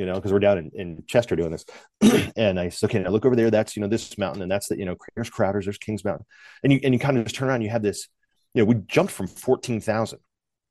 you 0.00 0.06
know, 0.06 0.14
because 0.14 0.32
we're 0.32 0.38
down 0.38 0.56
in, 0.56 0.70
in 0.74 1.04
Chester 1.06 1.36
doing 1.36 1.50
this. 1.50 1.66
and 2.36 2.58
I 2.58 2.70
said, 2.70 2.88
okay, 2.88 3.00
now 3.00 3.10
look 3.10 3.26
over 3.26 3.36
there. 3.36 3.50
That's, 3.50 3.76
you 3.76 3.82
know, 3.82 3.88
this 3.88 4.16
mountain 4.16 4.40
and 4.40 4.50
that's 4.50 4.68
the, 4.68 4.78
you 4.78 4.86
know, 4.86 4.96
there's 5.14 5.28
Crowders, 5.28 5.64
there's 5.64 5.76
Kings 5.76 6.06
Mountain. 6.06 6.24
And 6.64 6.72
you, 6.72 6.80
and 6.82 6.94
you 6.94 6.98
kind 6.98 7.18
of 7.18 7.24
just 7.24 7.36
turn 7.36 7.48
around, 7.48 7.60
you 7.60 7.68
have 7.68 7.82
this, 7.82 8.08
you 8.54 8.62
know, 8.62 8.64
we 8.64 8.76
jumped 8.86 9.12
from 9.12 9.26
14,000. 9.26 10.18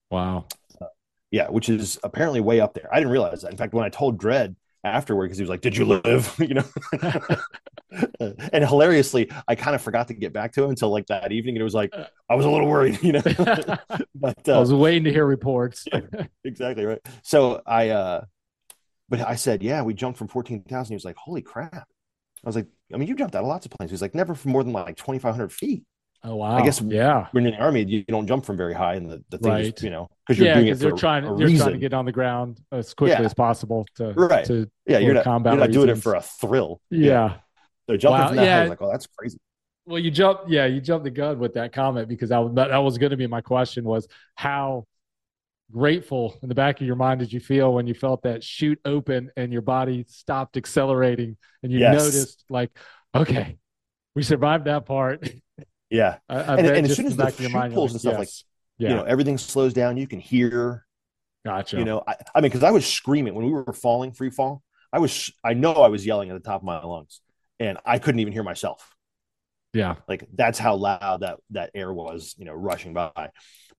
Wow. 0.10 0.48
Uh, 0.82 0.88
yeah, 1.30 1.48
which 1.48 1.70
is 1.70 2.00
apparently 2.04 2.42
way 2.42 2.60
up 2.60 2.74
there. 2.74 2.90
I 2.92 2.98
didn't 2.98 3.12
realize 3.12 3.44
that. 3.44 3.52
In 3.52 3.58
fact, 3.58 3.76
when 3.76 3.86
I 3.86 3.90
told 3.90 4.20
Dredd 4.20 4.56
afterward 4.84 5.26
because 5.26 5.38
he 5.38 5.44
was 5.44 5.50
like, 5.50 5.62
"Did 5.62 5.78
you 5.78 5.86
live?" 5.86 6.36
you 6.40 6.56
know. 6.56 6.66
and 8.20 8.68
hilariously, 8.68 9.30
I 9.48 9.56
kind 9.56 9.76
of 9.76 9.82
forgot 9.82 10.08
to 10.08 10.14
get 10.14 10.34
back 10.34 10.54
to 10.54 10.64
him 10.64 10.72
until 10.72 10.90
like 10.90 11.08
that 11.08 11.32
evening, 11.32 11.56
and 11.56 11.62
it 11.62 11.64
was 11.64 11.74
like 11.74 11.94
I 12.30 12.36
was 12.36 12.46
a 12.46 12.50
little 12.50 12.68
worried, 12.68 13.00
you 13.04 13.14
know. 13.14 13.22
but 14.16 14.50
uh, 14.50 14.56
I 14.56 14.60
was 14.60 14.74
waiting 14.74 15.04
to 15.04 15.12
hear 15.12 15.26
reports. 15.26 15.86
exactly 16.44 16.86
right. 16.86 17.00
So 17.24 17.62
I, 17.66 17.90
uh 17.90 18.22
but 19.10 19.22
I 19.22 19.36
said, 19.36 19.64
"Yeah, 19.64 19.82
we 19.82 19.94
jumped 19.94 20.18
from 20.18 20.28
fourteen 20.28 20.64
thousand. 20.64 20.94
He 20.94 20.96
was 20.96 21.06
like, 21.06 21.18
"Holy 21.18 21.42
crap!" 21.42 21.74
I 21.74 22.48
was 22.48 22.56
like, 22.56 22.68
"I 22.94 22.98
mean, 22.98 23.08
you 23.08 23.16
jumped 23.16 23.36
out 23.36 23.42
of 23.42 23.48
lots 23.48 23.66
of 23.66 23.72
planes." 23.72 23.92
He's 23.92 24.02
like, 24.02 24.16
"Never 24.16 24.36
for 24.36 24.50
more 24.50 24.64
than 24.64 24.74
like 24.74 24.98
twenty 24.98 25.20
five 25.20 25.36
hundred 25.36 25.52
feet." 25.52 25.84
Oh 26.24 26.36
wow! 26.36 26.58
I 26.58 26.64
guess 26.64 26.82
yeah. 26.82 27.28
When 27.32 27.46
in 27.46 27.54
the 27.54 27.58
army, 27.58 27.84
you 27.84 28.04
don't 28.04 28.28
jump 28.28 28.46
from 28.46 28.58
very 28.58 28.74
high, 28.74 28.96
and 28.96 29.10
the, 29.10 29.24
the 29.30 29.38
thing 29.38 29.52
right. 29.52 29.74
is, 29.74 29.82
you 29.82 29.90
know, 29.90 30.10
because 30.28 30.38
you're 30.38 30.48
yeah, 30.48 30.56
doing 30.56 30.68
it 30.68 30.76
they're 30.76 30.92
trying. 30.92 31.24
A 31.24 31.28
they're 31.28 31.48
reason. 31.48 31.66
trying 31.66 31.74
to 31.74 31.80
get 31.80 31.94
on 31.94 32.04
the 32.04 32.12
ground 32.12 32.60
as 32.74 32.94
quickly 32.94 33.14
yeah. 33.14 33.26
as 33.26 33.34
possible 33.34 33.86
to 33.96 34.12
right. 34.14 34.46
To, 34.46 34.70
yeah, 34.86 34.98
you're 34.98 35.14
not, 35.14 35.24
combat 35.24 35.54
you're 35.54 35.62
not 35.62 35.72
doing 35.72 35.90
it 35.90 35.96
for 35.96 36.16
a 36.16 36.22
thrill. 36.22 36.82
Yeah, 36.90 37.36
they're 37.88 37.96
jumping 37.96 38.20
wow. 38.20 38.28
from 38.28 38.36
that 38.36 38.46
yeah. 38.46 38.64
high. 38.64 38.68
Like, 38.68 38.82
oh, 38.82 38.92
that's 38.92 39.08
crazy. 39.08 39.38
Well, 39.86 40.00
you 40.00 40.12
jump. 40.12 40.42
Yeah, 40.48 40.66
you 40.66 40.82
jumped 40.82 41.06
the 41.06 41.10
gun 41.10 41.40
with 41.40 41.54
that 41.54 41.72
comment 41.72 42.10
because 42.10 42.30
that, 42.30 42.54
that 42.54 42.78
was 42.78 42.98
going 42.98 43.12
to 43.12 43.18
be 43.18 43.26
my 43.26 43.42
question 43.42 43.86
was 43.86 44.06
how 44.36 44.86
grateful 45.72 46.38
in 46.42 46.50
the 46.50 46.56
back 46.56 46.82
of 46.82 46.88
your 46.88 46.96
mind 46.96 47.20
did 47.20 47.32
you 47.32 47.40
feel 47.40 47.74
when 47.74 47.88
you 47.88 47.94
felt 47.94 48.24
that 48.24 48.44
chute 48.44 48.80
open 48.86 49.32
and 49.38 49.54
your 49.54 49.62
body 49.62 50.06
stopped 50.08 50.58
accelerating 50.58 51.38
and 51.64 51.72
you 51.72 51.80
yes. 51.80 51.94
noticed 51.94 52.46
like, 52.50 52.72
okay, 53.14 53.58
we 54.16 54.24
survived 54.24 54.66
that 54.66 54.86
part. 54.86 55.30
Yeah, 55.92 56.18
I, 56.30 56.36
I 56.36 56.58
and, 56.58 56.68
and 56.68 56.86
as 56.86 56.96
soon 56.96 57.08
as 57.08 57.16
the 57.16 57.32
chute 57.32 57.52
pulls 57.74 57.94
and 57.94 58.00
stuff, 58.00 58.12
yes. 58.12 58.20
like 58.20 58.30
yeah. 58.78 58.90
you 58.90 58.96
know, 58.98 59.04
everything 59.06 59.40
slows 59.40 59.74
down. 59.74 59.98
You 59.98 60.06
can 60.06 60.20
hear. 60.20 60.86
Gotcha. 61.44 61.78
You 61.78 61.84
know, 61.84 62.04
I, 62.08 62.14
I 62.36 62.42
mean, 62.42 62.52
because 62.52 62.62
I 62.62 62.70
was 62.70 62.86
screaming 62.86 63.34
when 63.34 63.44
we 63.44 63.52
were 63.52 63.74
falling, 63.74 64.12
free 64.12 64.30
fall. 64.30 64.62
I 64.94 65.00
was, 65.00 65.32
I 65.44 65.56
know, 65.56 65.74
I 65.74 65.88
was 65.88 66.06
yelling 66.06 66.30
at 66.30 66.34
the 66.34 66.48
top 66.48 66.62
of 66.62 66.66
my 66.66 66.84
lungs, 66.84 67.22
and 67.60 67.80
I 67.86 67.98
couldn't 67.98 68.20
even 68.20 68.34
hear 68.34 68.44
myself. 68.44 68.96
Yeah. 69.74 69.96
Like 70.08 70.28
that's 70.34 70.58
how 70.60 70.76
loud 70.76 71.22
that 71.22 71.40
that 71.52 71.72
air 71.76 71.94
was, 71.94 72.36
you 72.38 72.46
know, 72.46 72.54
rushing 72.54 72.94
by. 72.94 73.30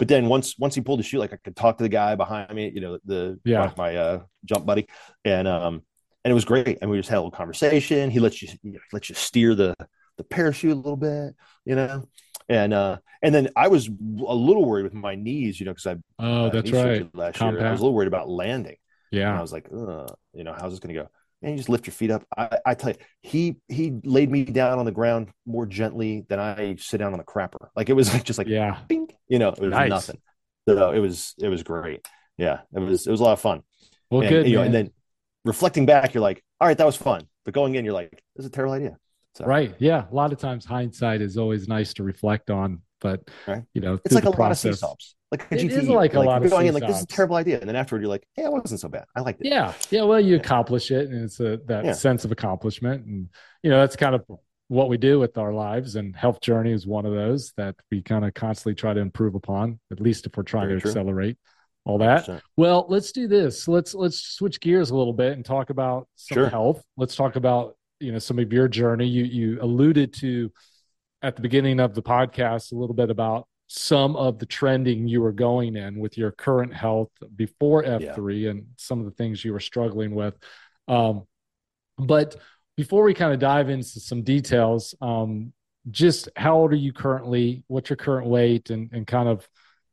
But 0.01 0.09
then 0.09 0.29
once 0.29 0.59
once 0.59 0.75
he 0.75 0.81
pulled 0.81 0.99
the 0.99 1.03
chute, 1.03 1.21
like 1.21 1.35
I 1.35 1.37
could 1.37 1.55
talk 1.55 1.77
to 1.77 1.83
the 1.83 1.89
guy 1.91 2.15
behind 2.15 2.55
me, 2.55 2.73
you 2.75 2.81
know, 2.81 2.99
the 3.05 3.39
yeah. 3.45 3.71
my, 3.77 3.95
uh, 3.95 4.21
jump 4.47 4.65
buddy, 4.65 4.89
and 5.27 5.47
um 5.47 5.83
and 6.25 6.33
it 6.33 6.35
was 6.35 6.47
great. 6.47 6.79
And 6.81 6.91
we 6.91 6.97
just 6.97 7.11
had 7.11 7.17
a 7.17 7.21
little 7.21 7.31
conversation. 7.31 8.11
He 8.11 8.19
lets 8.19 8.41
you, 8.41 8.49
you 8.63 8.73
know, 8.73 8.79
lets 8.95 9.11
you 9.11 9.15
steer 9.15 9.55
the 9.55 9.77
the 10.17 10.25
parachute 10.25 10.73
a 10.73 10.75
little 10.75 10.97
bit, 10.97 11.35
you 11.67 11.75
know, 11.75 12.09
and 12.49 12.73
uh 12.73 12.97
and 13.23 13.35
then 13.35 13.51
I 13.55 13.69
was 13.69 13.89
a 13.89 14.35
little 14.35 14.65
worried 14.65 14.85
with 14.85 14.95
my 14.95 15.17
knees, 15.17 15.61
you 15.61 15.67
know, 15.67 15.73
because 15.75 15.87
I 15.87 15.97
oh 16.19 16.47
uh, 16.47 16.49
that's 16.49 16.73
right 16.73 17.15
last 17.15 17.37
Compact. 17.37 17.61
year. 17.61 17.69
I 17.69 17.73
was 17.73 17.81
a 17.81 17.83
little 17.83 17.95
worried 17.95 18.09
about 18.09 18.27
landing. 18.31 18.77
yeah 19.11 19.29
And 19.29 19.37
I 19.39 19.43
was 19.43 19.53
like, 19.53 19.67
you 19.71 20.45
know, 20.45 20.55
how's 20.59 20.73
this 20.73 20.81
going 20.81 20.95
to 20.95 21.03
go? 21.03 21.09
And 21.43 21.53
you 21.53 21.59
just 21.59 21.69
lift 21.69 21.87
your 21.87 21.93
feet 21.93 22.11
up. 22.11 22.25
I, 22.37 22.59
I 22.65 22.75
tell 22.75 22.93
you, 22.93 22.97
he 23.21 23.57
he 23.69 24.01
laid 24.03 24.31
me 24.31 24.45
down 24.45 24.79
on 24.79 24.87
the 24.87 24.93
ground 24.93 25.29
more 25.45 25.67
gently 25.67 26.25
than 26.31 26.39
I 26.39 26.77
sit 26.79 26.99
down 26.99 27.13
on 27.13 27.21
a 27.21 27.25
crapper. 27.25 27.69
Like 27.77 27.91
it 27.91 27.95
was 27.95 28.11
like 28.15 28.25
just 28.25 28.39
like 28.39 28.49
yeah 28.49 28.79
bing, 28.89 29.10
you 29.31 29.39
know, 29.39 29.49
it 29.49 29.61
was 29.61 29.71
Nice. 29.71 29.89
nothing. 29.89 30.19
So 30.69 30.91
it 30.93 30.99
was 30.99 31.35
it 31.39 31.49
was 31.49 31.63
great. 31.63 32.07
Yeah, 32.37 32.61
it 32.75 32.81
was 32.81 33.07
it 33.07 33.11
was 33.11 33.21
a 33.21 33.25
lot 33.25 33.33
of 33.33 33.41
fun. 33.41 33.63
well 34.11 34.21
and, 34.21 34.29
good 34.31 34.47
you 34.47 34.57
know, 34.57 34.63
and 34.63 34.75
then 34.75 34.91
reflecting 35.45 35.87
back, 35.87 36.13
you're 36.15 36.21
like, 36.23 36.43
all 36.61 36.69
right, 36.69 36.77
that 36.77 36.87
was 36.87 36.97
fun. 36.97 37.23
But 37.45 37.55
going 37.55 37.75
in, 37.77 37.85
you're 37.87 37.95
like, 37.95 38.11
this 38.37 38.45
is 38.45 38.47
a 38.47 38.51
terrible 38.51 38.75
idea. 38.75 38.97
So 39.37 39.45
right 39.47 39.75
yeah 39.79 40.07
a 40.11 40.15
lot 40.15 40.33
of 40.33 40.39
times 40.41 40.65
hindsight 40.65 41.23
is 41.23 41.39
always 41.39 41.69
nice 41.69 41.95
to 41.95 42.03
reflect 42.03 42.51
on 42.51 42.83
but 43.01 43.21
Right. 43.47 43.63
you 43.75 43.81
know 43.81 43.97
it's 44.05 44.13
like 44.15 44.25
a 44.25 44.31
lot 44.31 44.51
of 44.51 44.59
sea 44.59 44.69
process- 44.71 44.79
stops. 44.79 45.15
Like 45.31 45.43
a 45.53 45.55
It 45.55 45.61
GT, 45.71 45.83
is 45.83 45.89
like 45.89 46.15
a 46.15 46.21
lot 46.21 46.45
of 46.45 46.51
going 46.51 46.67
in 46.67 46.75
like 46.75 46.85
this 46.87 46.97
is 46.97 47.05
a 47.05 47.07
terrible 47.07 47.37
idea, 47.37 47.61
and 47.61 47.69
then 47.69 47.77
afterward 47.77 48.03
you're 48.03 48.09
like, 48.11 48.27
yeah, 48.37 48.47
it 48.47 48.53
wasn't 48.53 48.81
so 48.81 48.89
bad. 48.89 49.05
I 49.15 49.21
liked 49.21 49.41
it. 49.41 49.47
Yeah, 49.47 49.73
yeah. 49.89 50.03
Well, 50.03 50.19
you 50.19 50.35
Yeah. 50.35 50.41
accomplish 50.41 50.91
it, 50.91 51.09
and 51.09 51.25
it's 51.27 51.39
a 51.39 51.61
that 51.67 51.85
Yeah. 51.85 51.93
sense 51.93 52.25
of 52.25 52.33
accomplishment, 52.33 53.07
and 53.07 53.29
you 53.63 53.71
know 53.71 53.79
that's 53.79 53.95
kind 53.95 54.17
of 54.17 54.25
what 54.71 54.89
we 54.89 54.97
do 54.97 55.19
with 55.19 55.37
our 55.37 55.53
lives. 55.53 55.97
And 55.97 56.15
health 56.15 56.41
journey 56.41 56.71
is 56.71 56.87
one 56.87 57.05
of 57.05 57.13
those 57.13 57.53
that 57.57 57.75
we 57.91 58.03
kind 58.03 58.25
of 58.25 58.35
constantly 58.35 58.77
try 58.77 58.95
to 58.95 59.01
improve 59.01 59.35
upon, 59.35 59.81
at 59.91 60.01
least 60.01 60.27
if 60.27 60.37
we're 60.37 60.45
trying 60.45 60.69
Very 60.69 60.79
to 60.79 60.83
true. 60.83 60.91
accelerate 60.93 61.37
all 61.85 61.99
that. 61.99 62.25
100%. 62.25 62.41
Well, 62.57 62.87
let's 62.89 63.11
do 63.11 63.27
this. 63.27 63.67
Let's 63.67 63.95
let's 63.95 64.21
switch 64.21 64.61
gears 64.61 64.91
a 64.91 64.97
little 64.97 65.13
bit 65.13 65.33
and 65.33 65.45
talk 65.45 65.71
about 65.71 66.07
some 66.15 66.37
Sure. 66.37 66.49
health. 66.49 66.85
Let's 66.97 67.17
talk 67.17 67.35
about 67.35 67.77
you 67.99 68.13
know 68.13 68.21
some 68.21 68.39
of 68.39 68.53
your 68.53 68.69
journey. 68.69 69.09
You 69.09 69.25
you 69.25 69.59
alluded 69.61 70.15
to 70.21 70.53
at 71.21 71.35
the 71.35 71.43
beginning 71.43 71.81
of 71.81 71.97
the 71.97 72.03
podcast 72.03 72.71
a 72.71 72.77
little 72.77 72.95
bit 72.95 73.11
about 73.11 73.49
some 73.67 74.15
of 74.15 74.39
the 74.39 74.47
trending 74.47 75.09
you 75.09 75.21
were 75.21 75.33
going 75.33 75.75
in 75.75 75.99
with 75.99 76.17
your 76.17 76.31
current 76.31 76.73
health 76.73 77.11
before 77.35 77.83
F3 77.83 78.51
and 78.51 78.67
some 78.77 79.01
of 79.01 79.05
the 79.05 79.11
things 79.13 79.45
you 79.45 79.53
were 79.53 79.61
struggling 79.61 80.15
with. 80.15 80.35
Um, 80.87 81.25
but 81.99 82.37
before 82.81 83.03
we 83.05 83.13
kind 83.13 83.31
of 83.31 83.39
dive 83.39 83.69
into 83.69 84.01
some 84.01 84.23
details, 84.23 84.95
um, 85.03 85.53
just 85.91 86.31
how 86.35 86.57
old 86.57 86.73
are 86.73 86.77
you 86.77 86.95
currently? 86.95 87.63
What's 87.67 87.91
your 87.91 87.99
current 87.99 88.27
weight 88.27 88.71
and, 88.71 88.91
and 88.95 89.07
kind 89.07 89.29
of, 89.29 89.47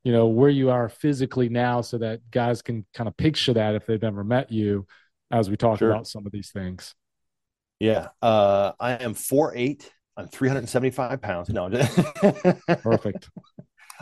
you 0.05 0.13
know, 0.13 0.27
where 0.27 0.49
you 0.49 0.69
are 0.69 0.87
physically 0.87 1.49
now 1.49 1.81
so 1.81 1.97
that 1.97 2.21
guys 2.31 2.61
can 2.61 2.85
kind 2.93 3.09
of 3.09 3.17
picture 3.17 3.51
that 3.55 3.75
if 3.75 3.85
they've 3.85 4.01
never 4.01 4.23
met 4.23 4.53
you 4.53 4.87
as 5.31 5.49
we 5.49 5.57
talk 5.57 5.79
Sure. 5.79 5.91
about 5.91 6.07
some 6.07 6.25
of 6.25 6.31
these 6.31 6.51
things. 6.51 6.95
Yeah. 7.81 8.07
Uh, 8.21 8.71
I 8.79 8.93
am 8.93 9.15
4'8. 9.15 9.89
I'm 10.15 10.29
375 10.29 11.21
pounds. 11.21 11.49
No. 11.49 11.67
Perfect. 12.83 13.29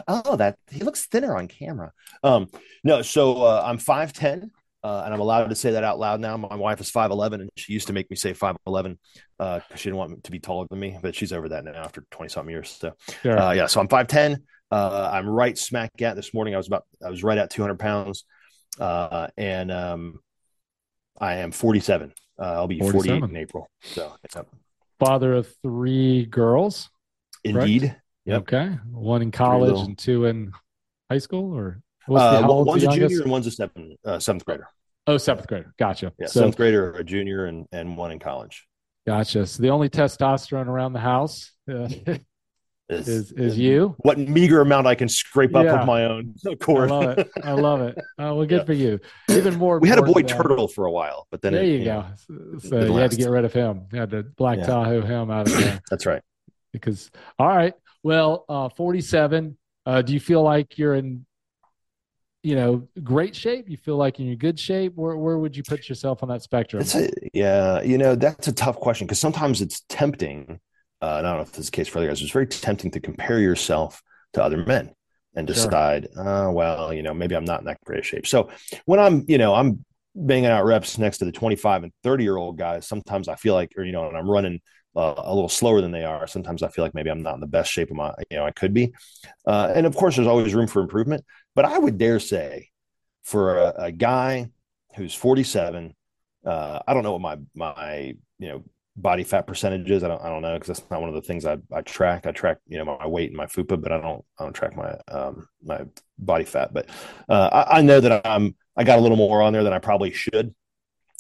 oh, 0.08 0.36
that 0.36 0.58
he 0.69 0.82
looks 0.84 1.08
thinner 1.08 1.36
on 1.36 1.48
camera. 1.48 1.91
Um, 2.24 2.50
no, 2.84 3.02
so 3.02 3.41
uh, 3.41 3.63
I'm 3.65 3.80
5'10. 3.80 4.52
Uh, 4.86 5.02
and 5.04 5.12
I'm 5.15 5.19
allowed 5.19 5.48
to 5.48 5.56
say 5.56 5.71
that 5.71 5.84
out 5.84 5.98
loud 5.98 6.19
now. 6.19 6.38
My 6.38 6.56
wife 6.56 6.80
is 6.80 6.91
5'11, 6.91 7.41
and 7.41 7.50
she 7.58 7.74
used 7.74 7.88
to 7.88 7.93
make 7.93 8.08
me 8.12 8.15
say 8.15 8.34
5'11 8.34 8.98
because 9.39 9.63
she 9.78 9.86
didn't 9.86 9.98
want 9.98 10.12
me 10.12 10.17
to 10.21 10.30
be 10.30 10.39
taller 10.39 10.67
than 10.69 10.80
me, 10.80 10.95
but 11.02 11.15
she's 11.15 11.34
over 11.34 11.50
that 11.50 11.65
now 11.65 11.74
after 11.74 12.06
20 12.12 12.30
something 12.30 12.52
years. 12.52 12.69
So, 12.69 12.91
Sure. 13.24 13.39
uh, 13.39 13.52
yeah, 13.54 13.65
so 13.65 13.80
I'm 13.80 13.88
5'10. 13.88 14.38
Uh, 14.69 15.10
I'm 15.12 15.28
right 15.28 15.58
smack 15.58 16.00
at 16.04 16.15
this 16.15 16.36
morning. 16.36 16.54
I 16.54 16.58
was 16.58 16.67
about, 16.67 16.86
I 17.04 17.10
was 17.10 17.24
right 17.24 17.39
at 17.39 17.50
200 17.50 17.80
pounds. 17.80 18.26
Uh, 18.80 19.28
and 19.38 19.71
um, 19.71 20.19
I 21.19 21.38
am 21.38 21.52
47. 21.52 22.13
Uh, 22.38 22.43
I'll 22.43 22.67
be 22.67 22.78
48 22.80 22.91
47. 22.91 23.30
in 23.32 23.38
April. 23.38 23.67
So. 23.82 24.13
Father 25.00 25.34
of 25.34 25.52
three 25.63 26.28
girls. 26.28 26.91
indeed. 27.43 27.95
Yep. 28.26 28.41
Okay. 28.41 28.67
One 28.91 29.24
in 29.24 29.32
college 29.32 29.80
and 29.80 29.98
two 29.98 30.26
in 30.26 30.52
high 31.10 31.17
school 31.17 31.56
or 31.56 31.82
what's 32.08 32.24
the, 32.24 32.46
Uh, 32.48 32.63
one's 32.63 32.84
a 32.84 32.86
youngest? 32.86 33.10
junior 33.10 33.22
and 33.24 33.32
one's 33.32 33.48
a 33.48 33.52
seventh, 33.52 33.94
uh, 34.06 34.20
seventh 34.20 34.46
grader. 34.46 34.68
Oh, 35.08 35.18
seventh 35.18 35.48
grader. 35.48 35.74
Gotcha. 35.78 36.12
Yeah, 36.20 36.28
so, 36.28 36.39
seventh 36.41 36.58
grader, 36.58 36.91
a 36.94 37.04
junior, 37.04 37.46
and 37.46 37.68
and 37.72 37.96
one 37.98 38.12
in 38.12 38.20
college. 38.20 38.65
gotcha. 39.06 39.46
So 39.46 39.62
the 39.62 39.70
only 39.70 39.89
testosterone 39.89 40.68
around 40.68 40.94
the 40.94 41.00
house 41.00 41.52
uh, 41.72 41.88
Is, 42.88 43.08
is 43.08 43.32
is 43.32 43.58
you. 43.58 43.96
What 44.00 44.20
meager 44.20 44.62
amount 44.62 44.86
I 44.86 44.94
can 44.94 45.10
scrape 45.10 45.56
up 45.56 45.65
Yeah. 45.65 45.80
of 45.82 45.88
my 45.88 46.06
own 46.06 46.36
Of 46.46 46.60
course. 46.60 46.91
I 46.91 46.96
love 46.96 47.18
it. 47.18 47.32
I 47.44 47.52
love 47.54 47.82
it. 47.82 47.98
Oh, 48.20 48.36
well, 48.36 48.46
good 48.46 48.60
Yeah. 48.60 48.63
for 48.63 48.74
you. 48.74 49.00
Even 49.32 49.56
more. 49.56 49.80
we 49.80 49.89
had 49.89 49.98
a 49.98 50.04
boy 50.04 50.22
turtle 50.22 50.68
for 50.68 50.86
a 50.86 50.91
while, 50.91 51.26
but 51.32 51.41
then 51.41 51.54
There 51.54 51.63
it, 51.63 51.68
you 51.80 51.86
know, 51.86 52.06
go. 52.30 52.60
So 52.60 52.70
didn't 52.70 52.94
you 52.94 52.98
had 53.00 53.10
to 53.10 53.18
get 53.18 53.30
rid 53.32 53.44
of 53.44 53.54
him. 53.54 53.88
You 53.91 54.00
had 54.00 54.12
to 54.12 54.22
black 54.22 54.60
Yeah. 54.60 54.65
Tahoe 54.68 55.02
him 55.02 55.32
out 55.32 55.48
of 55.48 55.58
there 55.58 55.80
that's 55.89 56.06
right. 56.06 56.22
because. 56.74 57.10
All 57.39 57.48
right. 57.48 57.74
Well, 58.04 58.46
uh, 58.48 58.70
forty-seven. 58.70 59.58
Uh, 59.88 60.04
do 60.04 60.13
you 60.13 60.20
feel 60.20 60.44
like 60.44 60.78
you're 60.78 60.94
in, 60.94 61.26
you 62.45 62.55
know, 62.55 62.88
great 63.03 63.36
shape? 63.36 63.67
You 63.69 63.75
feel 63.75 63.97
like 63.97 64.19
in 64.19 64.36
good 64.38 64.60
shape? 64.60 64.93
Where 64.95 65.17
where 65.17 65.38
would 65.39 65.58
you 65.58 65.63
put 65.63 65.89
yourself 65.89 66.21
on 66.21 66.29
that 66.29 66.43
spectrum? 66.43 66.81
It's 66.81 66.93
a, 66.93 67.10
yeah, 67.34 67.81
you 67.81 67.97
know, 67.97 68.13
that's 68.13 68.47
a 68.47 68.53
tough 68.53 68.75
question 68.79 69.08
because 69.08 69.19
sometimes 69.19 69.62
it's 69.62 69.81
tempting. 69.89 70.60
Uh, 71.01 71.15
and 71.17 71.27
I 71.27 71.31
don't 71.31 71.38
know 71.38 71.41
if 71.41 71.51
this 71.51 71.62
is 71.62 71.65
the 71.65 71.75
case 71.75 71.88
for 71.88 71.97
other 71.97 72.08
guys. 72.08 72.21
It's 72.21 72.31
very 72.31 72.45
tempting 72.47 72.91
to 72.91 72.99
compare 72.99 73.39
yourself 73.39 74.01
to 74.34 74.43
other 74.43 74.58
men 74.58 74.91
and 75.36 75.47
Sure. 75.47 75.55
decide, 75.55 76.08
uh, 76.15 76.49
well, 76.51 76.93
you 76.93 77.01
know, 77.01 77.13
maybe 77.13 77.36
I'm 77.36 77.45
not 77.45 77.60
in 77.62 77.65
that 77.65 77.79
great 77.84 78.05
shape. 78.05 78.27
So 78.27 78.49
when 78.86 78.99
I'm, 78.99 79.25
you 79.27 79.38
know, 79.39 79.53
I'm 79.55 79.84
banging 80.13 80.45
out 80.45 80.65
reps 80.65 80.97
next 80.97 81.17
to 81.17 81.25
the 81.25 81.31
25 81.31 81.84
and 81.84 81.91
30 82.03 82.23
year 82.23 82.38
old 82.38 82.58
guys, 82.58 82.88
sometimes 82.88 83.27
I 83.27 83.36
feel 83.36 83.55
like, 83.55 83.71
or, 83.75 83.84
you 83.84 83.91
know, 83.91 84.08
and 84.08 84.15
I'm 84.15 84.29
running 84.29 84.62
uh, 84.95 85.13
a 85.17 85.34
little 85.34 85.49
slower 85.49 85.81
than 85.81 85.91
they 85.91 86.05
are. 86.05 86.25
Sometimes 86.27 86.63
I 86.63 86.69
feel 86.69 86.86
like 86.86 86.93
maybe 86.93 87.10
I'm 87.10 87.21
not 87.21 87.36
in 87.36 87.41
the 87.41 87.47
best 87.47 87.71
shape 87.71 87.89
of 87.91 87.97
my, 87.97 88.13
you 88.31 88.38
know, 88.38 88.45
I 88.45 88.51
could 88.51 88.73
be. 88.73 88.93
Uh, 89.45 89.71
and 89.75 89.86
of 89.86 89.95
course, 89.95 90.15
there's 90.15 90.27
always 90.27 90.53
room 90.53 90.67
for 90.67 90.81
improvement. 90.81 91.25
But 91.56 91.65
I 91.65 91.78
would 91.78 91.98
dare 91.98 92.20
say 92.20 92.70
for 93.24 93.58
a, 93.58 93.74
a 93.78 93.91
guy 93.91 94.52
who's 94.96 95.15
47, 95.15 95.96
uh, 96.46 96.80
I 96.88 96.94
don't 96.94 97.04
know 97.04 97.13
what 97.13 97.22
my, 97.22 97.38
my, 97.56 98.15
you 98.39 98.48
know, 98.48 98.63
body 98.98 99.24
fat 99.24 99.48
percentages. 99.48 100.04
I 100.04 100.08
don't, 100.08 100.22
I 100.22 100.30
don't 100.30 100.41
know 100.41 100.54
because 100.54 100.68
that's 100.80 100.89
not 100.91 101.02
one 101.02 101.10
of 101.10 101.15
the 101.15 101.22
things 101.22 101.46
I, 101.46 101.58
I 101.74 101.82
track. 101.82 102.26
I 102.26 102.32
track, 102.32 102.58
you 102.68 102.78
know, 102.78 102.86
my 102.86 103.08
weight 103.08 103.30
and 103.30 103.38
my 103.38 103.46
FUPA, 103.46 103.82
but 103.82 103.91
I 103.91 104.00
don't, 104.00 104.24
I 104.39 104.44
don't 104.44 104.54
track 104.54 104.76
my, 104.76 104.96
um, 105.08 105.48
my 105.63 105.82
body 106.18 106.46
fat. 106.46 106.74
But 106.74 106.89
uh, 107.28 107.50
I, 107.52 107.80
I 107.80 107.82
know 107.82 108.00
that 108.00 108.26
I'm, 108.26 108.56
I 108.78 108.84
got 108.84 109.00
a 109.00 109.02
little 109.02 109.18
more 109.18 109.41
on 109.41 109.54
there 109.54 109.63
than 109.63 109.74
I 109.74 109.80
probably 109.80 110.12
should. 110.12 110.54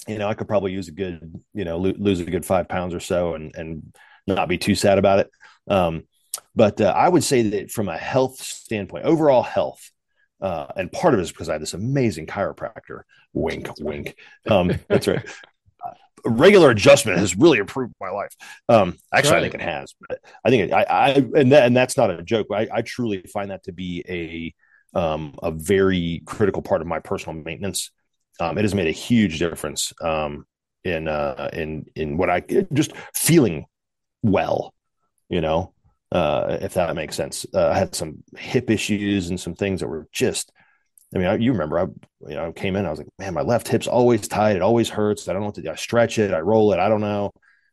You 0.07 0.17
know, 0.17 0.27
I 0.27 0.35
could 0.35 0.47
probably 0.47 0.71
use 0.71 0.87
a 0.87 0.91
good, 0.91 1.41
you 1.53 1.65
know, 1.65 1.77
lo- 1.77 1.93
lose 1.97 2.19
a 2.19 2.25
good 2.25 2.45
five 2.45 2.67
pounds 2.67 2.93
or 2.93 2.99
so, 2.99 3.33
and 3.33 3.55
and 3.55 3.95
not 4.27 4.47
be 4.47 4.57
too 4.57 4.75
sad 4.75 4.99
about 4.99 5.19
it. 5.19 5.31
Um, 5.67 6.03
but 6.55 6.79
uh, 6.79 6.93
I 6.95 7.09
would 7.09 7.23
say 7.23 7.41
that 7.41 7.71
from 7.71 7.89
a 7.89 7.97
health 7.97 8.37
standpoint, 8.39 9.05
overall 9.05 9.41
health, 9.41 9.89
uh, 10.41 10.67
and 10.75 10.91
part 10.91 11.13
of 11.13 11.19
it 11.19 11.23
is 11.23 11.31
because 11.31 11.49
I 11.49 11.53
have 11.53 11.61
this 11.61 11.73
amazing 11.73 12.27
chiropractor. 12.27 13.01
Wink, 13.33 13.69
wink. 13.79 14.15
Um, 14.47 14.71
that's 14.87 15.07
right 15.07 15.25
regular 16.25 16.71
adjustment 16.71 17.19
has 17.19 17.35
really 17.35 17.59
improved 17.59 17.93
my 17.99 18.09
life. 18.09 18.35
Um, 18.67 18.97
actually, 19.13 19.33
Right. 19.33 19.39
I 19.39 19.41
think 19.43 19.53
it 19.55 19.61
has, 19.61 19.95
but 20.07 20.19
I 20.43 20.49
think 20.49 20.69
it, 20.69 20.73
I, 20.73 20.83
I, 20.83 21.09
and 21.35 21.51
that, 21.51 21.65
and 21.65 21.77
that's 21.77 21.97
not 21.97 22.09
a 22.09 22.21
joke. 22.23 22.47
I, 22.51 22.67
I 22.71 22.81
truly 22.81 23.21
find 23.31 23.51
that 23.51 23.63
to 23.65 23.71
be 23.71 24.03
a, 24.93 24.99
um, 24.99 25.35
a 25.41 25.51
very 25.51 26.21
critical 26.25 26.61
part 26.61 26.81
of 26.81 26.87
my 26.87 26.99
personal 26.99 27.41
maintenance. 27.41 27.91
Um, 28.39 28.57
it 28.57 28.63
has 28.63 28.75
made 28.75 28.87
a 28.87 28.91
huge 28.91 29.39
difference, 29.39 29.93
um, 30.01 30.45
in, 30.83 31.07
uh, 31.07 31.49
in, 31.53 31.85
in 31.95 32.17
what 32.17 32.29
I 32.29 32.41
just 32.73 32.93
feeling 33.13 33.65
well, 34.21 34.73
you 35.29 35.41
know, 35.41 35.73
uh, 36.11 36.57
if 36.61 36.73
that 36.75 36.95
makes 36.95 37.15
sense. 37.15 37.45
Uh, 37.53 37.69
I 37.69 37.77
had 37.77 37.95
some 37.95 38.23
hip 38.37 38.69
issues 38.69 39.29
and 39.29 39.39
some 39.39 39.55
things 39.55 39.81
that 39.81 39.87
were 39.87 40.07
just, 40.11 40.51
I 41.13 41.19
mean, 41.19 41.27
I, 41.27 41.35
you 41.37 41.51
remember, 41.51 41.79
I 41.79 41.83
you 42.29 42.35
know 42.35 42.51
came 42.53 42.75
in, 42.75 42.85
I 42.85 42.89
was 42.89 42.99
like, 42.99 43.09
man, 43.19 43.33
my 43.33 43.41
left 43.41 43.67
hip's 43.67 43.87
always 43.87 44.27
tight, 44.27 44.55
it 44.55 44.61
always 44.61 44.89
hurts. 44.89 45.27
I 45.27 45.33
don't 45.33 45.41
know 45.41 45.47
what 45.47 45.55
to 45.55 45.61
do. 45.61 45.71
I 45.71 45.75
stretch 45.75 46.19
it, 46.19 46.33
I 46.33 46.39
roll 46.39 46.73
it, 46.73 46.79
I 46.79 46.89
don't 46.89 47.01
know. 47.01 47.31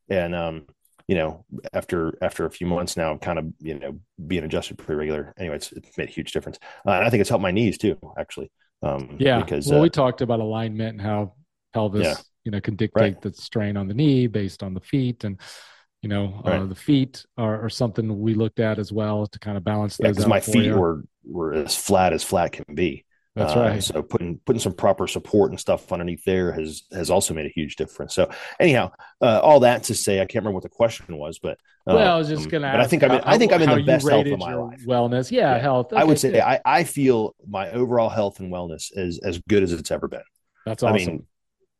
And 0.08 0.34
um, 0.34 0.66
you 1.08 1.16
know, 1.16 1.44
after 1.72 2.16
after 2.22 2.46
a 2.46 2.50
few 2.50 2.66
months 2.66 2.96
now, 2.96 3.10
I'm 3.10 3.18
kind 3.18 3.38
of 3.38 3.46
you 3.60 3.78
know 3.78 3.98
being 4.26 4.44
adjusted 4.44 4.78
pretty 4.78 4.98
regular. 4.98 5.34
Anyway, 5.38 5.56
it's, 5.56 5.72
it's 5.72 5.96
made 5.98 6.08
a 6.08 6.12
huge 6.12 6.32
difference, 6.32 6.58
uh, 6.86 6.90
and 6.92 7.04
I 7.04 7.10
think 7.10 7.20
it's 7.20 7.30
helped 7.30 7.42
my 7.42 7.50
knees 7.50 7.78
too, 7.78 7.98
actually. 8.18 8.50
Um, 8.82 9.16
Yeah. 9.18 9.40
because 9.40 9.66
well, 9.68 9.78
uh, 9.78 9.82
we 9.82 9.90
talked 9.90 10.20
about 10.20 10.40
alignment 10.40 10.90
and 10.90 11.00
how 11.00 11.34
pelvis, 11.72 12.06
Yeah. 12.06 12.16
you 12.44 12.52
know, 12.52 12.60
can 12.60 12.76
dictate 12.76 13.20
the 13.20 13.32
strain 13.32 13.76
on 13.76 13.88
the 13.88 13.94
knee 13.94 14.26
based 14.26 14.62
on 14.62 14.74
the 14.74 14.80
feet. 14.80 15.24
And, 15.24 15.40
you 16.02 16.08
know, 16.08 16.42
uh, 16.44 16.64
the 16.66 16.74
feet 16.74 17.24
are, 17.38 17.64
are 17.64 17.70
something 17.70 18.20
we 18.20 18.34
looked 18.34 18.58
at 18.58 18.78
as 18.78 18.92
well 18.92 19.26
to 19.28 19.38
kind 19.38 19.56
of 19.56 19.64
balance 19.64 19.98
yeah, 19.98 20.08
those 20.08 20.16
because 20.16 20.24
out 20.24 20.30
my 20.30 20.40
feet 20.40 20.64
you. 20.66 20.76
were 20.76 21.04
were 21.24 21.54
as 21.54 21.76
flat 21.76 22.12
as 22.12 22.24
flat 22.24 22.52
can 22.52 22.74
be. 22.74 23.04
That's 23.36 23.56
uh, 23.56 23.60
right. 23.60 23.82
So 23.82 24.02
putting 24.02 24.40
putting 24.44 24.60
some 24.60 24.74
proper 24.74 25.06
support 25.06 25.52
and 25.52 25.60
stuff 25.60 25.90
underneath 25.92 26.24
there 26.24 26.52
has 26.52 26.82
has 26.92 27.08
also 27.08 27.32
made 27.32 27.46
a 27.46 27.52
huge 27.54 27.76
difference. 27.76 28.14
So 28.14 28.30
anyhow, 28.58 28.90
uh, 29.22 29.40
all 29.42 29.60
that 29.60 29.84
to 29.84 29.94
say, 29.94 30.20
I 30.20 30.26
can't 30.26 30.42
remember 30.42 30.54
what 30.54 30.64
the 30.64 30.68
question 30.68 31.16
was, 31.16 31.38
but 31.38 31.56
well, 31.86 32.14
I 32.14 32.18
was 32.18 32.28
just 32.28 32.44
um, 32.44 32.48
going 32.50 32.62
to. 32.62 32.72
But 32.72 32.80
I 32.80 32.86
think 32.86 33.04
I'm 33.04 33.12
in, 33.12 33.20
I 33.20 33.38
think 33.38 33.52
I'm 33.52 33.62
in 33.62 33.70
the 33.70 33.82
best 33.84 34.08
health 34.08 34.26
of 34.26 34.38
my 34.38 34.54
life. 34.54 34.84
Wellness, 34.84 35.30
yeah, 35.30 35.54
yeah. 35.54 35.62
health. 35.62 35.92
Okay, 35.92 36.00
I 36.00 36.04
would 36.04 36.18
say 36.18 36.40
I, 36.40 36.60
I 36.64 36.84
feel 36.84 37.34
my 37.48 37.70
overall 37.70 38.08
health 38.08 38.40
and 38.40 38.52
wellness 38.52 38.90
is 38.92 39.18
as 39.20 39.38
good 39.48 39.62
as 39.62 39.72
it's 39.72 39.90
ever 39.90 40.08
been. 40.08 40.20
That's 40.66 40.82
awesome. 40.82 40.94
I 40.94 40.98
mean, 40.98 41.26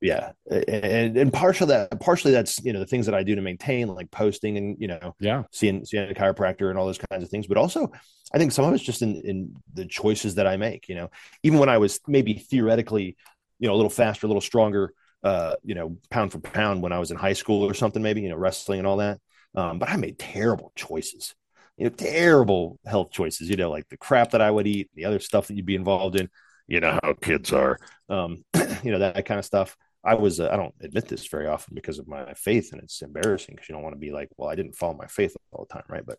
yeah 0.03 0.33
and 0.51 1.17
and 1.17 1.33
partially 1.33 1.69
that 1.69 2.01
partially 2.01 2.33
that's 2.33 2.63
you 2.65 2.73
know 2.73 2.81
the 2.81 2.87
things 2.87 3.07
that 3.07 3.15
i 3.15 3.23
do 3.23 3.37
to 3.37 3.41
maintain 3.41 3.87
like 3.87 4.11
posting 4.11 4.59
and 4.59 4.77
you 4.81 4.89
know 4.89 5.15
yeah. 5.21 5.45
seeing 5.53 5.85
seeing 5.85 6.11
a 6.11 6.15
chiropractor 6.15 6.71
and 6.71 6.79
all 6.79 6.87
those 6.87 6.99
kinds 6.99 7.23
of 7.23 7.31
things. 7.31 7.47
But 7.47 7.57
also 7.57 7.91
i 8.35 8.39
think 8.39 8.51
some 8.51 8.65
of 8.65 8.75
it's 8.75 8.83
just 8.83 9.03
in 9.03 9.23
in 9.23 9.55
the 9.75 9.87
choices 9.87 10.35
that 10.35 10.47
i 10.47 10.57
make 10.57 10.89
you 10.89 10.97
know. 10.97 11.11
Even 11.45 11.61
when 11.61 11.69
i 11.69 11.79
was 11.79 12.01
maybe 12.09 12.35
theoretically 12.35 13.17
you 13.61 13.69
know 13.69 13.75
a 13.75 13.77
little 13.77 13.91
faster 13.91 14.27
a 14.27 14.29
little 14.29 14.41
stronger 14.41 14.93
uh 15.23 15.55
you 15.63 15.77
know 15.77 15.97
pound 16.11 16.33
for 16.33 16.41
pound 16.41 16.83
when 16.83 16.93
i 16.93 16.99
was 16.99 17.13
in 17.13 17.17
high 17.17 17.33
school 17.33 17.63
or 17.63 17.73
something 17.73 18.03
maybe 18.03 18.23
you 18.23 18.29
know 18.29 18.37
wrestling 18.37 18.81
and 18.81 18.89
all 18.89 18.97
that 18.97 19.21
um 19.55 19.79
but 19.79 19.89
i 19.89 19.97
made 19.97 20.19
terrible 20.19 20.73
choices. 20.75 21.35
You 21.77 21.85
know 21.85 21.91
terrible 21.91 22.81
health 22.85 23.13
choices 23.13 23.49
you 23.49 23.57
know 23.57 23.71
like 23.71 23.89
the 23.89 23.97
crap 23.97 24.33
that 24.33 24.43
i 24.43 24.51
would 24.51 24.67
eat 24.67 24.91
the 24.97 25.05
other 25.05 25.21
stuff 25.21 25.47
that 25.47 25.55
you'd 25.55 25.65
be 25.65 25.77
involved 25.77 26.17
in 26.17 26.29
you 26.67 26.81
know 26.81 26.99
how 27.03 27.15
kids 27.15 27.53
are 27.53 27.79
um 28.09 28.45
you 28.83 28.91
know 28.91 28.99
that, 28.99 29.15
that 29.15 29.27
kind 29.27 29.39
of 29.39 29.45
stuff 29.45 29.77
I 30.05 30.15
was 30.15 30.41
uh, 30.41 30.49
I 30.53 30.57
don't 30.57 30.75
admit 30.81 31.09
this 31.09 31.27
very 31.29 31.47
often 31.47 31.75
because 31.75 31.99
of 31.99 32.09
my 32.09 32.35
faith, 32.35 32.73
and 32.73 32.83
it's 32.83 33.03
embarrassing 33.03 33.55
because 33.55 33.69
you 33.69 33.75
don't 33.75 33.85
want 33.85 33.95
to 33.95 34.01
be 34.01 34.11
like, 34.11 34.29
well, 34.37 34.51
I 34.51 34.55
didn't 34.55 34.77
follow 34.77 34.95
my 34.95 35.07
faith 35.07 35.37
all 35.53 35.67
the 35.69 35.75
time, 35.75 35.85
right? 35.89 36.05
But 36.05 36.19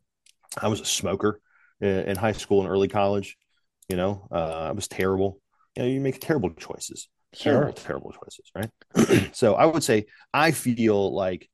I 0.62 0.68
was 0.68 0.80
a 0.80 0.86
smoker 0.86 1.42
in, 1.82 2.16
high 2.16 2.32
school 2.32 2.62
and 2.62 2.70
early 2.70 2.88
college. 2.88 3.38
You 3.90 3.98
know, 3.98 4.28
uh, 4.32 4.70
I 4.70 4.72
was 4.72 4.88
terrible. 4.88 5.40
You 5.76 5.84
know, 5.84 5.90
you 5.90 6.00
make 6.00 6.20
terrible 6.20 6.52
choices, 6.52 7.10
terrible, 7.36 7.74
sure. 7.76 7.86
terrible 7.86 8.14
choices, 8.14 8.52
right? 8.56 9.32
so 9.36 9.56
I 9.56 9.66
would 9.66 9.84
say 9.84 10.06
I 10.34 10.52
feel 10.52 11.14
like, 11.14 11.50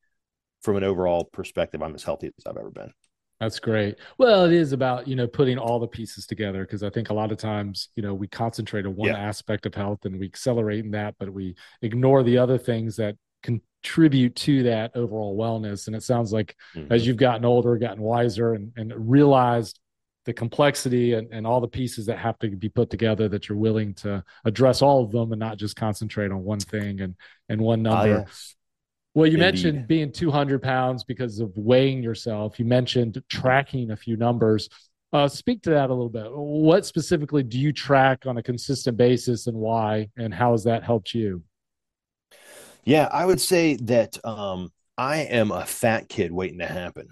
from 0.62 0.76
an 0.76 0.84
overall 0.84 1.26
perspective, 1.26 1.82
I'm 1.82 1.96
as 1.96 2.04
healthy 2.04 2.28
as 2.28 2.46
I've 2.46 2.58
ever 2.58 2.72
been. 2.72 2.92
That's 3.40 3.60
great. 3.60 3.96
Well, 4.18 4.46
it 4.46 4.52
is 4.52 4.74
about, 4.74 5.08
you 5.08 5.16
know, 5.16 5.28
putting 5.28 5.58
all 5.58 5.80
the 5.80 5.88
pieces 5.88 6.26
together 6.26 6.66
because 6.66 6.84
I 6.84 6.90
think 6.90 7.10
a 7.10 7.14
lot 7.14 7.32
of 7.32 7.38
times, 7.38 7.88
you 7.96 8.04
know, 8.04 8.14
we 8.14 8.28
concentrate 8.28 8.86
on 8.86 8.96
one 8.96 9.10
yeah. 9.10 9.18
aspect 9.18 9.66
of 9.66 9.74
health 9.74 10.04
and 10.04 10.20
we 10.20 10.26
accelerate 10.26 10.84
in 10.84 10.92
that, 10.92 11.16
but 11.20 11.32
we 11.32 11.56
ignore 11.82 12.22
the 12.22 12.38
other 12.38 12.58
things 12.58 12.98
that 12.98 13.16
contribute 13.42 14.36
to 14.36 14.64
that 14.64 14.92
overall 14.94 15.38
wellness. 15.38 15.88
And 15.88 15.96
it 15.96 16.04
sounds 16.04 16.34
like 16.34 16.56
mm-hmm. 16.76 16.92
as 16.92 17.08
you've 17.08 17.16
gotten 17.16 17.46
older, 17.46 17.78
gotten 17.78 18.04
wiser 18.04 18.56
and, 18.56 18.74
and 18.76 19.10
realized 19.10 19.80
the 20.26 20.34
complexity 20.34 21.14
and, 21.14 21.32
and 21.32 21.48
all 21.48 21.62
the 21.62 21.68
pieces 21.68 22.08
that 22.08 22.18
have 22.18 22.38
to 22.40 22.50
be 22.50 22.68
put 22.68 22.90
together 22.90 23.30
that 23.30 23.48
you're 23.48 23.58
willing 23.58 23.94
to 23.96 24.22
address 24.44 24.82
all 24.82 25.04
of 25.04 25.12
them 25.12 25.32
and 25.32 25.40
not 25.40 25.58
just 25.58 25.78
concentrate 25.78 26.32
on 26.32 26.44
one 26.44 26.60
thing 26.60 27.00
and, 27.00 27.16
and 27.48 27.62
one 27.62 27.88
ah, 27.88 28.04
number. 28.04 28.26
yes. 28.28 28.56
Well, 29.16 29.26
you 29.26 29.34
Indeed. 29.34 29.46
mentioned 29.46 29.88
being 29.88 30.12
200 30.12 30.62
pounds 30.62 31.04
because 31.04 31.40
of 31.40 31.52
weighing 31.56 32.04
yourself. 32.04 32.60
You 32.60 32.66
mentioned 32.66 33.22
tracking 33.30 33.92
a 33.92 33.98
few 33.98 34.18
numbers. 34.18 34.70
Uh, 35.12 35.28
speak 35.28 35.64
to 35.64 35.72
that 35.72 35.90
a 35.90 35.94
little 35.94 36.10
bit. 36.10 36.28
What 36.32 36.86
specifically 36.86 37.42
do 37.42 37.58
you 37.58 37.74
track 37.74 38.28
on 38.28 38.38
a 38.38 38.44
consistent 38.44 38.96
basis 38.98 39.48
and 39.48 39.58
why, 39.58 40.10
and 40.18 40.32
how 40.34 40.52
has 40.52 40.64
that 40.66 40.84
helped 40.84 41.16
you? 41.16 41.44
Yeah, 42.86 43.10
I 43.12 43.26
would 43.26 43.42
say 43.42 43.76
that 43.76 44.24
um, 44.24 44.72
I 44.98 45.18
am 45.18 45.52
a 45.52 45.66
fat 45.66 46.08
kid 46.08 46.32
waiting 46.32 46.60
to 46.60 46.68
happen. 46.68 47.08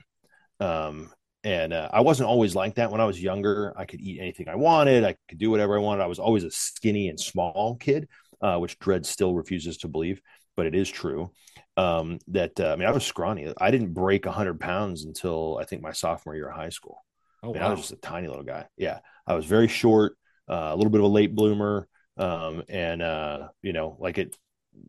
Um, 0.60 1.12
and 1.44 1.74
uh, 1.74 1.90
I 1.92 2.02
wasn't 2.02 2.30
always 2.30 2.56
like 2.56 2.76
that 2.76 2.92
when 2.92 3.02
I 3.02 3.06
was 3.06 3.22
younger. 3.22 3.74
I 3.76 3.86
could 3.86 4.02
eat 4.02 4.20
anything 4.20 4.48
I 4.48 4.56
wanted, 4.56 5.04
I 5.04 5.16
could 5.28 5.40
do 5.40 5.50
whatever 5.50 5.76
I 5.78 5.82
wanted. 5.82 6.04
I 6.04 6.08
was 6.08 6.20
always 6.20 6.44
a 6.44 6.52
skinny 6.52 7.10
and 7.10 7.20
small 7.20 7.78
kid, 7.80 8.08
uh, 8.42 8.58
which 8.58 8.78
Dredd 8.78 9.06
still 9.06 9.34
refuses 9.34 9.78
to 9.78 9.88
believe, 9.88 10.22
but 10.56 10.68
it 10.68 10.76
is 10.76 10.90
true 10.90 11.32
um, 11.78 12.20
that 12.30 12.60
uh, 12.60 12.74
I 12.74 12.76
mean, 12.76 12.88
I 12.88 12.92
was 12.92 13.06
scrawny. 13.06 13.54
I 13.60 13.72
didn't 13.72 13.94
break 13.94 14.26
100 14.26 14.60
pounds 14.60 15.06
until 15.06 15.58
I 15.62 15.66
think 15.66 15.82
my 15.82 15.92
sophomore 15.92 16.36
year 16.36 16.50
of 16.50 16.56
high 16.56 16.70
school. 16.70 17.06
Oh, 17.44 17.52
I, 17.52 17.54
mean, 17.54 17.62
wow. 17.62 17.68
I 17.68 17.72
was 17.72 17.82
just 17.82 17.92
a 17.92 17.98
tiny 17.98 18.28
little 18.28 18.44
guy. 18.44 18.66
Yeah, 18.78 19.00
I 19.28 19.36
was 19.36 19.46
very 19.46 19.68
short, 19.68 20.18
uh, 20.50 20.72
a 20.74 20.76
little 20.76 20.90
bit 20.90 21.00
of 21.00 21.06
a 21.06 21.10
late 21.10 21.36
bloomer, 21.36 21.88
um, 22.18 22.64
and 22.68 23.02
uh, 23.02 23.50
you 23.62 23.74
know, 23.74 23.96
like 24.00 24.18
it. 24.18 24.36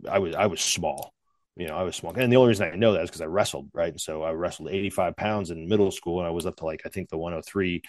I 0.08 0.18
was 0.18 0.34
I 0.34 0.46
was 0.46 0.60
small. 0.60 1.14
You 1.56 1.66
know, 1.66 1.76
I 1.76 1.82
was 1.82 1.96
small, 1.96 2.14
and 2.14 2.32
the 2.32 2.36
only 2.36 2.48
reason 2.48 2.70
I 2.72 2.76
know 2.76 2.92
that 2.92 3.02
is 3.02 3.10
because 3.10 3.20
I 3.20 3.26
wrestled, 3.26 3.68
right? 3.74 3.90
And 3.90 4.00
so 4.00 4.22
I 4.22 4.30
wrestled 4.32 4.70
85 4.70 5.16
pounds 5.16 5.50
in 5.50 5.68
middle 5.68 5.90
school, 5.90 6.20
and 6.20 6.26
I 6.26 6.30
was 6.30 6.46
up 6.46 6.56
to 6.56 6.64
like 6.64 6.82
I 6.86 6.88
think 6.88 7.10
the 7.10 7.18
103 7.18 7.82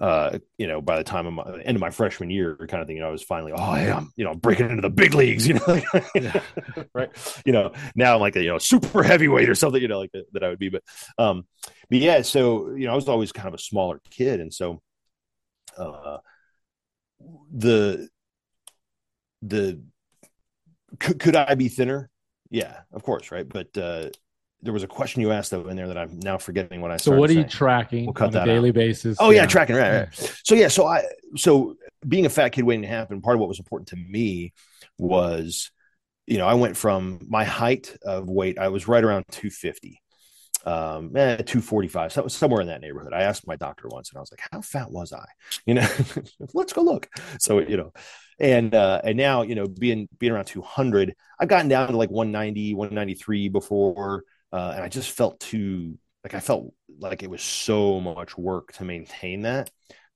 uh, 0.00 0.38
you 0.58 0.66
know, 0.66 0.80
by 0.82 0.98
the 0.98 1.04
time 1.04 1.26
of 1.26 1.32
my 1.32 1.60
end 1.62 1.76
of 1.76 1.80
my 1.80 1.90
freshman 1.90 2.28
year, 2.28 2.54
kind 2.68 2.82
of 2.82 2.86
thing, 2.86 2.96
you 2.96 3.02
know, 3.02 3.08
I 3.08 3.12
was 3.12 3.22
finally, 3.22 3.52
oh, 3.56 3.74
hey, 3.74 3.90
I'm, 3.90 4.12
you 4.16 4.24
know, 4.24 4.34
breaking 4.34 4.68
into 4.68 4.82
the 4.82 4.90
big 4.90 5.14
leagues, 5.14 5.48
you 5.48 5.54
know, 5.54 5.82
right? 6.94 7.10
You 7.46 7.52
know, 7.52 7.72
now 7.94 8.14
I'm 8.14 8.20
like 8.20 8.36
a, 8.36 8.42
you 8.42 8.50
know, 8.50 8.58
super 8.58 9.02
heavyweight 9.02 9.48
or 9.48 9.54
something, 9.54 9.80
you 9.80 9.88
know, 9.88 9.98
like 9.98 10.12
that, 10.12 10.26
that 10.32 10.44
I 10.44 10.50
would 10.50 10.58
be, 10.58 10.68
but, 10.68 10.82
um, 11.18 11.46
but 11.88 11.98
yeah, 11.98 12.22
so, 12.22 12.74
you 12.74 12.86
know, 12.86 12.92
I 12.92 12.96
was 12.96 13.08
always 13.08 13.32
kind 13.32 13.48
of 13.48 13.54
a 13.54 13.58
smaller 13.58 14.00
kid. 14.10 14.40
And 14.40 14.52
so, 14.52 14.82
uh, 15.78 16.18
the, 17.52 18.08
the, 19.42 19.80
could, 21.00 21.18
could 21.18 21.36
I 21.36 21.54
be 21.54 21.68
thinner? 21.68 22.10
Yeah, 22.50 22.80
of 22.92 23.02
course. 23.02 23.30
Right. 23.32 23.48
But, 23.48 23.76
uh, 23.76 24.10
there 24.62 24.72
was 24.72 24.82
a 24.82 24.86
question 24.86 25.20
you 25.20 25.32
asked 25.32 25.50
though 25.50 25.68
in 25.68 25.76
there 25.76 25.88
that 25.88 25.98
I'm 25.98 26.18
now 26.20 26.38
forgetting 26.38 26.80
what 26.80 26.90
I. 26.90 26.96
So 26.96 27.12
what 27.12 27.30
are 27.30 27.34
you 27.34 27.40
saying. 27.40 27.50
tracking 27.50 28.06
we'll 28.06 28.26
on 28.26 28.34
a 28.34 28.44
daily 28.44 28.70
out. 28.70 28.74
basis? 28.74 29.16
Oh 29.20 29.30
yeah. 29.30 29.42
yeah, 29.42 29.46
tracking 29.46 29.76
right, 29.76 30.00
right. 30.00 30.40
So 30.44 30.54
yeah, 30.54 30.68
so 30.68 30.86
I 30.86 31.04
so 31.36 31.76
being 32.06 32.26
a 32.26 32.30
fat 32.30 32.50
kid 32.50 32.64
waiting 32.64 32.82
to 32.82 32.88
happen. 32.88 33.20
Part 33.20 33.36
of 33.36 33.40
what 33.40 33.48
was 33.48 33.58
important 33.58 33.88
to 33.88 33.96
me 33.96 34.52
was, 34.98 35.70
you 36.26 36.38
know, 36.38 36.46
I 36.46 36.54
went 36.54 36.76
from 36.76 37.20
my 37.28 37.44
height 37.44 37.96
of 38.02 38.28
weight. 38.28 38.58
I 38.58 38.68
was 38.68 38.88
right 38.88 39.04
around 39.04 39.24
250, 39.30 40.00
um, 40.64 41.16
eh, 41.16 41.36
245, 41.36 42.12
so, 42.12 42.28
somewhere 42.28 42.60
in 42.60 42.68
that 42.68 42.80
neighborhood. 42.80 43.12
I 43.12 43.22
asked 43.22 43.46
my 43.46 43.56
doctor 43.56 43.88
once, 43.88 44.10
and 44.10 44.18
I 44.18 44.20
was 44.20 44.32
like, 44.32 44.40
"How 44.50 44.62
fat 44.62 44.90
was 44.90 45.12
I?" 45.12 45.24
You 45.66 45.74
know, 45.74 45.88
let's 46.54 46.72
go 46.72 46.82
look. 46.82 47.08
So 47.38 47.58
you 47.58 47.76
know, 47.76 47.92
and 48.40 48.74
uh, 48.74 49.00
and 49.04 49.16
now 49.18 49.42
you 49.42 49.54
know, 49.54 49.66
being 49.66 50.08
being 50.18 50.32
around 50.32 50.46
200, 50.46 51.14
I've 51.38 51.48
gotten 51.48 51.68
down 51.68 51.88
to 51.88 51.96
like 51.96 52.10
190, 52.10 52.74
193 52.74 53.48
before 53.50 54.24
uh, 54.56 54.72
and 54.74 54.82
I 54.82 54.88
just 54.88 55.10
felt 55.10 55.38
too 55.38 55.98
like 56.24 56.34
I 56.34 56.40
felt 56.40 56.72
like 56.98 57.22
it 57.22 57.30
was 57.30 57.42
so 57.42 58.00
much 58.00 58.38
work 58.38 58.72
to 58.74 58.84
maintain 58.84 59.42
that 59.42 59.70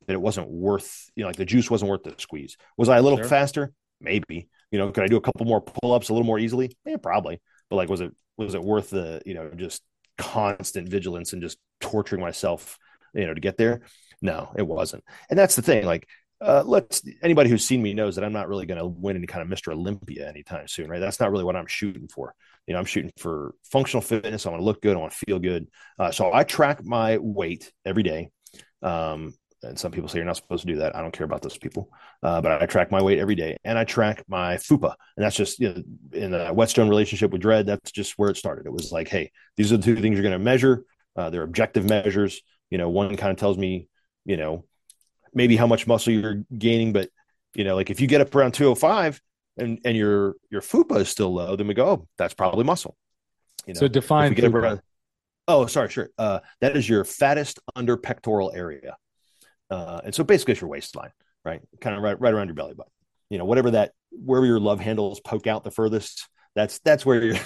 that 0.06 0.14
it 0.14 0.20
wasn't 0.20 0.48
worth 0.48 1.10
you 1.14 1.22
know 1.22 1.28
like 1.28 1.36
the 1.36 1.44
juice 1.44 1.70
wasn't 1.70 1.90
worth 1.90 2.04
the 2.04 2.14
squeeze. 2.16 2.56
Was 2.78 2.88
I 2.88 2.96
a 2.96 3.02
little 3.02 3.18
sure. 3.18 3.28
faster? 3.28 3.72
Maybe. 4.00 4.48
You 4.70 4.78
know, 4.78 4.90
could 4.92 5.04
I 5.04 5.08
do 5.08 5.16
a 5.16 5.20
couple 5.20 5.44
more 5.44 5.60
pull 5.60 5.92
ups 5.92 6.08
a 6.08 6.14
little 6.14 6.26
more 6.26 6.38
easily? 6.38 6.74
Yeah, 6.86 6.96
probably. 6.96 7.40
But 7.68 7.76
like, 7.76 7.90
was 7.90 8.00
it 8.00 8.12
was 8.38 8.54
it 8.54 8.62
worth 8.62 8.90
the 8.90 9.20
you 9.26 9.34
know 9.34 9.50
just 9.54 9.82
constant 10.16 10.88
vigilance 10.88 11.32
and 11.32 11.42
just 11.42 11.58
torturing 11.80 12.22
myself 12.22 12.78
you 13.14 13.26
know 13.26 13.34
to 13.34 13.40
get 13.40 13.58
there? 13.58 13.82
No, 14.22 14.52
it 14.56 14.66
wasn't. 14.66 15.04
And 15.28 15.38
that's 15.38 15.56
the 15.56 15.62
thing. 15.62 15.84
Like 15.84 16.08
uh, 16.40 16.62
let's 16.64 17.02
anybody 17.22 17.50
who's 17.50 17.66
seen 17.66 17.82
me 17.82 17.92
knows 17.92 18.16
that 18.16 18.24
I'm 18.24 18.32
not 18.32 18.48
really 18.48 18.64
going 18.64 18.78
to 18.78 18.86
win 18.86 19.16
any 19.16 19.26
kind 19.26 19.42
of 19.42 19.58
Mr. 19.58 19.72
Olympia 19.72 20.26
anytime 20.28 20.66
soon, 20.66 20.88
right? 20.88 21.00
That's 21.00 21.20
not 21.20 21.30
really 21.30 21.44
what 21.44 21.56
I'm 21.56 21.66
shooting 21.66 22.08
for. 22.08 22.34
You 22.66 22.74
know, 22.74 22.80
I'm 22.80 22.86
shooting 22.86 23.12
for 23.18 23.54
functional 23.64 24.02
fitness. 24.02 24.46
I 24.46 24.50
want 24.50 24.60
to 24.60 24.64
look 24.64 24.82
good. 24.82 24.96
I 24.96 25.00
want 25.00 25.12
to 25.12 25.24
feel 25.26 25.38
good. 25.38 25.68
Uh, 25.98 26.10
so 26.10 26.32
I 26.32 26.44
track 26.44 26.84
my 26.84 27.18
weight 27.18 27.72
every 27.84 28.02
day. 28.02 28.30
Um, 28.82 29.34
and 29.62 29.78
some 29.78 29.92
people 29.92 30.08
say 30.08 30.18
you're 30.18 30.26
not 30.26 30.36
supposed 30.36 30.62
to 30.66 30.72
do 30.72 30.78
that. 30.78 30.96
I 30.96 31.02
don't 31.02 31.12
care 31.12 31.26
about 31.26 31.42
those 31.42 31.58
people, 31.58 31.90
uh, 32.22 32.40
but 32.40 32.62
I 32.62 32.66
track 32.66 32.90
my 32.90 33.02
weight 33.02 33.18
every 33.18 33.34
day, 33.34 33.58
and 33.64 33.78
I 33.78 33.84
track 33.84 34.24
my 34.26 34.54
FUPA, 34.56 34.94
and 35.16 35.24
that's 35.24 35.36
just 35.36 35.58
you 35.58 35.68
know, 35.68 35.82
in 36.12 36.30
the 36.30 36.48
whetstone 36.48 36.88
relationship 36.88 37.30
with 37.30 37.42
Dredd. 37.42 37.66
That's 37.66 37.90
just 37.90 38.14
where 38.16 38.30
it 38.30 38.38
started. 38.38 38.66
It 38.66 38.72
was 38.72 38.90
like, 38.90 39.08
hey, 39.08 39.30
these 39.56 39.70
are 39.72 39.76
the 39.76 39.82
two 39.82 39.96
things 39.96 40.14
you're 40.14 40.22
going 40.22 40.32
to 40.32 40.38
measure. 40.38 40.84
Uh, 41.14 41.28
they're 41.28 41.42
objective 41.42 41.86
measures. 41.86 42.40
You 42.70 42.78
know, 42.78 42.88
one 42.88 43.16
kind 43.16 43.30
of 43.32 43.36
tells 43.36 43.58
me, 43.58 43.88
you 44.24 44.36
know, 44.36 44.64
maybe 45.34 45.56
how 45.56 45.66
much 45.66 45.86
muscle 45.86 46.12
you're 46.12 46.44
gaining, 46.56 46.92
but 46.92 47.10
you 47.54 47.64
know, 47.64 47.74
like 47.74 47.90
if 47.90 48.00
you 48.00 48.06
get 48.06 48.20
up 48.20 48.34
around 48.34 48.52
205 48.52 49.20
and 49.60 49.78
and 49.84 49.96
your 49.96 50.34
your 50.50 50.60
FUPA 50.60 51.00
is 51.00 51.08
still 51.08 51.32
low, 51.32 51.56
then 51.56 51.66
we 51.66 51.74
go, 51.74 51.86
oh, 51.86 52.08
that's 52.18 52.34
probably 52.34 52.64
muscle. 52.64 52.96
You 53.66 53.74
know, 53.74 53.80
so 53.80 53.88
define. 53.88 54.38
Around, 54.42 54.80
oh, 55.48 55.66
sorry, 55.66 55.90
sure. 55.90 56.10
Uh, 56.18 56.40
that 56.60 56.76
is 56.76 56.88
your 56.88 57.04
fattest 57.04 57.58
under 57.76 57.96
pectoral 57.96 58.52
area, 58.54 58.96
uh, 59.70 60.00
and 60.04 60.14
so 60.14 60.24
basically 60.24 60.52
it's 60.52 60.60
your 60.60 60.70
waistline, 60.70 61.12
right? 61.44 61.60
Kind 61.80 61.96
of 61.96 62.02
right 62.02 62.18
right 62.20 62.32
around 62.32 62.48
your 62.48 62.54
belly 62.54 62.74
button. 62.74 62.92
You 63.28 63.38
know, 63.38 63.44
whatever 63.44 63.72
that 63.72 63.92
wherever 64.10 64.46
your 64.46 64.60
love 64.60 64.80
handles 64.80 65.20
poke 65.20 65.46
out 65.46 65.64
the 65.64 65.70
furthest. 65.70 66.28
That's 66.56 66.80
that's 66.80 67.06
where 67.06 67.22
you're. 67.22 67.36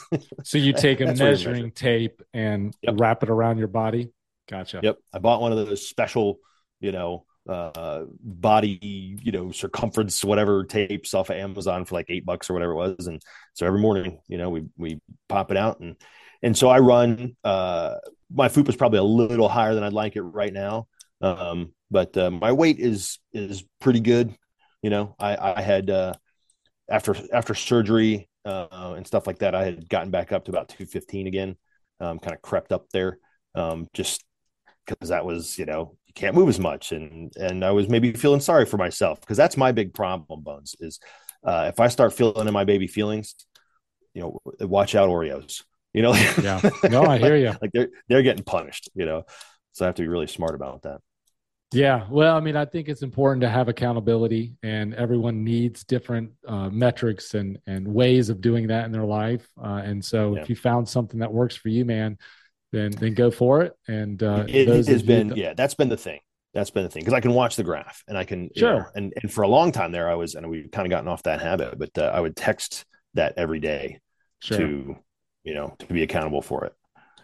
so 0.42 0.56
you 0.56 0.72
take 0.72 1.00
a 1.00 1.12
measuring 1.12 1.70
tape 1.70 2.22
and 2.32 2.74
yep. 2.80 2.94
wrap 2.98 3.22
it 3.22 3.28
around 3.28 3.58
your 3.58 3.68
body. 3.68 4.10
Gotcha. 4.48 4.80
Yep, 4.82 4.98
I 5.12 5.18
bought 5.18 5.40
one 5.40 5.52
of 5.52 5.66
those 5.66 5.86
special, 5.86 6.38
you 6.80 6.92
know, 6.92 7.26
uh, 7.48 8.04
body, 8.20 9.18
you 9.22 9.32
know, 9.32 9.50
circumference, 9.52 10.24
whatever 10.24 10.64
tapes 10.64 11.14
off 11.14 11.30
of 11.30 11.36
Amazon 11.36 11.84
for 11.84 11.94
like 11.94 12.06
eight 12.08 12.24
bucks 12.24 12.48
or 12.48 12.54
whatever 12.54 12.72
it 12.72 12.76
was. 12.76 13.06
And 13.06 13.22
so 13.54 13.66
every 13.66 13.80
morning, 13.80 14.20
you 14.28 14.38
know, 14.38 14.50
we, 14.50 14.64
we 14.76 15.00
pop 15.28 15.50
it 15.50 15.56
out 15.56 15.80
and, 15.80 15.96
and 16.42 16.56
so 16.56 16.68
I 16.68 16.78
run, 16.80 17.36
uh, 17.42 17.96
my 18.30 18.48
FUPA 18.48 18.68
is 18.68 18.76
probably 18.76 18.98
a 18.98 19.04
little 19.04 19.48
higher 19.48 19.74
than 19.74 19.82
I'd 19.82 19.94
like 19.94 20.16
it 20.16 20.22
right 20.22 20.52
now. 20.52 20.88
Um, 21.22 21.72
but 21.90 22.16
uh, 22.18 22.30
my 22.30 22.52
weight 22.52 22.80
is, 22.80 23.18
is 23.32 23.64
pretty 23.80 24.00
good. 24.00 24.34
You 24.82 24.90
know, 24.90 25.14
I, 25.18 25.54
I 25.56 25.62
had 25.62 25.88
uh, 25.88 26.12
after 26.90 27.16
after 27.32 27.54
surgery 27.54 28.28
uh, 28.44 28.94
and 28.96 29.06
stuff 29.06 29.26
like 29.26 29.38
that, 29.38 29.54
I 29.54 29.64
had 29.64 29.88
gotten 29.88 30.10
back 30.10 30.32
up 30.32 30.44
to 30.44 30.50
about 30.50 30.68
215 30.68 31.26
again, 31.26 31.56
um, 32.00 32.18
kind 32.18 32.34
of 32.34 32.42
crept 32.42 32.72
up 32.72 32.90
there, 32.92 33.18
um, 33.54 33.88
just 33.94 34.22
because 34.86 35.08
that 35.08 35.24
was 35.24 35.58
you 35.58 35.64
know 35.64 35.96
can't 36.14 36.34
move 36.34 36.48
as 36.48 36.60
much, 36.60 36.92
and 36.92 37.34
and 37.36 37.64
I 37.64 37.72
was 37.72 37.88
maybe 37.88 38.12
feeling 38.12 38.40
sorry 38.40 38.66
for 38.66 38.76
myself 38.76 39.20
because 39.20 39.36
that's 39.36 39.56
my 39.56 39.72
big 39.72 39.94
problem, 39.94 40.42
Bones, 40.42 40.74
is 40.80 41.00
uh, 41.44 41.66
if 41.68 41.80
I 41.80 41.88
start 41.88 42.12
feeling 42.12 42.46
in 42.46 42.54
my 42.54 42.64
baby 42.64 42.86
feelings, 42.86 43.34
you 44.14 44.22
know, 44.22 44.40
watch 44.60 44.94
out 44.94 45.08
Oreos. 45.08 45.62
You 45.92 46.02
know, 46.02 46.14
yeah, 46.42 46.60
no, 46.90 47.04
I 47.04 47.18
hear 47.18 47.36
you. 47.36 47.52
like 47.60 47.70
they're 47.72 47.88
they're 48.08 48.22
getting 48.22 48.44
punished. 48.44 48.90
You 48.94 49.06
know, 49.06 49.24
so 49.72 49.84
I 49.84 49.88
have 49.88 49.96
to 49.96 50.02
be 50.02 50.08
really 50.08 50.26
smart 50.26 50.54
about 50.54 50.82
that. 50.82 51.00
Yeah, 51.72 52.06
well, 52.08 52.36
I 52.36 52.40
mean, 52.40 52.54
I 52.54 52.66
think 52.66 52.88
it's 52.88 53.02
important 53.02 53.40
to 53.40 53.48
have 53.48 53.68
accountability, 53.68 54.54
and 54.62 54.94
everyone 54.94 55.42
needs 55.42 55.82
different 55.82 56.30
uh, 56.46 56.70
metrics 56.70 57.34
and 57.34 57.58
and 57.66 57.86
ways 57.88 58.28
of 58.28 58.40
doing 58.40 58.68
that 58.68 58.84
in 58.84 58.92
their 58.92 59.04
life. 59.04 59.48
Uh, 59.60 59.82
and 59.84 60.04
so, 60.04 60.36
yeah. 60.36 60.42
if 60.42 60.48
you 60.48 60.54
found 60.54 60.88
something 60.88 61.18
that 61.20 61.32
works 61.32 61.56
for 61.56 61.68
you, 61.68 61.84
man, 61.84 62.16
then 62.74 62.90
then 62.92 63.14
go 63.14 63.30
for 63.30 63.62
it. 63.62 63.72
And 63.88 64.22
uh, 64.22 64.44
it 64.48 64.68
has 64.68 65.02
been, 65.02 65.28
th- 65.28 65.40
yeah, 65.40 65.54
that's 65.54 65.74
been 65.74 65.88
the 65.88 65.96
thing. 65.96 66.20
That's 66.52 66.70
been 66.70 66.84
the 66.84 66.88
thing 66.88 67.00
because 67.02 67.14
I 67.14 67.20
can 67.20 67.32
watch 67.32 67.56
the 67.56 67.64
graph 67.64 68.02
and 68.06 68.16
I 68.16 68.24
can, 68.24 68.50
sure. 68.56 68.72
You 68.72 68.78
know, 68.78 68.86
and 68.94 69.12
and 69.22 69.32
for 69.32 69.42
a 69.42 69.48
long 69.48 69.72
time 69.72 69.92
there, 69.92 70.10
I 70.10 70.14
was, 70.14 70.34
and 70.34 70.48
we've 70.48 70.70
kind 70.70 70.86
of 70.86 70.90
gotten 70.90 71.08
off 71.08 71.22
that 71.24 71.40
habit, 71.40 71.78
but 71.78 71.96
uh, 71.98 72.12
I 72.14 72.20
would 72.20 72.36
text 72.36 72.84
that 73.14 73.34
every 73.36 73.60
day 73.60 74.00
sure. 74.40 74.58
to, 74.58 74.96
you 75.42 75.54
know, 75.54 75.74
to 75.78 75.86
be 75.86 76.02
accountable 76.02 76.42
for 76.42 76.64
it. 76.64 76.72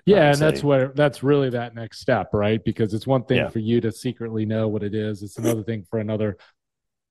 Yeah, 0.07 0.31
and 0.31 0.39
that's 0.39 0.65
where 0.65 0.93
that's 0.97 1.23
really 1.23 1.51
that 1.51 1.75
next 1.75 2.01
step, 2.01 2.31
right? 2.33 2.63
Because 2.65 2.95
it's 2.95 3.07
one 3.07 3.25
thing 3.25 3.37
yeah. 3.37 3.49
for 3.49 3.61
you 3.61 3.81
to 3.83 3.93
secretly 3.93 4.47
know 4.47 4.67
what 4.67 4.83
it 4.83 4.95
is. 4.95 5.23
It's 5.23 5.39
another 5.39 5.63
thing 5.63 5.87
for 5.89 6.01
another 6.01 6.39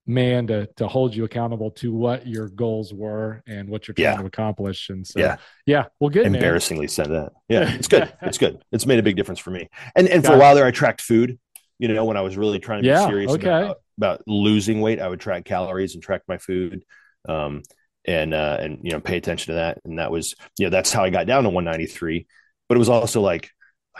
man 0.09 0.47
to 0.47 0.67
to 0.77 0.87
hold 0.87 1.15
you 1.15 1.23
accountable 1.23 1.71
to 1.71 1.93
what 1.93 2.27
your 2.27 2.49
goals 2.49 2.93
were 2.93 3.41
and 3.47 3.69
what 3.69 3.87
you're 3.87 3.95
trying 3.95 4.15
yeah. 4.15 4.17
to 4.17 4.25
accomplish. 4.25 4.89
And 4.89 5.05
so, 5.05 5.19
yeah, 5.19 5.37
yeah, 5.65 5.85
well, 5.99 6.09
good. 6.09 6.25
Embarrassingly 6.25 6.83
man. 6.83 6.89
said 6.89 7.07
that. 7.07 7.31
Yeah, 7.47 7.73
it's 7.73 7.87
good. 7.87 8.11
it's 8.21 8.37
good. 8.37 8.63
It's 8.71 8.85
made 8.85 8.99
a 8.99 9.03
big 9.03 9.15
difference 9.15 9.39
for 9.39 9.51
me. 9.51 9.69
And 9.95 10.07
and 10.07 10.23
Got 10.23 10.29
for 10.29 10.35
a 10.35 10.39
while 10.39 10.55
there, 10.55 10.65
I 10.65 10.71
tracked 10.71 11.01
food. 11.01 11.39
You 11.77 11.87
know, 11.87 12.03
when 12.03 12.17
I 12.17 12.21
was 12.21 12.35
really 12.35 12.59
trying 12.59 12.81
to 12.83 12.87
yeah, 12.89 13.05
be 13.05 13.11
serious 13.11 13.31
okay. 13.33 13.47
about, 13.47 13.77
about 13.97 14.21
losing 14.27 14.81
weight, 14.81 14.99
I 14.99 15.07
would 15.07 15.21
track 15.21 15.45
calories 15.45 15.93
and 15.93 16.03
track 16.03 16.23
my 16.27 16.37
food. 16.37 16.83
Um, 17.27 17.63
and 18.05 18.33
uh, 18.33 18.57
and 18.59 18.79
you 18.83 18.91
know, 18.91 18.99
pay 18.99 19.17
attention 19.17 19.53
to 19.53 19.59
that. 19.59 19.79
And 19.85 19.99
that 19.99 20.11
was 20.11 20.35
you 20.57 20.65
know, 20.65 20.69
that's 20.69 20.91
how 20.91 21.03
I 21.03 21.09
got 21.09 21.27
down 21.27 21.43
to 21.43 21.49
193 21.49 22.25
but 22.69 22.75
it 22.75 22.79
was 22.79 22.89
also 22.89 23.19
like, 23.19 23.49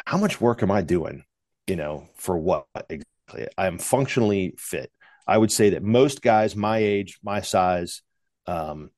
how 0.05 0.18
much 0.18 0.39
work 0.39 0.64
am 0.64 0.72
I 0.72 0.82
doing? 0.82 1.26
You 1.68 1.76
know, 1.76 2.07
for 2.16 2.38
what 2.38 2.68
exactly? 2.89 3.47
I 3.57 3.68
am 3.68 3.80
functionally 3.80 4.53
fit. 4.57 4.91
I 5.30 5.38
would 5.38 5.51
say 5.51 5.71
that 5.71 5.84
most 5.84 6.21
guys 6.21 6.55
my 6.55 6.80
age, 6.80 7.19
my 7.23 7.41
size, 7.41 8.01
um, 8.47 8.89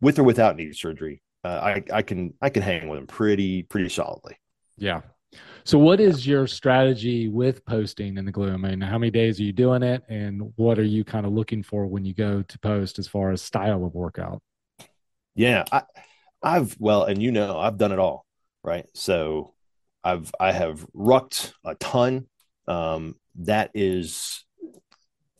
with 0.00 0.18
or 0.18 0.24
without 0.24 0.56
knee 0.56 0.72
surgery, 0.72 1.22
uh, 1.44 1.48
I, 1.48 1.84
I 1.92 2.02
can 2.02 2.34
I 2.40 2.48
can 2.48 2.62
hang 2.62 2.88
with 2.88 2.98
them 2.98 3.06
pretty 3.06 3.62
pretty 3.62 3.90
solidly. 3.90 4.36
Yeah. 4.78 5.02
So, 5.64 5.78
what 5.78 6.00
is 6.00 6.26
your 6.26 6.46
strategy 6.46 7.28
with 7.28 7.64
posting 7.66 8.16
in 8.16 8.24
the 8.24 8.32
gloom? 8.32 8.64
I 8.64 8.70
mean, 8.70 8.80
how 8.80 8.98
many 8.98 9.10
days 9.10 9.38
are 9.38 9.42
you 9.42 9.52
doing 9.52 9.82
it, 9.82 10.02
and 10.08 10.52
what 10.56 10.78
are 10.78 10.84
you 10.84 11.04
kind 11.04 11.26
of 11.26 11.32
looking 11.32 11.62
for 11.62 11.86
when 11.86 12.04
you 12.04 12.14
go 12.14 12.42
to 12.42 12.58
post 12.60 12.98
as 12.98 13.06
far 13.06 13.30
as 13.30 13.42
style 13.42 13.84
of 13.84 13.94
workout? 13.94 14.42
Yeah, 15.34 15.64
I, 15.70 15.82
I've 16.42 16.76
well, 16.80 17.04
and 17.04 17.22
you 17.22 17.30
know, 17.30 17.58
I've 17.58 17.76
done 17.76 17.92
it 17.92 17.98
all, 17.98 18.24
right? 18.64 18.86
So 18.94 19.54
I've 20.02 20.32
I 20.40 20.52
have 20.52 20.86
rucked 20.94 21.52
a 21.64 21.74
ton. 21.74 22.26
Um, 22.66 23.16
that 23.36 23.70
is, 23.74 24.44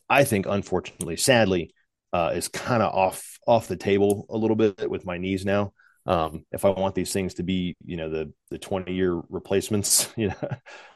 I 0.09 0.23
think, 0.23 0.45
unfortunately, 0.47 1.17
sadly, 1.17 1.73
uh, 2.13 2.31
is 2.35 2.47
kind 2.47 2.83
of 2.83 2.93
off 2.93 3.39
off 3.47 3.67
the 3.67 3.77
table 3.77 4.25
a 4.29 4.37
little 4.37 4.55
bit 4.55 4.89
with 4.89 5.05
my 5.05 5.17
knees 5.17 5.45
now. 5.45 5.73
Um, 6.05 6.45
if 6.51 6.65
I 6.65 6.69
want 6.69 6.95
these 6.95 7.13
things 7.13 7.35
to 7.35 7.43
be, 7.43 7.75
you 7.85 7.95
know, 7.95 8.09
the 8.09 8.33
the 8.49 8.57
twenty 8.57 8.93
year 8.93 9.21
replacements, 9.29 10.11
you 10.17 10.29
know, 10.29 10.49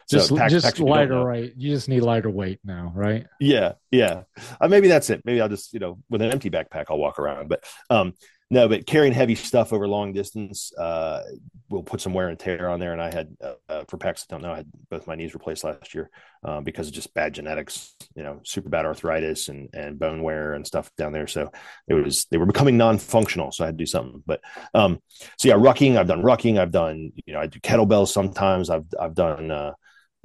just 0.10 0.30
so 0.30 0.38
pack, 0.38 0.50
just 0.50 0.80
lighter, 0.80 1.24
right? 1.24 1.54
You 1.56 1.74
just 1.74 1.90
need 1.90 2.02
lighter 2.02 2.30
weight 2.30 2.60
now, 2.64 2.92
right? 2.96 3.28
Yeah, 3.40 3.74
yeah. 3.92 4.24
Uh, 4.60 4.68
maybe 4.68 4.88
that's 4.88 5.10
it. 5.10 5.22
Maybe 5.26 5.42
I'll 5.42 5.50
just, 5.50 5.74
you 5.74 5.80
know, 5.80 6.00
with 6.10 6.22
an 6.22 6.32
empty 6.32 6.50
backpack, 6.50 6.86
I'll 6.90 6.98
walk 6.98 7.20
around. 7.20 7.50
But 7.50 7.64
um, 7.90 8.14
no, 8.52 8.68
but 8.70 8.86
carrying 8.86 9.14
heavy 9.14 9.36
stuff 9.36 9.74
over 9.74 9.88
long 9.88 10.14
distance 10.14 10.72
uh, 10.78 11.24
will 11.70 11.82
put 11.82 12.00
some 12.00 12.14
wear 12.14 12.30
and 12.30 12.38
tear 12.38 12.70
on 12.70 12.80
there. 12.80 12.94
And 12.94 13.02
I 13.02 13.12
had, 13.12 13.36
uh, 13.42 13.84
for 13.88 13.98
PAX 13.98 14.22
that 14.22 14.30
don't 14.30 14.44
know, 14.44 14.54
I 14.54 14.58
had 14.58 14.72
both 14.90 15.08
my 15.08 15.16
knees 15.16 15.34
replaced 15.34 15.64
last 15.64 15.96
year 15.96 16.12
um, 16.44 16.64
because 16.64 16.88
of 16.88 16.94
just 16.94 17.14
bad 17.16 17.34
genetics, 17.34 17.96
you 18.16 18.22
know, 18.22 18.42
super 18.44 18.70
bad 18.70 18.86
arthritis 18.86 19.50
and, 19.50 19.70
and 19.74 19.98
bone 19.98 20.22
wear 20.22 20.54
and 20.54 20.66
stuff 20.66 20.92
down 20.96 21.12
there. 21.12 21.28
So 21.28 21.52
it 21.88 21.96
was, 21.96 22.26
they 22.30 22.38
were 22.38 22.46
becoming 22.46 22.78
non-functional. 22.78 23.52
So 23.52 23.64
I 23.64 23.68
had 23.68 23.78
to 23.80 23.82
do 23.82 23.88
something. 23.88 24.22
But 24.28 24.42
um, 24.76 25.02
so 25.38 25.48
yeah, 25.48 25.56
rucking, 25.56 25.98
I've 25.98 26.08
done 26.08 26.22
rucking. 26.22 26.60
I've 26.60 26.72
done, 26.72 27.14
you 27.26 27.34
know, 27.34 27.40
I 27.40 27.48
do 27.48 27.60
kettlebells 27.60 28.10
sometimes. 28.10 28.70
I've, 28.70 28.86
I've 29.00 29.16
done, 29.16 29.50
uh, 29.50 29.74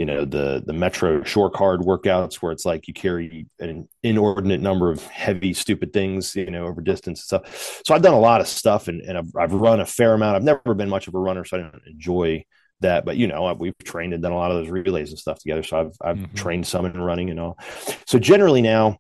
you 0.01 0.07
know 0.07 0.25
the 0.25 0.63
the 0.65 0.73
metro 0.73 1.23
shore 1.25 1.51
card 1.51 1.81
workouts 1.81 2.37
where 2.37 2.53
it's 2.53 2.65
like 2.65 2.89
you 2.89 2.95
carry 2.95 3.47
an 3.59 3.87
inordinate 4.03 4.63
number 4.63 4.91
of 4.91 5.03
heavy 5.09 5.53
stupid 5.53 5.93
things 5.93 6.35
you 6.35 6.51
know 6.51 6.65
over 6.65 6.81
distance 6.81 7.21
and 7.21 7.43
stuff. 7.43 7.83
So 7.85 7.95
i've 7.95 8.01
done 8.01 8.15
a 8.15 8.19
lot 8.19 8.41
of 8.41 8.49
stuff 8.49 8.89
and, 8.89 9.03
and 9.03 9.19
I've, 9.19 9.31
I've 9.39 9.53
run 9.53 9.79
a 9.79 9.85
fair 9.85 10.15
amount. 10.15 10.37
I've 10.37 10.43
never 10.43 10.73
been 10.73 10.89
much 10.89 11.07
of 11.07 11.15
a 11.15 11.19
runner 11.19 11.45
so 11.45 11.59
i 11.59 11.61
don't 11.61 11.83
enjoy 11.87 12.47
that. 12.81 13.05
But 13.05 13.19
you 13.19 13.27
know 13.27 13.53
we've 13.53 13.77
trained 13.85 14.15
and 14.15 14.23
done 14.23 14.33
a 14.33 14.37
lot 14.37 14.51
of 14.51 14.57
those 14.57 14.71
relays 14.71 15.11
and 15.11 15.19
stuff 15.19 15.39
together. 15.39 15.63
So 15.63 15.79
i've, 15.79 15.93
I've 16.01 16.17
mm-hmm. 16.17 16.35
trained 16.35 16.67
some 16.67 16.87
in 16.87 16.99
running 16.99 17.29
and 17.29 17.39
all. 17.39 17.59
So 18.07 18.19
generally 18.19 18.63
now 18.63 18.97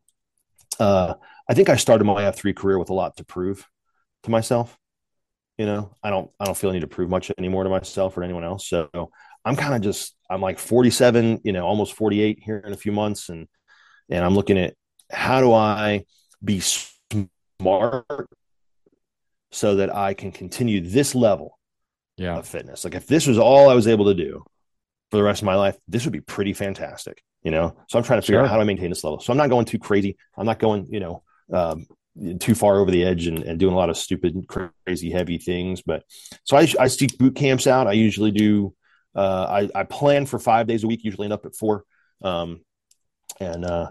uh, 0.78 1.14
i 1.48 1.55
think 1.55 1.70
i 1.70 1.76
started 1.76 2.05
my 2.05 2.24
f3 2.24 2.55
career 2.55 2.78
with 2.78 2.90
a 2.90 2.94
lot 2.94 3.16
to 3.16 3.24
prove 3.24 3.66
to 4.24 4.30
myself. 4.30 4.76
You 5.57 5.64
know 5.64 5.94
i 6.03 6.11
don't 6.11 6.30
i 6.38 6.44
don't 6.44 6.59
feel 6.59 6.68
i 6.68 6.74
need 6.74 6.80
to 6.80 6.88
prove 6.88 7.09
much 7.09 7.32
anymore 7.38 7.64
to 7.64 7.70
myself 7.70 8.18
or 8.18 8.22
anyone 8.22 8.44
else. 8.44 8.68
So 8.68 9.11
I'm 9.45 9.57
kind 9.57 9.74
of 9.74 9.80
just 9.80 10.14
I'm 10.28 10.41
like 10.41 10.59
47, 10.59 11.41
you 11.45 11.53
know, 11.53 11.66
almost 11.66 11.95
48 11.95 12.41
here 12.43 12.59
in 12.59 12.72
a 12.72 12.76
few 12.76 12.93
months, 12.93 13.28
and 13.28 13.49
and 14.09 14.24
I'm 14.24 14.34
looking 14.34 14.59
at 14.59 14.74
how 15.11 15.41
do 15.41 15.53
I 15.53 16.05
be 16.43 16.62
smart 17.61 18.07
so 19.51 19.76
that 19.76 19.95
I 19.95 20.14
can 20.14 20.30
continue 20.32 20.80
this 20.80 21.14
level 21.14 21.59
yeah. 22.16 22.38
of 22.38 22.47
fitness. 22.47 22.84
Like 22.84 22.95
if 22.95 23.07
this 23.07 23.26
was 23.26 23.38
all 23.38 23.68
I 23.68 23.74
was 23.74 23.88
able 23.88 24.07
to 24.07 24.14
do 24.14 24.45
for 25.11 25.16
the 25.16 25.22
rest 25.22 25.43
of 25.43 25.47
my 25.47 25.57
life, 25.57 25.76
this 25.88 26.05
would 26.05 26.12
be 26.12 26.20
pretty 26.20 26.53
fantastic, 26.53 27.22
you 27.43 27.51
know. 27.51 27.76
So 27.88 27.99
I'm 27.99 28.05
trying 28.05 28.20
to 28.20 28.26
figure 28.26 28.38
sure. 28.38 28.45
out 28.45 28.51
how 28.51 28.57
do 28.57 28.62
I 28.62 28.64
maintain 28.64 28.91
this 28.91 29.05
level. 29.05 29.20
So 29.20 29.32
I'm 29.32 29.38
not 29.38 29.51
going 29.51 29.66
too 29.66 29.78
crazy. 29.78 30.16
I'm 30.36 30.47
not 30.47 30.59
going, 30.59 30.86
you 30.91 31.01
know, 31.01 31.22
um, 31.53 31.86
too 32.38 32.55
far 32.55 32.78
over 32.78 32.91
the 32.91 33.05
edge 33.05 33.26
and, 33.26 33.43
and, 33.43 33.59
doing 33.59 33.72
a 33.72 33.76
lot 33.76 33.88
of 33.88 33.97
stupid, 33.97 34.47
crazy, 34.47 35.11
heavy 35.11 35.38
things. 35.38 35.80
But 35.82 36.05
so 36.45 36.57
I, 36.57 36.68
I 36.78 36.88
seek 36.88 37.16
boot 37.18 37.34
camps 37.34 37.66
out. 37.66 37.86
I 37.86 37.93
usually 37.93 38.30
do 38.30 38.74
uh, 39.15 39.69
I, 39.75 39.81
I 39.81 39.85
plan 39.85 40.27
for 40.27 40.39
five 40.39 40.67
days 40.67 40.85
a 40.85 40.87
week, 40.87 41.05
usually 41.05 41.27
end 41.27 41.33
up 41.33 41.47
at 41.47 41.57
four. 41.57 41.85
Um, 42.23 42.61
and, 43.41 43.65
uh, 43.65 43.91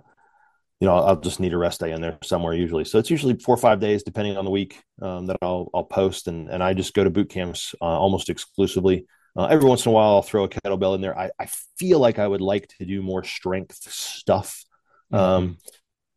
you 0.80 0.88
know, 0.88 0.96
I'll 0.96 1.20
just 1.20 1.40
need 1.40 1.54
a 1.54 1.58
rest 1.58 1.82
day 1.82 1.92
in 1.92 2.02
there 2.02 2.18
somewhere 2.24 2.54
usually. 2.54 2.86
So 2.86 3.00
it's 3.00 3.10
usually 3.10 3.38
four 3.38 3.56
or 3.56 3.58
five 3.58 3.80
days, 3.80 4.04
depending 4.04 4.38
on 4.38 4.46
the 4.46 4.52
week, 4.52 4.82
um, 5.02 5.26
that 5.26 5.38
I'll, 5.42 5.70
I'll 5.74 5.84
post. 5.84 6.28
And, 6.28 6.50
and 6.50 6.64
I 6.64 6.74
just 6.74 6.94
go 6.94 7.04
to 7.04 7.10
boot 7.10 7.30
camps 7.30 7.76
uh, 7.82 7.86
almost 7.86 8.30
exclusively. 8.30 9.06
Uh, 9.36 9.46
every 9.46 9.68
once 9.68 9.86
in 9.86 9.90
a 9.90 9.94
while, 9.94 10.16
I'll 10.16 10.22
throw 10.22 10.44
a 10.44 10.50
kettlebell 10.50 10.96
in 10.96 11.02
there. 11.02 11.18
I, 11.18 11.30
I 11.40 11.48
feel 11.78 12.00
like 12.00 12.20
I 12.20 12.28
would 12.28 12.42
like 12.42 12.68
to 12.80 12.86
do 12.86 13.02
more 13.02 13.24
strength 13.24 13.78
stuff 13.92 14.64
um, 15.12 15.58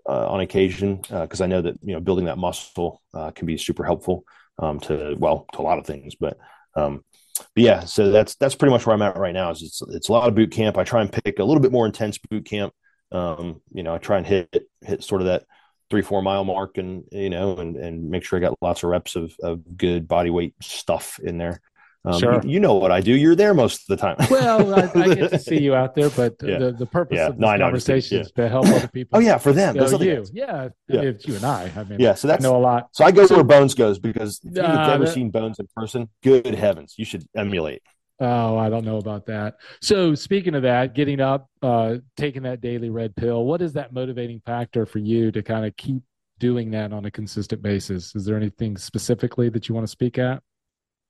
mm-hmm. 0.07 0.13
uh, 0.13 0.27
on 0.29 0.41
occasion 0.41 0.97
because 0.97 1.41
uh, 1.41 1.45
I 1.45 1.47
know 1.47 1.63
that 1.63 1.77
you 1.83 1.95
know 1.95 2.01
building 2.01 2.25
that 2.27 2.39
muscle 2.39 3.03
uh, 3.15 3.31
can 3.31 3.47
be 3.47 3.59
super 3.59 3.85
helpful 3.85 4.25
um, 4.59 4.81
to 4.81 5.15
well 5.19 5.47
to 5.53 5.61
a 5.61 5.63
lot 5.63 5.79
of 5.79 5.87
things. 5.87 6.15
But 6.15 6.39
um, 6.75 7.05
but 7.55 7.63
yeah, 7.63 7.85
so 7.85 8.11
that's 8.11 8.35
that's 8.37 8.55
pretty 8.55 8.73
much 8.73 8.87
where 8.87 8.95
I'm 8.95 9.03
at 9.03 9.17
right 9.17 9.35
now. 9.35 9.51
Is 9.51 9.63
it's 9.63 9.83
it's 9.89 10.09
a 10.09 10.13
lot 10.13 10.29
of 10.29 10.35
boot 10.35 10.51
camp. 10.51 10.77
I 10.79 10.85
try 10.85 11.01
and 11.01 11.13
pick 11.13 11.39
a 11.39 11.45
little 11.45 11.61
bit 11.61 11.73
more 11.73 11.87
intense 11.87 12.19
boot 12.19 12.45
camp. 12.45 12.73
Um, 13.11 13.61
you 13.73 13.83
know, 13.83 13.95
I 13.95 13.99
try 13.99 14.19
and 14.19 14.27
hit 14.27 14.49
hit 14.81 15.05
sort 15.05 15.21
of 15.21 15.27
that 15.27 15.45
three 15.91 16.03
four 16.03 16.23
mile 16.23 16.45
mark, 16.45 16.79
and 16.79 17.05
you 17.13 17.31
know, 17.31 17.57
and 17.57 17.77
and 17.77 18.11
make 18.11 18.25
sure 18.25 18.39
I 18.39 18.41
got 18.41 18.57
lots 18.63 18.83
of 18.83 18.91
reps 18.91 19.17
of 19.17 19.35
of 19.43 19.77
good 19.77 20.09
body 20.09 20.31
weight 20.31 20.55
stuff 20.63 21.19
in 21.23 21.39
there. 21.39 21.61
Um, 22.05 22.19
sure. 22.19 22.41
You, 22.43 22.51
you, 22.51 22.61
know 22.61 22.75
what 22.75 22.91
I 22.91 23.01
do. 23.01 23.13
You're 23.13 23.37
there 23.37 23.55
most 23.55 23.83
of 23.83 23.87
the 23.87 23.97
time. 23.97 24.17
well, 24.29 24.75
I, 24.75 24.91
I, 24.95 25.15
get 25.15 25.31
to 25.31 25.39
see 25.39 25.61
you 25.61 25.75
out 25.75 25.95
there, 25.95 26.11
but 26.17 26.35
yeah. 26.43 26.59
the, 26.59 26.73
the 26.73 26.87
purpose 26.87 27.17
yeah. 27.17 27.29
of 27.29 27.37
this 27.37 27.41
no, 27.41 27.59
conversation 27.59 28.21
is 28.21 28.33
to 28.33 28.49
help 28.49 28.67
other 28.67 28.89
people. 28.89 29.19
Oh 29.19 29.21
yeah, 29.21 29.39
for 29.39 29.53
them. 29.53 29.77
You, 29.77 29.99
you. 29.99 30.27
Yeah, 30.33 30.69
yeah. 30.89 31.01
it's 31.01 31.29
you 31.29 31.37
and 31.37 31.45
I. 31.45 31.71
I 31.77 31.85
mean, 31.85 32.01
yeah. 32.01 32.15
So 32.15 32.27
that's 32.27 32.45
I 32.45 32.49
know 32.49 32.57
a 32.57 32.59
lot. 32.59 32.89
So 32.93 33.05
I 33.05 33.13
go 33.13 33.27
so, 33.27 33.37
where 33.37 33.45
Bones 33.45 33.75
goes 33.75 34.01
because 34.01 34.41
if 34.43 34.57
you've 34.57 34.65
uh, 34.65 34.91
ever 34.91 35.05
that, 35.05 35.15
seen 35.15 35.31
Bones 35.31 35.61
in 35.61 35.69
person, 35.77 36.09
good 36.25 36.55
heavens, 36.55 36.95
you 36.97 37.05
should 37.05 37.25
emulate. 37.37 37.83
Oh, 38.19 38.57
I 38.57 38.69
don't 38.69 38.85
know 38.85 38.99
about 38.99 39.27
that. 39.27 39.57
So 39.81 40.15
speaking 40.15 40.55
of 40.55 40.63
that, 40.63 40.95
getting 40.95 41.21
up, 41.21 41.49
uh, 41.63 41.97
taking 42.17 42.43
that 42.43 42.61
daily 42.61 42.91
red 42.91 43.15
pill, 43.17 43.45
what 43.45 43.63
is 43.63 43.73
that 43.75 43.93
motivating 43.93 44.41
factor 44.45 44.87
for 44.87 44.99
you 44.99 45.33
to 45.33 45.43
kind 45.43 45.67
of 45.67 45.77
keep 45.77 46.03
doing 46.39 46.71
that 46.73 46.93
on 46.93 47.05
a 47.05 47.11
consistent 47.11 47.63
basis? 47.63 48.15
Is 48.15 48.25
there 48.25 48.37
anything 48.37 48.77
specifically 48.77 49.49
that 49.51 49.69
you 49.69 49.75
want 49.75 49.87
to 49.87 49.91
speak 49.91 50.19
at? 50.19 50.43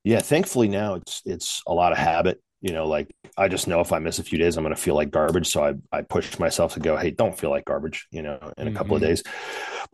Yeah 0.04 0.20
thankfully 0.20 0.68
now 0.68 0.94
it's 0.94 1.22
it's 1.24 1.62
a 1.66 1.72
lot 1.72 1.92
of 1.92 1.98
habit 1.98 2.40
you 2.62 2.72
know, 2.72 2.86
like 2.86 3.12
I 3.36 3.48
just 3.48 3.66
know 3.66 3.80
if 3.80 3.92
I 3.92 3.98
miss 3.98 4.20
a 4.20 4.22
few 4.22 4.38
days, 4.38 4.56
I'm 4.56 4.62
going 4.62 4.74
to 4.74 4.80
feel 4.80 4.94
like 4.94 5.10
garbage. 5.10 5.48
So 5.48 5.64
I, 5.64 5.74
I 5.90 6.02
push 6.02 6.38
myself 6.38 6.74
to 6.74 6.80
go, 6.80 6.96
Hey, 6.96 7.10
don't 7.10 7.36
feel 7.36 7.50
like 7.50 7.64
garbage, 7.64 8.06
you 8.12 8.22
know, 8.22 8.38
in 8.56 8.68
a 8.68 8.70
mm-hmm. 8.70 8.76
couple 8.76 8.94
of 8.94 9.02
mm-hmm. 9.02 9.10
days. 9.10 9.24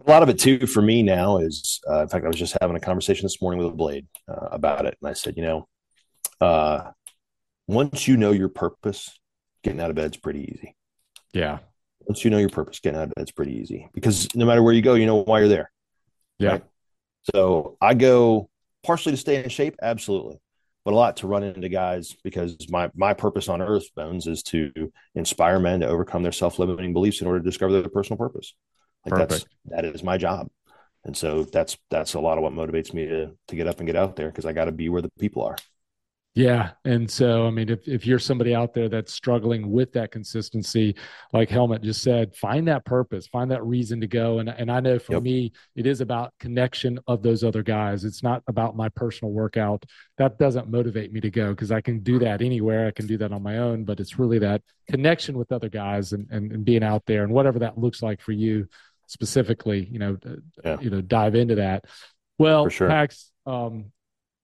A 0.07 0.11
lot 0.11 0.23
of 0.23 0.29
it 0.29 0.39
too, 0.39 0.67
for 0.67 0.83
me 0.83 1.03
now 1.03 1.39
is, 1.39 1.81
uh, 1.91 2.03
in 2.03 2.09
fact, 2.09 2.27
I 2.27 2.29
was 2.29 2.37
just 2.37 2.57
having 2.61 2.77
a 2.77 2.81
conversation 2.81 3.25
this 3.25 3.41
morning 3.41 3.59
with 3.59 3.73
a 3.73 3.77
blade 3.77 4.07
uh, 4.29 4.49
about 4.53 4.85
it. 4.85 4.99
And 5.01 5.09
I 5.09 5.15
said, 5.15 5.35
you 5.39 5.43
know, 5.43 5.69
uh, 6.43 6.91
once 7.67 8.07
you 8.07 8.19
know 8.19 8.33
your 8.33 8.51
purpose, 8.51 9.19
getting 9.65 9.81
out 9.81 9.91
of 9.91 9.97
bed 9.97 10.13
is 10.13 10.21
pretty 10.21 10.53
easy. 10.55 10.77
Yeah. 11.33 11.61
Once 12.01 12.23
you 12.23 12.31
know 12.31 12.39
your 12.39 12.51
purpose, 12.51 12.81
getting 12.81 13.01
out 13.01 13.09
of 13.09 13.15
bed 13.15 13.25
is 13.25 13.33
pretty 13.33 13.57
easy 13.57 13.89
because 13.95 14.29
no 14.35 14.45
matter 14.45 14.63
where 14.63 14.75
you 14.75 14.83
go, 14.83 14.95
you 14.95 15.07
know 15.07 15.23
why 15.23 15.39
you're 15.39 15.49
there. 15.49 15.71
Yeah. 16.39 16.51
Right? 16.51 16.65
So 17.35 17.79
I 17.81 17.95
go 17.95 18.51
partially 18.89 19.13
to 19.13 19.19
stay 19.19 19.43
in 19.43 19.49
shape. 19.49 19.77
Absolutely 19.81 20.41
but 20.89 20.95
a 20.95 20.97
lot 20.97 21.19
to 21.19 21.27
run 21.27 21.43
into 21.43 21.69
guys 21.69 22.17
because 22.25 22.57
my 22.71 22.91
my 22.95 23.13
purpose 23.13 23.51
on 23.51 23.61
earth 23.61 23.95
bones 23.95 24.27
is 24.27 24.43
to 24.43 24.73
inspire 25.15 25.59
men 25.59 25.81
to 25.81 25.87
overcome 25.87 26.23
their 26.23 26.33
self-limiting 26.33 26.95
beliefs 26.95 27.21
in 27.21 27.27
order 27.27 27.41
to 27.41 27.45
discover 27.45 27.75
their 27.75 27.91
personal 27.91 28.17
purpose 28.17 28.55
like 29.05 29.13
Perfect. 29.13 29.31
that's 29.31 29.45
that 29.67 29.85
is 29.85 30.03
my 30.03 30.17
job 30.17 30.49
and 31.05 31.15
so 31.15 31.45
that's 31.45 31.77
that's 31.91 32.15
a 32.15 32.21
lot 32.21 32.39
of 32.39 32.43
what 32.43 32.55
motivates 32.55 32.95
me 32.95 33.05
to 33.05 33.37
to 33.49 33.57
get 33.57 33.67
up 33.67 33.81
and 33.81 33.87
get 33.87 33.97
out 33.97 34.17
there 34.17 34.29
because 34.29 34.47
i 34.47 34.53
got 34.55 34.65
to 34.65 34.73
be 34.73 34.89
where 34.89 35.03
the 35.03 35.11
people 35.19 35.43
are 35.43 35.57
yeah. 36.39 36.71
And 36.85 37.11
so, 37.11 37.49
I 37.49 37.51
mean, 37.51 37.69
if, 37.69 37.89
if 37.89 38.07
you're 38.07 38.21
somebody 38.21 38.55
out 38.55 38.73
there 38.73 38.89
that's 38.89 39.13
struggling 39.13 39.73
with 39.73 39.93
that 39.95 40.13
consistency, 40.13 40.95
like 41.33 41.51
Helmet 41.51 41.83
just 41.83 42.01
said, 42.01 42.33
find 42.37 42.69
that 42.69 42.85
purpose, 42.85 43.27
find 43.27 43.51
that 43.51 43.65
reason 43.65 44.01
to 44.03 44.07
go. 44.07 44.39
And, 44.39 44.49
and 44.49 44.71
I 44.71 44.79
know 44.79 45.01
for 45.01 45.15
yep. 45.15 45.23
me, 45.25 45.53
it 45.75 45.85
is 45.85 46.01
about 46.01 46.33
connection 46.39 47.01
of 47.09 47.25
those 47.25 47.43
other 47.43 47.65
guys. 47.65 48.05
It's 48.05 48.23
not 48.23 48.45
about 48.47 48.77
my 48.77 48.89
personal 48.89 49.33
workout. 49.33 49.85
That 50.17 50.39
doesn't 50.39 50.71
motivate 50.71 51.13
me 51.13 51.21
to 51.23 51.31
go 51.31 51.51
because 51.51 51.73
I 51.73 51.81
can 51.81 52.05
do 52.05 52.21
that 52.21 52.41
anywhere. 52.41 52.87
I 52.87 52.93
can 52.93 53.09
do 53.09 53.19
that 53.19 53.33
on 53.33 53.43
my 53.43 53.59
own, 53.59 53.83
but 53.83 53.99
it's 53.99 54.17
really 54.17 54.39
that 54.39 54.63
connection 54.89 55.37
with 55.37 55.51
other 55.51 55.69
guys 55.69 56.13
and, 56.13 56.29
and, 56.31 56.53
and 56.53 56.65
being 56.65 56.85
out 56.85 57.03
there 57.07 57.25
and 57.25 57.33
whatever 57.33 57.59
that 57.59 57.79
looks 57.79 58.01
like 58.01 58.21
for 58.21 58.31
you 58.31 58.69
specifically, 59.07 59.89
you 59.91 59.99
know, 59.99 60.17
yeah. 60.65 60.79
you 60.81 60.91
know, 60.91 61.01
dive 61.01 61.35
into 61.35 61.57
that. 61.57 61.87
Well, 62.39 62.69
sure. 62.69 62.87
Pax, 62.87 63.33
um, 63.45 63.87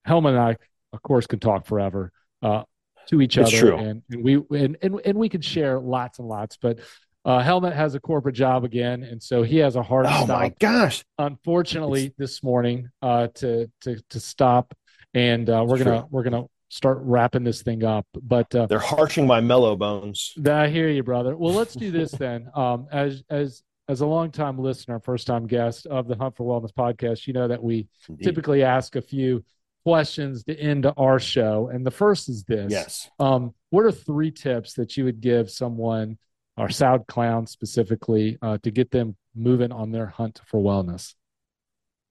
Helmut 0.05 0.35
and 0.35 0.43
I 0.43 0.57
of 0.95 1.03
course, 1.03 1.27
can 1.27 1.41
talk 1.41 1.67
forever 1.67 2.13
uh, 2.43 2.63
to 3.09 3.21
each 3.21 3.37
it's 3.37 3.49
other, 3.49 3.61
true. 3.61 3.77
and, 3.77 4.03
and 4.11 4.25
we 4.25 4.35
and, 4.35 4.77
and 4.81 5.01
and 5.05 5.19
we 5.19 5.29
could 5.29 5.45
share 5.45 5.79
lots 5.79 6.19
and 6.19 6.29
lots. 6.29 6.57
But 6.57 6.79
uh, 7.25 7.41
Helmet 7.41 7.75
has 7.75 7.95
a 7.95 8.01
corporate 8.01 8.35
job 8.35 8.65
again, 8.65 9.03
and 9.03 9.23
so 9.23 9.43
he 9.43 9.59
has 9.59 9.77
a 9.77 9.83
hard. 9.83 10.07
Oh 10.09 10.27
my 10.27 10.53
gosh! 10.61 11.05
Unfortunately, 11.19 12.07
it's... 12.07 12.17
this 12.17 12.43
morning 12.43 12.91
uh, 13.03 13.29
to 13.37 13.71
to 13.83 14.01
to 14.11 14.21
stop, 14.21 14.75
and 15.13 15.49
uh, 15.51 15.65
we're 15.67 15.79
gonna 15.79 16.01
true. 16.01 16.09
we're 16.11 16.23
gonna 16.23 16.45
start 16.69 16.99
wrapping 17.01 17.45
this 17.45 17.63
thing 17.63 17.85
up. 17.85 18.07
But 18.15 18.55
uh, 18.55 18.67
they're 18.67 18.79
harshing 18.79 19.27
my 19.27 19.41
mellow 19.41 19.77
bones. 19.77 20.33
I 20.47 20.69
hear 20.69 20.89
you, 20.89 21.03
brother. 21.03 21.37
Well, 21.37 21.55
let's 21.55 21.75
do 21.75 21.91
this 21.91 22.13
then. 22.13 22.49
Um, 22.55 22.87
as 22.93 23.23
as 23.29 23.63
as 23.89 24.01
a 24.01 24.07
longtime 24.07 24.59
listener, 24.59 25.01
first 25.01 25.27
time 25.27 25.47
guest 25.47 25.87
of 25.87 26.09
the 26.09 26.17
Hunt 26.17 26.37
for 26.37 26.45
Wellness 26.45 26.73
podcast, 26.73 27.27
you 27.27 27.33
know 27.33 27.49
that 27.49 27.63
we 27.63 27.89
Indeed. 28.09 28.25
typically 28.25 28.63
ask 28.63 28.97
a 28.97 29.03
few 29.03 29.45
questions 29.85 30.45
to 30.45 30.59
end 30.59 30.91
our 30.97 31.19
show. 31.19 31.69
And 31.73 31.87
the 31.87 31.91
first 31.91 32.29
is 32.29 32.45
this. 32.45 32.71
Yes. 32.71 33.11
Um, 33.19 33.55
what 33.71 33.85
are 33.85 33.93
three 33.93 34.31
tips 34.31 34.75
that 34.75 34.97
you 34.97 35.05
would 35.05 35.21
give 35.21 35.51
someone, 35.51 36.19
our 36.57 36.71
Sad 36.71 37.07
Clown 37.07 37.47
specifically, 37.47 38.39
uh, 38.43 38.59
to 38.63 38.71
get 38.71 38.91
them 38.91 39.17
moving 39.35 39.73
on 39.73 39.93
their 39.93 40.07
hunt 40.07 40.41
for 40.47 40.61
wellness? 40.61 41.15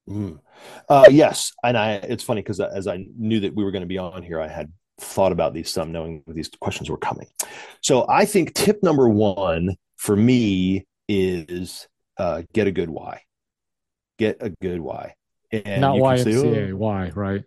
Mm. 0.09 0.39
Uh, 0.89 1.05
yes, 1.09 1.53
and 1.63 1.78
I. 1.78 1.93
It's 1.93 2.24
funny 2.24 2.41
because 2.41 2.59
as 2.59 2.88
I 2.88 3.05
knew 3.17 3.39
that 3.41 3.55
we 3.55 3.63
were 3.63 3.71
going 3.71 3.84
to 3.84 3.88
be 3.88 3.97
on 3.97 4.21
here, 4.21 4.41
I 4.41 4.49
had 4.49 4.71
thought 4.99 5.32
about 5.32 5.53
these 5.53 5.71
some, 5.71 5.91
knowing 5.91 6.24
these 6.28 6.49
questions 6.59 6.89
were 6.89 6.97
coming. 6.97 7.28
So 7.82 8.05
I 8.09 8.26
think 8.26 8.53
tip 8.53 8.84
number 8.84 9.07
one 9.07 9.76
for 9.95 10.15
me 10.15 10.86
is 11.07 11.88
uh, 12.17 12.43
get 12.53 12.67
a 12.67 12.71
good 12.71 12.89
why. 12.89 13.21
Get 14.19 14.38
a 14.41 14.49
good 14.49 14.82
why. 14.82 15.15
And 15.51 15.82
Not 15.82 15.95
YMCA, 15.95 16.74
why, 16.74 17.09
right? 17.09 17.43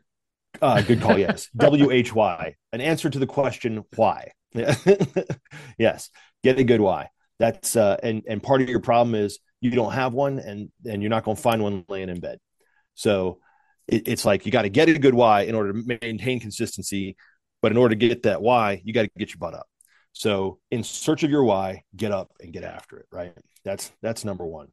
Uh, 0.61 0.81
good 0.83 1.01
call. 1.01 1.19
Yes. 1.19 1.49
W 1.57 1.91
H 1.91 2.15
Y. 2.15 2.55
An 2.73 2.81
answer 2.81 3.11
to 3.11 3.19
the 3.19 3.27
question 3.27 3.85
why. 3.95 4.33
yes. 5.79 6.11
Get 6.43 6.59
a 6.59 6.65
good 6.65 6.81
why. 6.81 7.11
That's 7.39 7.77
uh, 7.77 7.97
and 8.03 8.23
and 8.27 8.43
part 8.43 8.63
of 8.63 8.69
your 8.69 8.81
problem 8.81 9.15
is 9.15 9.39
you 9.61 9.71
don't 9.71 9.93
have 9.93 10.13
one, 10.13 10.39
and 10.39 10.71
and 10.85 11.03
you're 11.03 11.11
not 11.11 11.25
going 11.25 11.37
to 11.37 11.43
find 11.43 11.63
one 11.63 11.85
laying 11.89 12.09
in 12.09 12.21
bed. 12.21 12.39
So 12.95 13.41
it, 13.89 14.09
it's 14.09 14.25
like 14.25 14.47
you 14.47 14.53
got 14.53 14.63
to 14.63 14.69
get 14.69 14.89
a 14.89 14.99
good 14.99 15.15
why 15.15 15.43
in 15.43 15.55
order 15.55 15.73
to 15.73 15.99
maintain 16.03 16.41
consistency. 16.41 17.17
But 17.63 17.73
in 17.73 17.79
order 17.79 17.95
to 17.95 18.09
get 18.09 18.25
that 18.25 18.43
why, 18.43 18.81
you 18.85 18.93
got 18.93 19.03
to 19.03 19.11
get 19.19 19.31
your 19.31 19.39
butt 19.39 19.55
up. 19.55 19.67
So 20.13 20.61
in 20.71 20.83
search 20.83 21.25
of 21.25 21.31
your 21.31 21.45
why, 21.45 21.83
get 21.95 22.13
up 22.13 22.33
and 22.41 22.53
get 22.53 22.65
after 22.65 22.99
it. 22.99 23.07
Right. 23.11 23.35
That's 23.65 23.93
that's 24.01 24.25
number 24.25 24.47
one. 24.47 24.69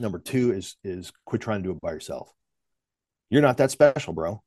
Number 0.00 0.18
two 0.18 0.52
is 0.52 0.76
is 0.84 1.12
quit 1.24 1.40
trying 1.40 1.62
to 1.62 1.68
do 1.68 1.74
it 1.74 1.80
by 1.80 1.92
yourself. 1.92 2.30
You're 3.30 3.42
not 3.42 3.56
that 3.58 3.70
special, 3.70 4.12
bro. 4.12 4.42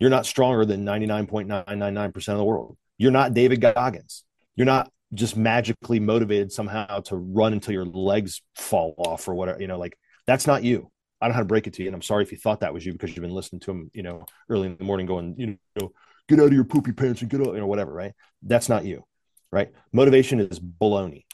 You're 0.00 0.10
not 0.10 0.26
stronger 0.26 0.64
than 0.64 0.84
99.999% 0.84 2.16
of 2.16 2.38
the 2.38 2.44
world. 2.44 2.76
You're 2.96 3.12
not 3.12 3.34
David 3.34 3.60
Goggins. 3.60 4.24
You're 4.56 4.66
not 4.66 4.90
just 5.12 5.36
magically 5.36 6.00
motivated 6.00 6.50
somehow 6.50 7.00
to 7.00 7.16
run 7.16 7.52
until 7.52 7.74
your 7.74 7.84
legs 7.84 8.42
fall 8.56 8.94
off 8.96 9.28
or 9.28 9.34
whatever. 9.34 9.60
You 9.60 9.68
know, 9.68 9.78
like 9.78 9.96
that's 10.26 10.46
not 10.46 10.64
you. 10.64 10.90
I 11.20 11.26
don't 11.26 11.32
know 11.32 11.34
how 11.34 11.40
to 11.40 11.46
break 11.46 11.66
it 11.66 11.74
to 11.74 11.82
you. 11.82 11.88
And 11.88 11.94
I'm 11.94 12.02
sorry 12.02 12.22
if 12.22 12.32
you 12.32 12.38
thought 12.38 12.60
that 12.60 12.72
was 12.72 12.84
you 12.84 12.92
because 12.92 13.10
you've 13.10 13.22
been 13.22 13.34
listening 13.34 13.60
to 13.60 13.70
him, 13.72 13.90
you 13.92 14.02
know, 14.02 14.24
early 14.48 14.68
in 14.68 14.76
the 14.78 14.84
morning 14.84 15.06
going, 15.06 15.34
you 15.36 15.58
know, 15.78 15.92
get 16.28 16.40
out 16.40 16.46
of 16.46 16.52
your 16.54 16.64
poopy 16.64 16.92
pants 16.92 17.20
and 17.20 17.30
get 17.30 17.40
out, 17.40 17.52
you 17.52 17.60
know, 17.60 17.66
whatever, 17.66 17.92
right? 17.92 18.12
That's 18.42 18.70
not 18.70 18.86
you, 18.86 19.04
right? 19.52 19.70
Motivation 19.92 20.40
is 20.40 20.58
baloney. 20.58 21.24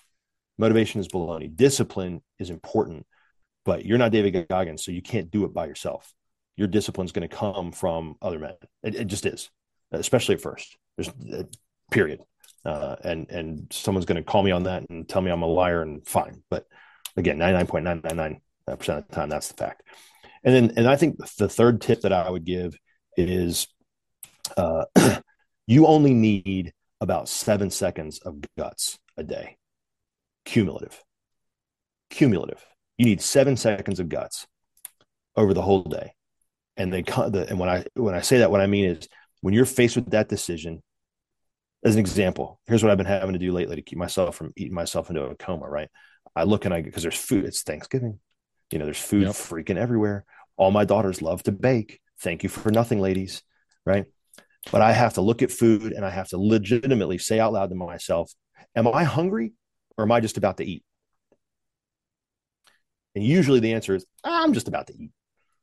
Motivation 0.58 1.00
is 1.00 1.06
baloney. 1.06 1.54
Discipline 1.54 2.22
is 2.40 2.50
important, 2.50 3.06
but 3.64 3.84
you're 3.84 3.98
not 3.98 4.10
David 4.10 4.48
Goggins, 4.48 4.84
so 4.84 4.90
you 4.90 5.02
can't 5.02 5.30
do 5.30 5.44
it 5.44 5.54
by 5.54 5.66
yourself 5.66 6.12
your 6.56 6.68
discipline 6.68 7.04
is 7.04 7.12
going 7.12 7.28
to 7.28 7.34
come 7.34 7.72
from 7.72 8.16
other 8.22 8.38
men. 8.38 8.54
It, 8.82 8.94
it, 8.94 9.06
just 9.06 9.26
is, 9.26 9.50
especially 9.92 10.36
at 10.36 10.40
first. 10.40 10.76
There's 10.96 11.08
uh, 11.08 11.44
period. 11.90 12.20
Uh, 12.64 12.96
and 13.04 13.30
and 13.30 13.66
someone's 13.70 14.06
going 14.06 14.16
to 14.16 14.28
call 14.28 14.42
me 14.42 14.50
on 14.50 14.64
that 14.64 14.88
and 14.90 15.08
tell 15.08 15.22
me 15.22 15.30
I'm 15.30 15.42
a 15.42 15.46
liar 15.46 15.82
and 15.82 16.04
fine. 16.06 16.42
But 16.50 16.66
again, 17.16 17.38
99.999% 17.38 18.40
of 18.68 18.78
the 18.78 19.02
time, 19.12 19.28
that's 19.28 19.48
the 19.48 19.54
fact. 19.54 19.82
And 20.42 20.54
then, 20.54 20.72
and 20.76 20.88
I 20.88 20.96
think 20.96 21.16
the 21.36 21.48
third 21.48 21.80
tip 21.80 22.00
that 22.00 22.12
I 22.12 22.28
would 22.28 22.44
give 22.44 22.76
is 23.16 23.68
uh, 24.56 24.84
you 25.66 25.86
only 25.86 26.12
need 26.12 26.72
about 27.00 27.28
seven 27.28 27.70
seconds 27.70 28.18
of 28.18 28.40
guts 28.58 28.98
a 29.16 29.22
day, 29.22 29.58
cumulative. 30.44 31.00
Cumulative. 32.10 32.64
You 32.98 33.04
need 33.04 33.20
seven 33.20 33.56
seconds 33.56 34.00
of 34.00 34.08
guts 34.08 34.46
over 35.36 35.54
the 35.54 35.62
whole 35.62 35.82
day 35.82 36.15
and 36.76 36.92
they 36.92 37.02
the, 37.02 37.46
and 37.48 37.58
when 37.58 37.68
I 37.68 37.84
when 37.94 38.14
I 38.14 38.20
say 38.20 38.38
that, 38.38 38.50
what 38.50 38.60
I 38.60 38.66
mean 38.66 38.84
is 38.86 39.08
when 39.40 39.54
you're 39.54 39.64
faced 39.64 39.96
with 39.96 40.10
that 40.10 40.28
decision. 40.28 40.82
As 41.84 41.94
an 41.94 42.00
example, 42.00 42.58
here's 42.66 42.82
what 42.82 42.90
I've 42.90 42.98
been 42.98 43.06
having 43.06 43.34
to 43.34 43.38
do 43.38 43.52
lately 43.52 43.76
to 43.76 43.82
keep 43.82 43.98
myself 43.98 44.34
from 44.34 44.52
eating 44.56 44.74
myself 44.74 45.08
into 45.08 45.22
a 45.22 45.36
coma. 45.36 45.68
Right, 45.68 45.88
I 46.34 46.42
look 46.42 46.64
and 46.64 46.74
I 46.74 46.82
because 46.82 47.02
there's 47.02 47.14
food. 47.14 47.44
It's 47.44 47.62
Thanksgiving, 47.62 48.18
you 48.72 48.78
know. 48.78 48.86
There's 48.86 49.00
food 49.00 49.22
yep. 49.22 49.32
freaking 49.32 49.76
everywhere. 49.76 50.24
All 50.56 50.72
my 50.72 50.84
daughters 50.84 51.22
love 51.22 51.44
to 51.44 51.52
bake. 51.52 52.00
Thank 52.20 52.42
you 52.42 52.48
for 52.48 52.72
nothing, 52.72 52.98
ladies. 52.98 53.42
Right, 53.84 54.06
but 54.72 54.80
I 54.80 54.92
have 54.92 55.14
to 55.14 55.20
look 55.20 55.42
at 55.42 55.52
food 55.52 55.92
and 55.92 56.04
I 56.04 56.10
have 56.10 56.28
to 56.28 56.38
legitimately 56.38 57.18
say 57.18 57.38
out 57.38 57.52
loud 57.52 57.68
to 57.68 57.76
myself, 57.76 58.32
"Am 58.74 58.88
I 58.88 59.04
hungry, 59.04 59.52
or 59.96 60.04
am 60.04 60.12
I 60.12 60.18
just 60.20 60.38
about 60.38 60.56
to 60.56 60.64
eat?" 60.64 60.82
And 63.14 63.22
usually 63.22 63.60
the 63.60 63.74
answer 63.74 63.94
is, 63.94 64.04
ah, 64.24 64.42
"I'm 64.42 64.54
just 64.54 64.66
about 64.66 64.88
to 64.88 64.94
eat." 64.94 65.12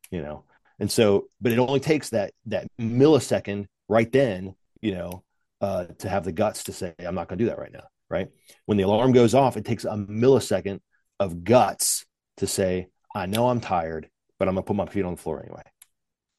You 0.09 0.21
know, 0.21 0.45
and 0.83 0.91
so, 0.91 1.29
but 1.39 1.53
it 1.53 1.59
only 1.59 1.79
takes 1.79 2.09
that 2.09 2.33
that 2.47 2.67
millisecond 2.77 3.67
right 3.87 4.11
then, 4.11 4.53
you 4.81 4.91
know, 4.91 5.23
uh, 5.61 5.85
to 5.99 6.09
have 6.09 6.25
the 6.25 6.33
guts 6.33 6.65
to 6.65 6.73
say, 6.73 6.93
I'm 6.99 7.15
not 7.15 7.29
going 7.29 7.39
to 7.39 7.45
do 7.45 7.49
that 7.51 7.57
right 7.57 7.71
now. 7.71 7.85
Right. 8.09 8.27
When 8.65 8.77
the 8.77 8.83
alarm 8.83 9.13
goes 9.13 9.33
off, 9.33 9.55
it 9.55 9.63
takes 9.63 9.85
a 9.85 9.91
millisecond 9.91 10.81
of 11.21 11.45
guts 11.45 12.05
to 12.35 12.47
say, 12.47 12.89
I 13.15 13.27
know 13.27 13.47
I'm 13.47 13.61
tired, 13.61 14.09
but 14.37 14.49
I'm 14.49 14.55
going 14.55 14.65
to 14.65 14.67
put 14.67 14.75
my 14.75 14.85
feet 14.85 15.05
on 15.05 15.15
the 15.15 15.21
floor 15.21 15.41
anyway. 15.41 15.61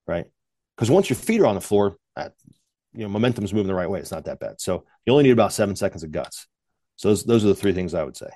Right. 0.07 0.27
Because 0.77 0.91
once 0.91 1.09
your 1.09 1.17
feet 1.17 1.41
are 1.41 1.47
on 1.47 1.55
the 1.55 1.63
floor, 1.63 1.97
you 2.19 2.29
know, 2.93 3.09
momentum's 3.09 3.55
moving 3.55 3.69
the 3.69 3.75
right 3.75 3.89
way. 3.89 3.99
It's 3.99 4.13
not 4.13 4.27
that 4.27 4.41
bad. 4.41 4.61
So 4.61 4.85
you 5.07 5.15
only 5.15 5.25
need 5.25 5.31
about 5.31 5.55
seven 5.55 5.75
seconds 5.75 6.03
of 6.03 6.13
guts. 6.13 6.47
So 6.97 7.09
those, 7.09 7.25
those 7.25 7.47
are 7.47 7.49
the 7.49 7.55
three 7.55 7.73
things 7.73 7.95
I 7.95 8.05
would 8.05 8.19
say. 8.19 8.29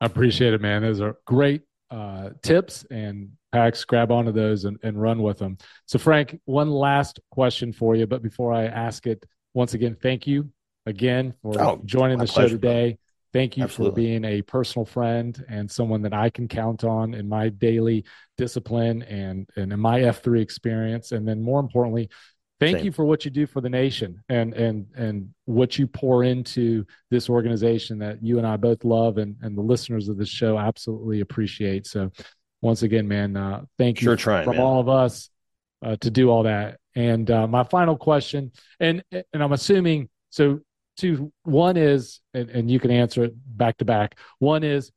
I 0.00 0.06
appreciate 0.06 0.52
it, 0.52 0.60
man. 0.60 0.82
Those 0.82 1.00
are 1.00 1.14
great 1.26 1.62
uh, 1.90 2.30
tips 2.42 2.84
and 2.90 3.30
Pax, 3.52 3.84
grab 3.84 4.12
onto 4.12 4.30
those 4.30 4.64
and, 4.64 4.78
and 4.82 5.00
run 5.00 5.22
with 5.22 5.38
them. 5.38 5.56
So, 5.86 5.98
Frank, 5.98 6.38
one 6.44 6.70
last 6.70 7.18
question 7.30 7.72
for 7.72 7.96
you. 7.96 8.06
But 8.06 8.22
before 8.22 8.52
I 8.52 8.64
ask 8.64 9.06
it, 9.06 9.24
once 9.54 9.74
again, 9.74 9.96
thank 10.02 10.26
you 10.26 10.50
again 10.84 11.34
for 11.42 11.60
oh, 11.60 11.80
joining 11.84 12.18
the 12.18 12.26
show 12.26 12.34
pleasure, 12.34 12.56
today. 12.56 12.98
Thank 13.32 13.56
you 13.56 13.64
Absolutely. 13.64 13.90
for 13.90 13.96
being 13.96 14.24
a 14.24 14.42
personal 14.42 14.84
friend 14.84 15.42
and 15.48 15.70
someone 15.70 16.02
that 16.02 16.14
I 16.14 16.30
can 16.30 16.48
count 16.48 16.84
on 16.84 17.14
in 17.14 17.28
my 17.28 17.48
daily 17.48 18.04
discipline 18.36 19.02
and, 19.02 19.48
and 19.56 19.72
in 19.72 19.80
my 19.80 20.00
F3 20.00 20.40
experience. 20.40 21.12
And 21.12 21.26
then, 21.26 21.42
more 21.42 21.60
importantly, 21.60 22.10
Thank 22.60 22.78
Same. 22.78 22.86
you 22.86 22.92
for 22.92 23.04
what 23.04 23.24
you 23.24 23.30
do 23.30 23.46
for 23.46 23.60
the 23.60 23.68
nation 23.68 24.22
and 24.28 24.52
and 24.54 24.86
and 24.96 25.30
what 25.44 25.78
you 25.78 25.86
pour 25.86 26.24
into 26.24 26.84
this 27.10 27.30
organization 27.30 27.98
that 27.98 28.22
you 28.22 28.38
and 28.38 28.46
I 28.46 28.56
both 28.56 28.84
love 28.84 29.18
and 29.18 29.36
and 29.42 29.56
the 29.56 29.62
listeners 29.62 30.08
of 30.08 30.18
this 30.18 30.28
show 30.28 30.58
absolutely 30.58 31.20
appreciate. 31.20 31.86
So 31.86 32.10
once 32.60 32.82
again, 32.82 33.06
man, 33.06 33.36
uh, 33.36 33.64
thank 33.78 34.02
you 34.02 34.16
trying, 34.16 34.44
from 34.44 34.56
man. 34.56 34.64
all 34.64 34.80
of 34.80 34.88
us 34.88 35.30
uh, 35.84 35.96
to 36.00 36.10
do 36.10 36.30
all 36.30 36.42
that. 36.42 36.80
And 36.96 37.30
uh, 37.30 37.46
my 37.46 37.62
final 37.62 37.96
question, 37.96 38.50
and 38.80 39.02
and 39.12 39.42
I'm 39.42 39.52
assuming 39.52 40.08
so. 40.30 40.60
Two, 40.96 41.32
one 41.44 41.76
is, 41.76 42.18
and, 42.34 42.50
and 42.50 42.68
you 42.68 42.80
can 42.80 42.90
answer 42.90 43.22
it 43.22 43.32
back 43.56 43.76
to 43.76 43.84
back. 43.84 44.18
One 44.40 44.64
is 44.64 44.90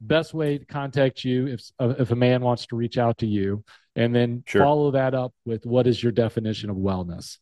best 0.00 0.34
way 0.34 0.58
to 0.58 0.66
contact 0.66 1.22
you 1.22 1.46
if 1.46 1.70
if 1.78 2.10
a 2.10 2.16
man 2.16 2.42
wants 2.42 2.66
to 2.66 2.76
reach 2.76 2.98
out 2.98 3.18
to 3.18 3.26
you, 3.28 3.62
and 3.96 4.14
then 4.14 4.42
Sure. 4.46 4.62
follow 4.62 4.90
that 4.92 5.14
up 5.14 5.32
with 5.44 5.66
what 5.66 5.86
is 5.86 6.02
your 6.02 6.12
definition 6.12 6.70
of 6.70 6.76
wellness. 6.76 7.38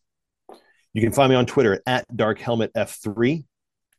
You 0.93 1.01
can 1.01 1.13
find 1.13 1.31
me 1.31 1.37
on 1.37 1.47
Twitter 1.47 1.83
at 1.87 2.05
Dark 2.15 2.39
Helmet 2.39 2.73
F3 2.75 3.45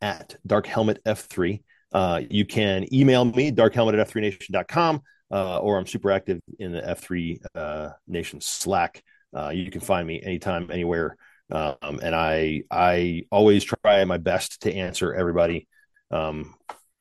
at 0.02 0.36
Dark 0.46 0.68
Helmet 0.68 1.00
F3. 1.06 1.64
Uh, 1.92 2.22
you 2.30 2.46
can 2.46 2.92
email 2.94 3.24
me 3.26 3.52
darkhelmet 3.52 4.00
at 4.00 4.08
f3nation.com 4.08 5.02
uh, 5.32 5.58
or 5.58 5.78
I'm 5.78 5.88
super 5.88 6.12
active 6.12 6.40
in 6.60 6.72
the 6.72 6.82
F3 6.82 7.40
uh, 7.56 7.90
Nation 8.08 8.40
Slack. 8.40 9.04
Uh, 9.36 9.50
you 9.50 9.72
can 9.72 9.82
find 9.82 10.08
me 10.08 10.22
anytime, 10.22 10.70
anywhere, 10.70 11.18
um, 11.52 12.00
and 12.04 12.14
I 12.14 12.64
I 12.70 13.26
always 13.32 13.64
try 13.64 14.06
my 14.06 14.18
best 14.18 14.62
to 14.62 14.74
answer 14.74 15.12
everybody, 15.14 15.68
um, 16.12 16.54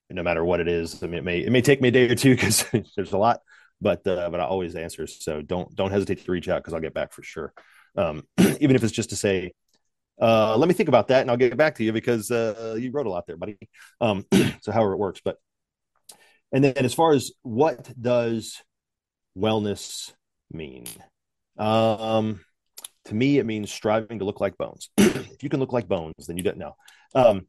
no 0.09 0.23
matter 0.23 0.43
what 0.43 0.61
it 0.61 0.69
is. 0.69 1.03
I 1.03 1.09
mean, 1.09 1.19
it 1.19 1.25
may 1.25 1.41
it 1.41 1.53
may 1.53 1.61
take 1.61 1.83
me 1.83 1.89
a 1.89 1.91
day 1.91 2.09
or 2.09 2.15
two 2.15 2.35
because 2.35 2.65
there's 2.97 3.13
a 3.13 3.19
lot, 3.19 3.41
but 3.83 4.07
uh, 4.07 4.31
but 4.31 4.41
I 4.41 4.45
always 4.45 4.75
answer. 4.75 5.07
So 5.07 5.43
don't 5.43 5.75
don't 5.75 5.91
hesitate 5.91 6.25
to 6.25 6.33
reach 6.33 6.49
out 6.49 6.63
because 6.63 6.73
I'll 6.73 6.81
get 6.81 6.95
back 6.95 7.13
for 7.13 7.23
sure. 7.23 7.53
Um, 7.97 8.25
even 8.61 8.77
if 8.77 8.85
it's 8.85 8.93
just 8.93 9.11
to 9.11 9.17
say, 9.17 9.53
uh, 10.21 10.57
let 10.57 10.69
me 10.69 10.75
think 10.75 10.89
about 10.89 11.09
that 11.09 11.23
and 11.23 11.31
I'll 11.31 11.37
get 11.37 11.57
back 11.57 11.75
to 11.77 11.85
you 11.85 11.93
because 11.93 12.31
uh, 12.31 12.77
you 12.79 12.91
wrote 12.93 13.07
a 13.07 13.11
lot 13.11 13.27
there, 13.27 13.37
buddy. 13.37 13.59
Um, 14.01 14.25
so 14.63 14.73
however 14.73 14.93
it 14.93 14.99
works, 14.99 15.21
but 15.25 15.37
and 16.53 16.63
then 16.63 16.85
as 16.85 16.95
far 16.95 17.13
as 17.13 17.33
what 17.43 17.93
does 18.01 18.63
wellness 19.37 20.13
mean? 20.53 20.87
Um, 21.59 22.41
to 23.07 23.15
me, 23.15 23.39
it 23.39 23.47
means 23.47 23.73
striving 23.73 24.21
to 24.21 24.25
look 24.25 24.41
like 24.41 24.57
bones. 24.57 24.91
if 24.99 25.43
you 25.43 25.49
can 25.49 25.61
look 25.61 25.73
like 25.73 25.89
bones, 25.89 26.27
then 26.27 26.37
you 26.37 26.43
don't 26.43 26.59
know. 26.59 26.77
Um, 27.15 27.47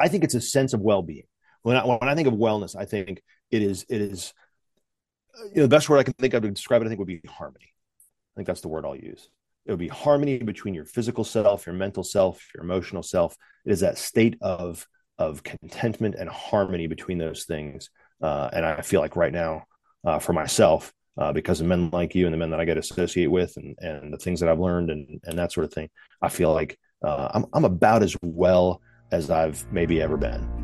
I 0.00 0.08
think 0.08 0.24
it's 0.24 0.34
a 0.34 0.40
sense 0.40 0.72
of 0.72 0.80
well-being. 0.80 1.26
When 1.62 1.76
I, 1.76 1.84
when 1.84 1.98
I 2.02 2.14
think 2.14 2.28
of 2.28 2.34
wellness, 2.34 2.76
I 2.76 2.84
think 2.84 3.22
it 3.50 3.62
is 3.62 3.86
it 3.88 4.00
is 4.00 4.32
you 5.46 5.56
know 5.56 5.62
the 5.62 5.68
best 5.68 5.88
word 5.88 5.98
I 5.98 6.02
can 6.02 6.14
think 6.14 6.34
of 6.34 6.42
to 6.42 6.50
describe 6.50 6.82
it. 6.82 6.86
I 6.86 6.88
think 6.88 6.98
would 6.98 7.08
be 7.08 7.20
harmony. 7.28 7.72
I 8.34 8.34
think 8.36 8.46
that's 8.46 8.60
the 8.60 8.68
word 8.68 8.84
I'll 8.84 8.96
use. 8.96 9.28
It 9.66 9.72
would 9.72 9.78
be 9.78 9.88
harmony 9.88 10.38
between 10.38 10.74
your 10.74 10.84
physical 10.84 11.24
self, 11.24 11.66
your 11.66 11.74
mental 11.74 12.04
self, 12.04 12.46
your 12.54 12.64
emotional 12.64 13.02
self. 13.02 13.36
It 13.64 13.72
is 13.72 13.80
that 13.80 13.98
state 13.98 14.36
of 14.40 14.86
of 15.18 15.42
contentment 15.42 16.16
and 16.16 16.28
harmony 16.28 16.86
between 16.86 17.18
those 17.18 17.44
things. 17.44 17.90
Uh, 18.20 18.50
and 18.52 18.66
I 18.66 18.80
feel 18.80 19.00
like 19.00 19.16
right 19.16 19.32
now, 19.32 19.64
uh, 20.04 20.18
for 20.18 20.32
myself, 20.32 20.92
uh, 21.16 21.32
because 21.32 21.60
of 21.60 21.66
men 21.66 21.90
like 21.90 22.14
you 22.14 22.26
and 22.26 22.34
the 22.34 22.38
men 22.38 22.50
that 22.50 22.60
I 22.60 22.64
get 22.64 22.74
to 22.74 22.80
associate 22.80 23.30
with, 23.30 23.56
and 23.56 23.76
and 23.78 24.12
the 24.12 24.18
things 24.18 24.40
that 24.40 24.48
I've 24.48 24.60
learned 24.60 24.90
and 24.90 25.20
and 25.24 25.38
that 25.38 25.52
sort 25.52 25.64
of 25.64 25.72
thing, 25.72 25.88
I 26.20 26.28
feel 26.28 26.52
like 26.52 26.78
uh, 27.04 27.28
I'm 27.32 27.46
I'm 27.52 27.64
about 27.64 28.02
as 28.02 28.16
well 28.22 28.80
as 29.12 29.30
I've 29.30 29.64
maybe 29.72 30.02
ever 30.02 30.16
been. 30.16 30.63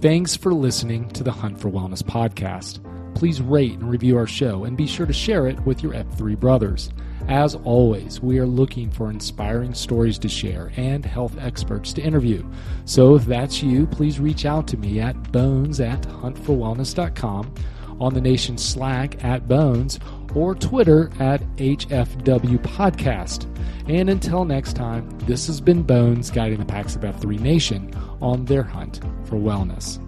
Thanks 0.00 0.34
for 0.34 0.54
listening 0.54 1.10
to 1.10 1.22
the 1.22 1.30
Hunt 1.30 1.60
for 1.60 1.68
Wellness 1.68 2.02
podcast. 2.02 2.80
Please 3.14 3.42
rate 3.42 3.74
and 3.74 3.90
review 3.90 4.16
our 4.16 4.26
show 4.26 4.64
and 4.64 4.74
be 4.74 4.86
sure 4.86 5.04
to 5.04 5.12
share 5.12 5.46
it 5.46 5.60
with 5.66 5.82
your 5.82 5.92
F3 5.92 6.40
brothers. 6.40 6.88
As 7.28 7.54
always, 7.54 8.18
we 8.18 8.38
are 8.38 8.46
looking 8.46 8.90
for 8.90 9.10
inspiring 9.10 9.74
stories 9.74 10.18
to 10.20 10.28
share 10.30 10.72
and 10.76 11.04
health 11.04 11.36
experts 11.38 11.92
to 11.92 12.00
interview. 12.00 12.42
So 12.86 13.14
if 13.14 13.26
that's 13.26 13.62
you, 13.62 13.86
please 13.86 14.18
reach 14.18 14.46
out 14.46 14.66
to 14.68 14.78
me 14.78 15.00
at 15.00 15.32
bones 15.32 15.80
at 15.80 16.00
huntforwellness.com, 16.00 17.54
on 18.00 18.14
the 18.14 18.22
nation 18.22 18.56
Slack 18.56 19.22
at 19.22 19.48
bones, 19.48 20.00
or 20.34 20.54
Twitter 20.54 21.10
at 21.20 21.42
HFW 21.56 22.56
Podcast. 22.62 23.44
And 23.86 24.08
until 24.08 24.46
next 24.46 24.76
time, 24.76 25.10
this 25.26 25.46
has 25.46 25.60
been 25.60 25.82
Bones 25.82 26.30
guiding 26.30 26.60
the 26.60 26.64
PAX 26.64 26.96
of 26.96 27.02
F3 27.02 27.38
Nation 27.38 27.92
on 28.20 28.44
their 28.44 28.62
hunt 28.62 29.00
for 29.24 29.36
wellness. 29.36 29.98